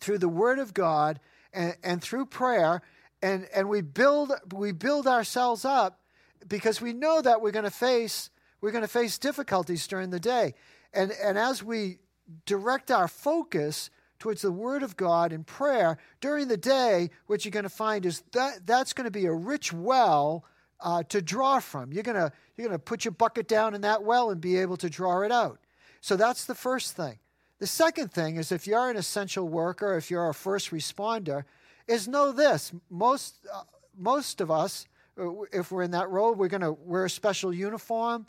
through 0.00 0.18
the 0.18 0.28
Word 0.28 0.60
of 0.60 0.72
God 0.72 1.18
and, 1.52 1.76
and 1.82 2.00
through 2.00 2.26
prayer, 2.26 2.80
and, 3.20 3.48
and 3.52 3.68
we 3.68 3.80
build 3.80 4.32
we 4.54 4.70
build 4.70 5.08
ourselves 5.08 5.64
up 5.64 6.00
because 6.46 6.80
we 6.80 6.92
know 6.92 7.20
that 7.20 7.42
we're 7.42 7.50
going 7.50 7.64
to 7.64 7.70
face 7.70 8.30
we're 8.60 8.70
going 8.72 8.82
to 8.82 8.88
face 8.88 9.18
difficulties 9.18 9.86
during 9.86 10.10
the 10.10 10.20
day. 10.20 10.54
And, 10.92 11.12
and 11.22 11.38
as 11.38 11.62
we 11.62 11.98
direct 12.46 12.90
our 12.90 13.08
focus 13.08 13.90
towards 14.20 14.42
the 14.42 14.52
Word 14.52 14.84
of 14.84 14.96
God 14.96 15.32
in 15.32 15.42
prayer 15.42 15.98
during 16.20 16.46
the 16.46 16.56
day, 16.56 17.10
what 17.26 17.44
you're 17.44 17.50
going 17.50 17.64
to 17.64 17.68
find 17.68 18.06
is 18.06 18.22
that 18.32 18.66
that's 18.66 18.92
going 18.92 19.06
to 19.06 19.10
be 19.10 19.26
a 19.26 19.32
rich 19.32 19.72
well 19.72 20.44
uh, 20.78 21.02
to 21.04 21.20
draw 21.20 21.58
from. 21.58 21.92
You're 21.92 22.04
going 22.04 22.16
to 22.16 22.32
you're 22.56 22.68
going 22.68 22.78
to 22.78 22.84
put 22.84 23.04
your 23.04 23.12
bucket 23.12 23.48
down 23.48 23.74
in 23.74 23.80
that 23.80 24.04
well 24.04 24.30
and 24.30 24.40
be 24.40 24.58
able 24.58 24.76
to 24.76 24.90
draw 24.90 25.22
it 25.22 25.32
out. 25.32 25.58
So 26.00 26.16
that's 26.16 26.44
the 26.44 26.54
first 26.54 26.94
thing. 26.94 27.18
The 27.58 27.66
second 27.66 28.12
thing 28.12 28.36
is 28.36 28.52
if 28.52 28.66
you're 28.66 28.90
an 28.90 28.96
essential 28.96 29.48
worker, 29.48 29.96
if 29.96 30.10
you're 30.10 30.28
a 30.28 30.34
first 30.34 30.70
responder, 30.70 31.44
is 31.88 32.06
know 32.06 32.32
this: 32.32 32.72
most 32.90 33.34
uh, 33.52 33.62
most 33.96 34.40
of 34.40 34.50
us 34.50 34.86
uh, 35.18 35.42
if 35.52 35.72
we're 35.72 35.82
in 35.82 35.90
that 35.92 36.10
role, 36.10 36.34
we're 36.34 36.48
going 36.48 36.60
to 36.60 36.72
wear 36.72 37.06
a 37.06 37.10
special 37.10 37.52
uniform. 37.52 38.26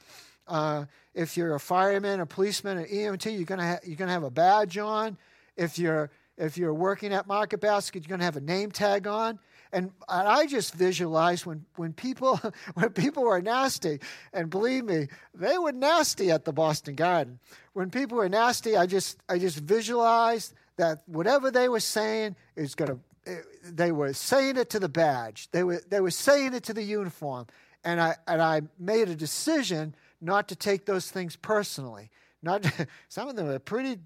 Uh, 0.47 0.85
if 1.13 1.37
you're 1.37 1.55
a 1.55 1.59
fireman, 1.59 2.19
a 2.19 2.25
policeman, 2.25 2.77
an 2.77 2.85
EMT, 2.85 3.25
you're 3.35 3.45
going 3.45 3.59
to 3.59 3.65
ha- 3.65 3.79
you're 3.85 3.95
going 3.95 4.07
to 4.07 4.13
have 4.13 4.23
a 4.23 4.31
badge 4.31 4.77
on. 4.77 5.17
If 5.61 5.77
you're 5.77 6.09
if 6.37 6.57
you're 6.57 6.73
working 6.73 7.13
at 7.13 7.27
Market 7.27 7.61
Basket, 7.61 8.03
you're 8.03 8.09
going 8.09 8.19
to 8.19 8.25
have 8.25 8.37
a 8.37 8.41
name 8.41 8.71
tag 8.71 9.05
on. 9.05 9.37
And, 9.73 9.91
I 10.09 10.47
just 10.47 10.73
visualize 10.73 11.45
when, 11.45 11.65
when 11.75 11.93
people 11.93 12.41
when 12.73 12.89
people 12.89 13.23
were 13.23 13.41
nasty, 13.41 13.99
and 14.33 14.49
believe 14.49 14.85
me, 14.85 15.07
they 15.33 15.57
were 15.57 15.71
nasty 15.71 16.31
at 16.31 16.43
the 16.45 16.51
Boston 16.51 16.95
Garden. 16.95 17.39
When 17.73 17.89
people 17.89 18.17
were 18.17 18.27
nasty, 18.27 18.75
I 18.75 18.85
just 18.85 19.17
I 19.29 19.37
just 19.37 19.59
visualized 19.59 20.53
that 20.77 21.03
whatever 21.05 21.51
they 21.51 21.69
were 21.69 21.79
saying 21.79 22.35
is 22.55 22.75
going 22.75 22.91
to 22.91 23.31
eh, 23.31 23.41
they 23.63 23.91
were 23.91 24.13
saying 24.13 24.57
it 24.57 24.69
to 24.71 24.79
the 24.79 24.89
badge. 24.89 25.49
They 25.51 25.63
were 25.63 25.81
they 25.89 26.01
were 26.01 26.11
saying 26.11 26.53
it 26.53 26.63
to 26.63 26.73
the 26.73 26.83
uniform, 26.83 27.47
and 27.85 28.01
I 28.01 28.15
and 28.27 28.41
I 28.41 28.63
made 28.77 29.07
a 29.09 29.15
decision 29.15 29.95
not 30.19 30.49
to 30.49 30.55
take 30.55 30.85
those 30.85 31.09
things 31.09 31.35
personally. 31.35 32.09
Not 32.43 32.63
to, 32.63 32.87
some 33.07 33.29
of 33.29 33.35
them 33.35 33.47
are 33.47 33.59
pretty. 33.59 33.99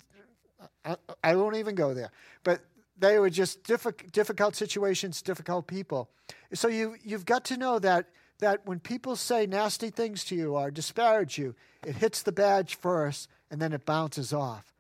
I, 0.84 0.96
I, 1.24 1.36
won't 1.36 1.56
even 1.56 1.76
go 1.76 1.94
there, 1.94 2.12
but 2.44 2.62
they 2.98 3.20
were 3.20 3.30
just 3.30 3.64
difficult, 3.64 4.12
difficult 4.12 4.56
situations, 4.56 5.22
difficult 5.22 5.68
people. 5.68 6.10
So 6.54 6.68
you 6.68 6.96
you've 7.04 7.26
got 7.26 7.46
to 7.46 7.58
know 7.58 7.80
that 7.80 8.08
that 8.40 8.66
when 8.66 8.80
people 8.80 9.16
say 9.16 9.46
nasty 9.46 9.90
things 9.90 10.24
to 10.26 10.36
you 10.36 10.56
or 10.56 10.72
disparage 10.72 11.38
you, 11.38 11.56
it 11.86 11.96
hits 11.96 12.22
the 12.22 12.32
badge 12.32 12.76
first, 12.76 13.30
and 13.52 13.62
then 13.62 13.74
it 13.74 13.86
bounces 13.86 14.34
off. 14.34 14.74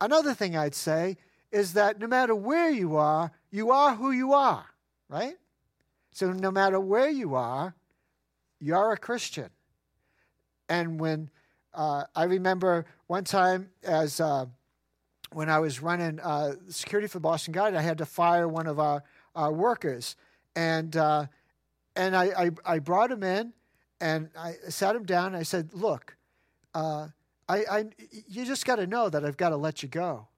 Another 0.00 0.34
thing 0.34 0.56
I'd 0.56 0.74
say 0.74 1.16
is 1.52 1.74
that 1.74 1.98
no 1.98 2.06
matter 2.06 2.34
where 2.34 2.70
you 2.70 2.96
are, 2.96 3.32
you 3.50 3.70
are 3.70 3.94
who 3.94 4.12
you 4.12 4.32
are, 4.32 4.64
right? 5.08 5.34
So 6.12 6.32
no 6.32 6.50
matter 6.50 6.80
where 6.80 7.10
you 7.10 7.34
are, 7.34 7.74
you're 8.60 8.92
a 8.92 8.96
Christian. 8.96 9.50
And 10.68 11.00
when 11.00 11.30
uh, 11.74 12.04
I 12.14 12.24
remember 12.24 12.86
one 13.06 13.24
time 13.24 13.70
as 13.82 14.20
uh, 14.20 14.46
when 15.32 15.48
I 15.48 15.58
was 15.58 15.80
running 15.80 16.20
uh, 16.20 16.54
security 16.68 17.08
for 17.08 17.20
Boston 17.20 17.52
Garden, 17.52 17.78
I 17.78 17.82
had 17.82 17.98
to 17.98 18.06
fire 18.06 18.48
one 18.48 18.66
of 18.66 18.78
our, 18.78 19.02
our 19.34 19.52
workers, 19.52 20.16
and 20.56 20.96
uh, 20.96 21.26
and 21.96 22.16
I, 22.16 22.24
I, 22.24 22.50
I 22.64 22.78
brought 22.78 23.10
him 23.10 23.22
in, 23.22 23.52
and 24.00 24.30
I 24.38 24.54
sat 24.68 24.96
him 24.96 25.04
down. 25.04 25.28
and 25.28 25.36
I 25.36 25.42
said, 25.42 25.72
"Look, 25.72 26.16
uh, 26.74 27.08
I, 27.48 27.64
I 27.70 27.84
you 28.28 28.44
just 28.44 28.66
got 28.66 28.76
to 28.76 28.86
know 28.86 29.08
that 29.08 29.24
I've 29.24 29.36
got 29.36 29.50
to 29.50 29.56
let 29.56 29.82
you 29.82 29.88
go." 29.88 30.28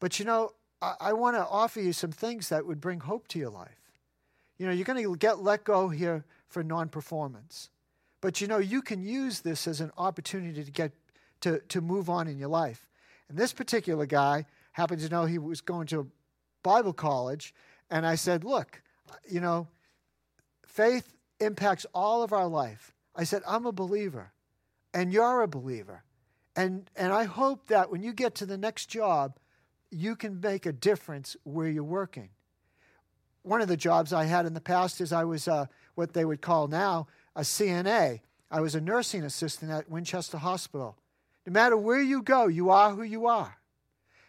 But 0.00 0.18
you 0.18 0.24
know, 0.24 0.52
I, 0.82 0.94
I 1.00 1.12
want 1.14 1.36
to 1.36 1.46
offer 1.46 1.80
you 1.80 1.92
some 1.92 2.12
things 2.12 2.48
that 2.50 2.66
would 2.66 2.80
bring 2.80 3.00
hope 3.00 3.28
to 3.28 3.38
your 3.38 3.50
life. 3.50 3.70
You 4.58 4.66
know, 4.66 4.72
you're 4.72 4.84
going 4.84 5.02
to 5.02 5.16
get 5.16 5.42
let 5.42 5.64
go 5.64 5.88
here 5.88 6.24
for 6.48 6.62
non 6.62 6.88
performance. 6.88 7.70
But 8.20 8.40
you 8.40 8.46
know, 8.46 8.58
you 8.58 8.82
can 8.82 9.02
use 9.02 9.40
this 9.40 9.66
as 9.68 9.80
an 9.80 9.92
opportunity 9.96 10.64
to 10.64 10.70
get 10.70 10.92
to, 11.42 11.60
to 11.68 11.80
move 11.80 12.08
on 12.08 12.28
in 12.28 12.38
your 12.38 12.48
life. 12.48 12.86
And 13.28 13.38
this 13.38 13.52
particular 13.52 14.06
guy 14.06 14.46
happened 14.72 15.00
to 15.02 15.08
know 15.08 15.24
he 15.24 15.38
was 15.38 15.60
going 15.60 15.86
to 15.88 16.10
Bible 16.62 16.92
college. 16.92 17.54
And 17.90 18.06
I 18.06 18.14
said, 18.14 18.44
Look, 18.44 18.82
you 19.28 19.40
know, 19.40 19.68
faith 20.66 21.14
impacts 21.40 21.86
all 21.94 22.22
of 22.22 22.32
our 22.32 22.46
life. 22.46 22.92
I 23.14 23.24
said, 23.24 23.42
I'm 23.46 23.66
a 23.66 23.72
believer, 23.72 24.32
and 24.92 25.12
you're 25.12 25.42
a 25.42 25.48
believer. 25.48 26.02
And, 26.54 26.90
and 26.96 27.12
I 27.12 27.24
hope 27.24 27.66
that 27.68 27.90
when 27.90 28.02
you 28.02 28.12
get 28.12 28.34
to 28.36 28.46
the 28.46 28.58
next 28.58 28.86
job, 28.86 29.38
you 29.90 30.16
can 30.16 30.40
make 30.40 30.66
a 30.66 30.72
difference 30.72 31.36
where 31.44 31.68
you're 31.68 31.84
working. 31.84 32.30
One 33.42 33.60
of 33.60 33.68
the 33.68 33.76
jobs 33.76 34.12
I 34.12 34.24
had 34.24 34.46
in 34.46 34.54
the 34.54 34.60
past 34.60 35.00
is 35.00 35.12
I 35.12 35.24
was 35.24 35.46
uh, 35.46 35.66
what 35.94 36.12
they 36.12 36.24
would 36.24 36.40
call 36.40 36.66
now 36.66 37.06
a 37.34 37.42
CNA. 37.42 38.20
I 38.50 38.60
was 38.60 38.74
a 38.74 38.80
nursing 38.80 39.22
assistant 39.22 39.70
at 39.70 39.90
Winchester 39.90 40.38
Hospital. 40.38 40.96
No 41.46 41.52
matter 41.52 41.76
where 41.76 42.02
you 42.02 42.22
go, 42.22 42.48
you 42.48 42.70
are 42.70 42.92
who 42.92 43.02
you 43.02 43.26
are. 43.26 43.56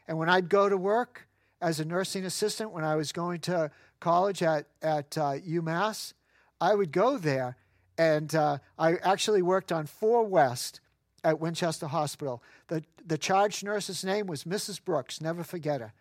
And 0.08 0.18
when 0.18 0.30
I'd 0.30 0.50
go 0.50 0.70
to 0.70 0.78
work 0.78 1.28
as 1.60 1.80
a 1.80 1.86
nursing 1.86 2.26
assistant, 2.26 2.72
when 2.72 2.84
I 2.84 2.96
was 2.96 3.12
going 3.12 3.40
to 3.42 3.72
college 4.00 4.44
at, 4.44 4.68
at 4.82 5.18
uh, 5.18 5.34
UMass, 5.40 6.14
I 6.62 6.76
would 6.76 6.92
go 6.92 7.18
there. 7.18 7.58
And 7.98 8.34
uh, 8.36 8.60
I 8.78 8.98
actually 8.98 9.42
worked 9.42 9.72
on 9.72 9.88
4 9.88 10.24
West 10.24 10.80
at 11.24 11.40
Winchester 11.40 11.88
Hospital. 11.88 12.44
The, 12.68 12.84
the 13.06 13.18
charge 13.18 13.64
nurse's 13.64 14.06
name 14.06 14.28
was 14.28 14.44
Mrs. 14.44 14.84
Brooks, 14.84 15.20
never 15.20 15.44
forget 15.44 15.82
her. 15.82 15.94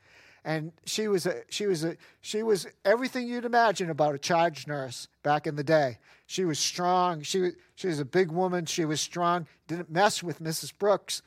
And 0.47 0.71
she 0.85 1.09
was 1.09 1.27
a, 1.27 1.43
she 1.49 1.67
was 1.67 1.83
a, 1.83 1.97
she 2.21 2.45
was 2.45 2.69
everything 2.85 3.27
you'd 3.27 3.45
imagine 3.45 3.91
about 3.91 4.15
a 4.15 4.19
charge 4.19 4.69
nurse 4.69 5.09
back 5.25 5.45
in 5.49 5.57
the 5.57 5.65
day. 5.65 5.99
She 6.27 6.45
was 6.45 6.61
strong. 6.61 7.23
She 7.23 7.41
was, 7.41 7.53
she 7.75 7.89
was 7.89 7.99
a 7.99 8.05
big 8.05 8.31
woman. 8.31 8.65
She 8.65 8.85
was 8.85 9.01
strong. 9.01 9.49
Didn't 9.67 9.91
mess 9.91 10.23
with 10.23 10.41
Mrs. 10.41 10.73
Brooks, 10.79 11.21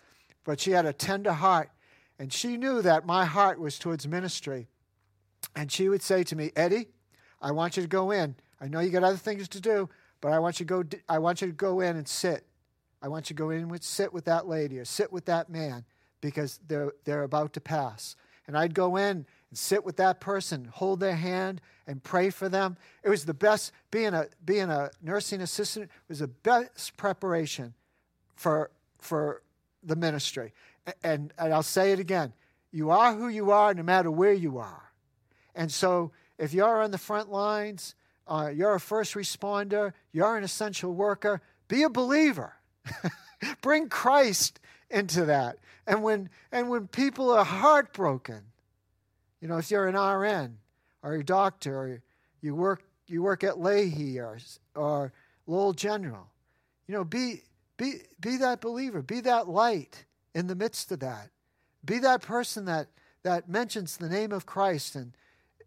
but 0.46 0.62
she 0.62 0.72
had 0.72 0.86
a 0.86 0.94
tender 0.94 1.34
heart. 1.34 1.70
And 2.18 2.32
she 2.32 2.56
knew 2.56 2.82
that 2.82 3.06
my 3.06 3.26
heart 3.26 3.60
was 3.60 3.78
towards 3.78 4.08
ministry. 4.08 4.70
And 5.54 5.70
she 5.70 5.90
would 5.90 6.02
say 6.02 6.24
to 6.24 6.36
me, 6.38 6.54
Eddie, 6.56 6.88
I 7.42 7.52
want 7.52 7.76
you 7.76 7.84
to 7.84 7.90
go 7.90 8.12
in. 8.12 8.36
I 8.62 8.70
know 8.70 8.80
you 8.80 8.90
got 8.90 9.04
other 9.04 9.18
things 9.18 9.50
to 9.50 9.60
do, 9.60 9.90
but 10.22 10.32
I 10.32 10.40
want 10.40 10.62
you 10.62 10.66
to 10.66 10.84
go, 10.84 10.98
I 11.10 11.20
want 11.20 11.42
you 11.42 11.48
to 11.48 11.54
go 11.54 11.82
in 11.82 11.98
and 11.98 12.08
sit. 12.08 12.46
I 13.02 13.10
want 13.10 13.30
you 13.30 13.36
to 13.36 13.44
go 13.44 13.50
in 13.50 13.64
and 13.64 13.84
sit 13.84 14.14
with 14.14 14.26
that 14.26 14.48
lady 14.48 14.80
or 14.80 14.86
sit 14.86 15.12
with 15.12 15.26
that 15.26 15.50
man 15.50 15.84
because 16.22 16.62
they're, 16.66 16.94
they're 17.04 17.24
about 17.24 17.52
to 17.54 17.62
pass. 17.62 18.16
And 18.50 18.58
I'd 18.58 18.74
go 18.74 18.96
in 18.96 19.06
and 19.06 19.28
sit 19.54 19.86
with 19.86 19.98
that 19.98 20.20
person, 20.20 20.66
hold 20.74 21.00
their 21.00 21.16
hand, 21.16 21.62
and 21.86 22.02
pray 22.02 22.32
for 22.32 22.50
them. 22.50 22.78
It 23.04 23.10
was 23.10 23.26
the 23.26 23.34
best, 23.36 23.72
being 23.92 24.16
a, 24.16 24.26
being 24.44 24.72
a 24.72 24.90
nursing 25.04 25.40
assistant 25.40 25.92
was 26.08 26.18
the 26.18 26.30
best 26.30 26.98
preparation 26.98 27.76
for, 28.34 28.72
for 28.98 29.44
the 29.84 29.96
ministry. 29.96 30.52
And, 31.04 31.32
and 31.38 31.54
I'll 31.54 31.62
say 31.62 31.92
it 31.92 32.00
again 32.00 32.34
you 32.72 32.90
are 32.90 33.14
who 33.14 33.28
you 33.28 33.52
are 33.52 33.72
no 33.76 33.84
matter 33.84 34.10
where 34.10 34.34
you 34.34 34.58
are. 34.58 34.94
And 35.54 35.72
so 35.72 36.12
if 36.40 36.52
you're 36.52 36.82
on 36.82 36.90
the 36.90 36.98
front 36.98 37.30
lines, 37.32 37.94
uh, 38.28 38.50
you're 38.52 38.74
a 38.74 38.80
first 38.80 39.14
responder, 39.14 39.94
you're 40.12 40.38
an 40.38 40.44
essential 40.44 40.92
worker, 40.92 41.40
be 41.68 41.84
a 41.84 41.90
believer. 41.90 42.56
Bring 43.62 43.90
Christ 43.90 44.60
into 44.90 45.26
that. 45.26 45.58
And 45.88 46.04
when 46.04 46.30
and 46.52 46.70
when 46.70 46.88
people 46.88 47.32
are 47.32 47.46
heartbroken, 47.46 48.42
you 49.42 49.48
know, 49.48 49.58
if 49.58 49.72
you're 49.72 49.88
an 49.88 49.96
RN 49.96 50.58
or 51.02 51.16
a 51.16 51.24
doctor 51.24 51.76
or 51.76 52.02
you 52.42 52.56
work 52.56 52.84
you 53.08 53.22
work 53.22 53.44
at 53.44 53.56
Lahey 53.56 54.18
or 54.18 54.40
or 54.76 55.14
Lowell 55.48 55.74
General, 55.74 56.28
you 56.88 56.94
know, 56.94 57.04
be 57.04 57.44
be 57.78 58.02
be 58.20 58.38
that 58.38 58.62
believer, 58.62 59.02
be 59.02 59.22
that 59.22 59.48
light 59.48 60.06
in 60.36 60.48
the 60.48 60.56
midst 60.56 60.92
of 60.92 61.00
that. 61.00 61.30
Be 61.84 62.00
that 62.00 62.22
person 62.22 62.66
that 62.66 62.88
that 63.24 63.50
mentions 63.50 63.98
the 63.98 64.10
name 64.10 64.32
of 64.32 64.46
Christ 64.46 64.96
and 64.96 65.14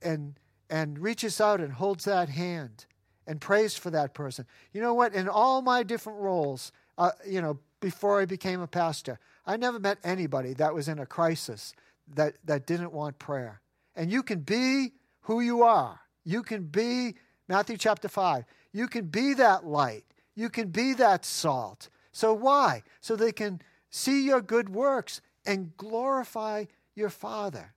and 0.02 0.34
and 0.70 0.98
reaches 0.98 1.40
out 1.40 1.60
and 1.60 1.72
holds 1.72 2.04
that 2.04 2.28
hand 2.28 2.86
and 3.26 3.40
prays 3.40 3.76
for 3.76 3.90
that 3.90 4.14
person. 4.14 4.46
You 4.72 4.80
know 4.80 4.94
what? 4.94 5.14
In 5.14 5.28
all 5.28 5.62
my 5.62 5.82
different 5.82 6.20
roles, 6.20 6.72
uh, 6.98 7.10
you 7.26 7.40
know, 7.40 7.58
before 7.82 8.22
I 8.22 8.24
became 8.24 8.62
a 8.62 8.66
pastor. 8.66 9.18
I 9.44 9.58
never 9.58 9.78
met 9.78 9.98
anybody 10.02 10.54
that 10.54 10.72
was 10.72 10.88
in 10.88 10.98
a 10.98 11.04
crisis 11.04 11.74
that, 12.14 12.36
that 12.44 12.66
didn't 12.66 12.92
want 12.92 13.18
prayer. 13.18 13.60
And 13.94 14.10
you 14.10 14.22
can 14.22 14.40
be 14.40 14.92
who 15.22 15.40
you 15.40 15.62
are. 15.62 16.00
You 16.24 16.42
can 16.42 16.62
be, 16.62 17.16
Matthew 17.48 17.76
chapter 17.76 18.08
5, 18.08 18.44
you 18.72 18.88
can 18.88 19.06
be 19.06 19.34
that 19.34 19.66
light. 19.66 20.04
You 20.34 20.48
can 20.48 20.68
be 20.68 20.94
that 20.94 21.26
salt. 21.26 21.90
So 22.12 22.32
why? 22.32 22.84
So 23.02 23.16
they 23.16 23.32
can 23.32 23.60
see 23.90 24.24
your 24.24 24.40
good 24.40 24.70
works 24.70 25.20
and 25.44 25.76
glorify 25.76 26.64
your 26.94 27.10
Father. 27.10 27.74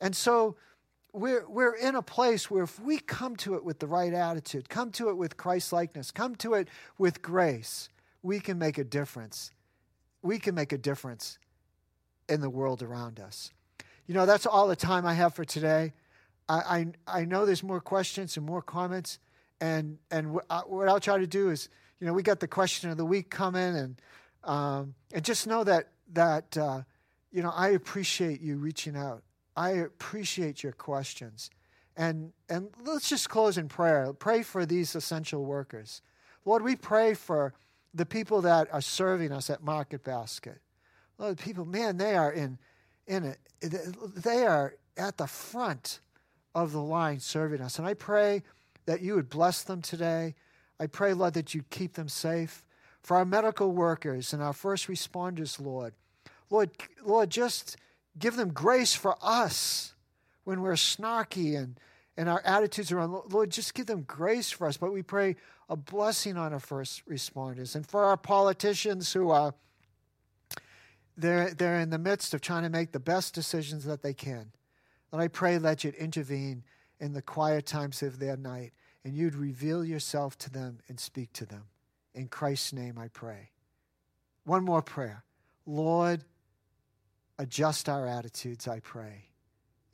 And 0.00 0.16
so 0.16 0.56
we're, 1.12 1.46
we're 1.48 1.76
in 1.76 1.94
a 1.94 2.02
place 2.02 2.50
where 2.50 2.64
if 2.64 2.80
we 2.80 2.98
come 2.98 3.36
to 3.36 3.54
it 3.54 3.64
with 3.64 3.78
the 3.78 3.86
right 3.86 4.12
attitude, 4.12 4.68
come 4.68 4.90
to 4.92 5.10
it 5.10 5.16
with 5.16 5.36
Christ 5.36 5.72
likeness, 5.72 6.10
come 6.10 6.34
to 6.36 6.54
it 6.54 6.68
with 6.98 7.22
grace, 7.22 7.88
we 8.24 8.40
can 8.40 8.58
make 8.58 8.78
a 8.78 8.84
difference. 8.84 9.52
We 10.22 10.38
can 10.38 10.54
make 10.54 10.72
a 10.72 10.78
difference 10.78 11.38
in 12.28 12.40
the 12.40 12.48
world 12.48 12.82
around 12.82 13.20
us. 13.20 13.52
You 14.06 14.14
know, 14.14 14.24
that's 14.24 14.46
all 14.46 14.66
the 14.66 14.74
time 14.74 15.06
I 15.06 15.12
have 15.12 15.34
for 15.34 15.44
today. 15.44 15.92
I, 16.48 16.86
I, 17.06 17.20
I 17.20 17.24
know 17.26 17.44
there's 17.44 17.62
more 17.62 17.80
questions 17.80 18.36
and 18.36 18.44
more 18.44 18.62
comments, 18.62 19.18
and 19.60 19.98
and 20.10 20.40
uh, 20.50 20.62
what 20.62 20.88
I'll 20.88 21.00
try 21.00 21.18
to 21.18 21.26
do 21.26 21.50
is, 21.50 21.68
you 22.00 22.06
know, 22.06 22.14
we 22.14 22.22
got 22.22 22.40
the 22.40 22.48
question 22.48 22.90
of 22.90 22.96
the 22.96 23.04
week 23.04 23.30
coming, 23.30 23.76
and 23.76 24.02
um, 24.42 24.94
and 25.12 25.22
just 25.22 25.46
know 25.46 25.62
that 25.64 25.90
that 26.12 26.56
uh, 26.56 26.82
you 27.30 27.42
know 27.42 27.52
I 27.54 27.68
appreciate 27.68 28.40
you 28.40 28.56
reaching 28.56 28.96
out. 28.96 29.22
I 29.54 29.70
appreciate 29.70 30.62
your 30.62 30.72
questions, 30.72 31.50
and 31.96 32.32
and 32.48 32.68
let's 32.84 33.08
just 33.08 33.28
close 33.28 33.58
in 33.58 33.68
prayer. 33.68 34.12
Pray 34.14 34.42
for 34.42 34.64
these 34.66 34.94
essential 34.94 35.44
workers, 35.44 36.02
Lord. 36.44 36.62
We 36.62 36.76
pray 36.76 37.14
for 37.14 37.54
the 37.94 38.04
people 38.04 38.42
that 38.42 38.68
are 38.72 38.80
serving 38.80 39.32
us 39.32 39.48
at 39.48 39.62
Market 39.62 40.02
Basket. 40.02 40.60
Lord, 41.18 41.38
people, 41.38 41.64
man, 41.64 41.96
they 41.96 42.16
are 42.16 42.32
in, 42.32 42.58
in 43.06 43.24
it. 43.24 43.38
They 43.60 44.44
are 44.44 44.74
at 44.96 45.16
the 45.16 45.28
front 45.28 46.00
of 46.54 46.72
the 46.72 46.82
line 46.82 47.20
serving 47.20 47.60
us. 47.60 47.78
And 47.78 47.86
I 47.86 47.94
pray 47.94 48.42
that 48.86 49.00
you 49.00 49.14
would 49.14 49.30
bless 49.30 49.62
them 49.62 49.80
today. 49.80 50.34
I 50.80 50.86
pray, 50.88 51.14
Lord, 51.14 51.34
that 51.34 51.54
you 51.54 51.62
keep 51.70 51.94
them 51.94 52.08
safe. 52.08 52.64
For 53.02 53.16
our 53.16 53.24
medical 53.24 53.70
workers 53.70 54.32
and 54.32 54.42
our 54.42 54.52
first 54.52 54.88
responders, 54.88 55.60
Lord, 55.60 55.94
Lord, 56.50 56.70
Lord, 57.04 57.30
just 57.30 57.76
give 58.18 58.36
them 58.36 58.50
grace 58.50 58.94
for 58.94 59.16
us 59.22 59.94
when 60.44 60.62
we're 60.62 60.72
snarky 60.72 61.56
and, 61.56 61.78
and 62.16 62.28
our 62.28 62.40
attitudes 62.44 62.92
around. 62.92 63.12
Lord, 63.30 63.50
just 63.50 63.74
give 63.74 63.86
them 63.86 64.02
grace 64.02 64.50
for 64.50 64.66
us. 64.66 64.76
But 64.76 64.92
we 64.92 65.02
pray 65.02 65.36
a 65.68 65.76
blessing 65.76 66.36
on 66.36 66.52
our 66.52 66.60
first 66.60 67.06
responders 67.08 67.74
and 67.74 67.86
for 67.86 68.04
our 68.04 68.16
politicians 68.16 69.12
who 69.12 69.30
are 69.30 69.54
they're, 71.16 71.54
they're 71.54 71.78
in 71.78 71.90
the 71.90 71.98
midst 71.98 72.34
of 72.34 72.40
trying 72.40 72.64
to 72.64 72.68
make 72.68 72.92
the 72.92 73.00
best 73.00 73.34
decisions 73.34 73.84
that 73.84 74.02
they 74.02 74.14
can. 74.14 74.50
And 75.12 75.22
I 75.22 75.28
pray 75.28 75.58
that 75.58 75.84
you'd 75.84 75.94
intervene 75.94 76.64
in 76.98 77.12
the 77.12 77.22
quiet 77.22 77.66
times 77.66 78.02
of 78.02 78.18
their 78.18 78.36
night 78.36 78.72
and 79.04 79.14
you'd 79.14 79.36
reveal 79.36 79.84
yourself 79.84 80.36
to 80.38 80.50
them 80.50 80.80
and 80.88 80.98
speak 80.98 81.32
to 81.34 81.46
them. 81.46 81.64
In 82.14 82.28
Christ's 82.28 82.72
name 82.72 82.98
I 82.98 83.08
pray. 83.08 83.50
One 84.44 84.64
more 84.64 84.82
prayer. 84.82 85.24
Lord, 85.66 86.24
adjust 87.38 87.88
our 87.88 88.06
attitudes, 88.06 88.66
I 88.66 88.80
pray. 88.80 89.28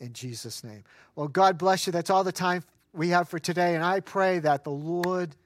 In 0.00 0.12
Jesus' 0.12 0.64
name. 0.64 0.82
Well, 1.14 1.28
God 1.28 1.58
bless 1.58 1.86
you. 1.86 1.92
That's 1.92 2.10
all 2.10 2.24
the 2.24 2.32
time 2.32 2.64
we 2.92 3.10
have 3.10 3.28
for 3.28 3.38
today. 3.38 3.74
And 3.74 3.84
I 3.84 4.00
pray 4.00 4.38
that 4.40 4.64
the 4.64 4.70
Lord 4.70 5.36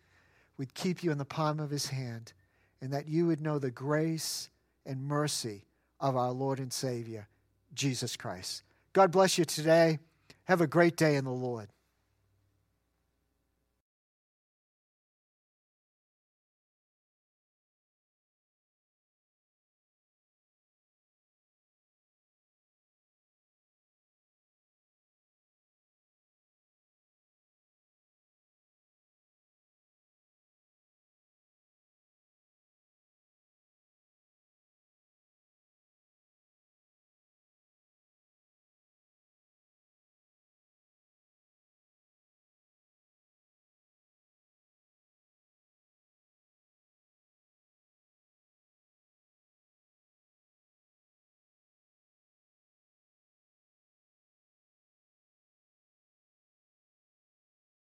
would 0.56 0.72
keep 0.74 1.02
you 1.02 1.10
in 1.10 1.18
the 1.18 1.24
palm 1.24 1.58
of 1.58 1.70
his 1.70 1.88
hand 1.88 2.32
and 2.80 2.92
that 2.92 3.08
you 3.08 3.26
would 3.26 3.40
know 3.40 3.58
the 3.58 3.70
grace 3.70 4.48
and 4.86 5.02
mercy 5.02 5.64
of 6.00 6.16
our 6.16 6.30
Lord 6.30 6.60
and 6.60 6.72
Savior, 6.72 7.26
Jesus 7.74 8.16
Christ. 8.16 8.62
God 8.92 9.10
bless 9.10 9.38
you 9.38 9.44
today. 9.44 9.98
Have 10.44 10.60
a 10.60 10.66
great 10.66 10.96
day 10.96 11.16
in 11.16 11.24
the 11.24 11.32
Lord. 11.32 11.68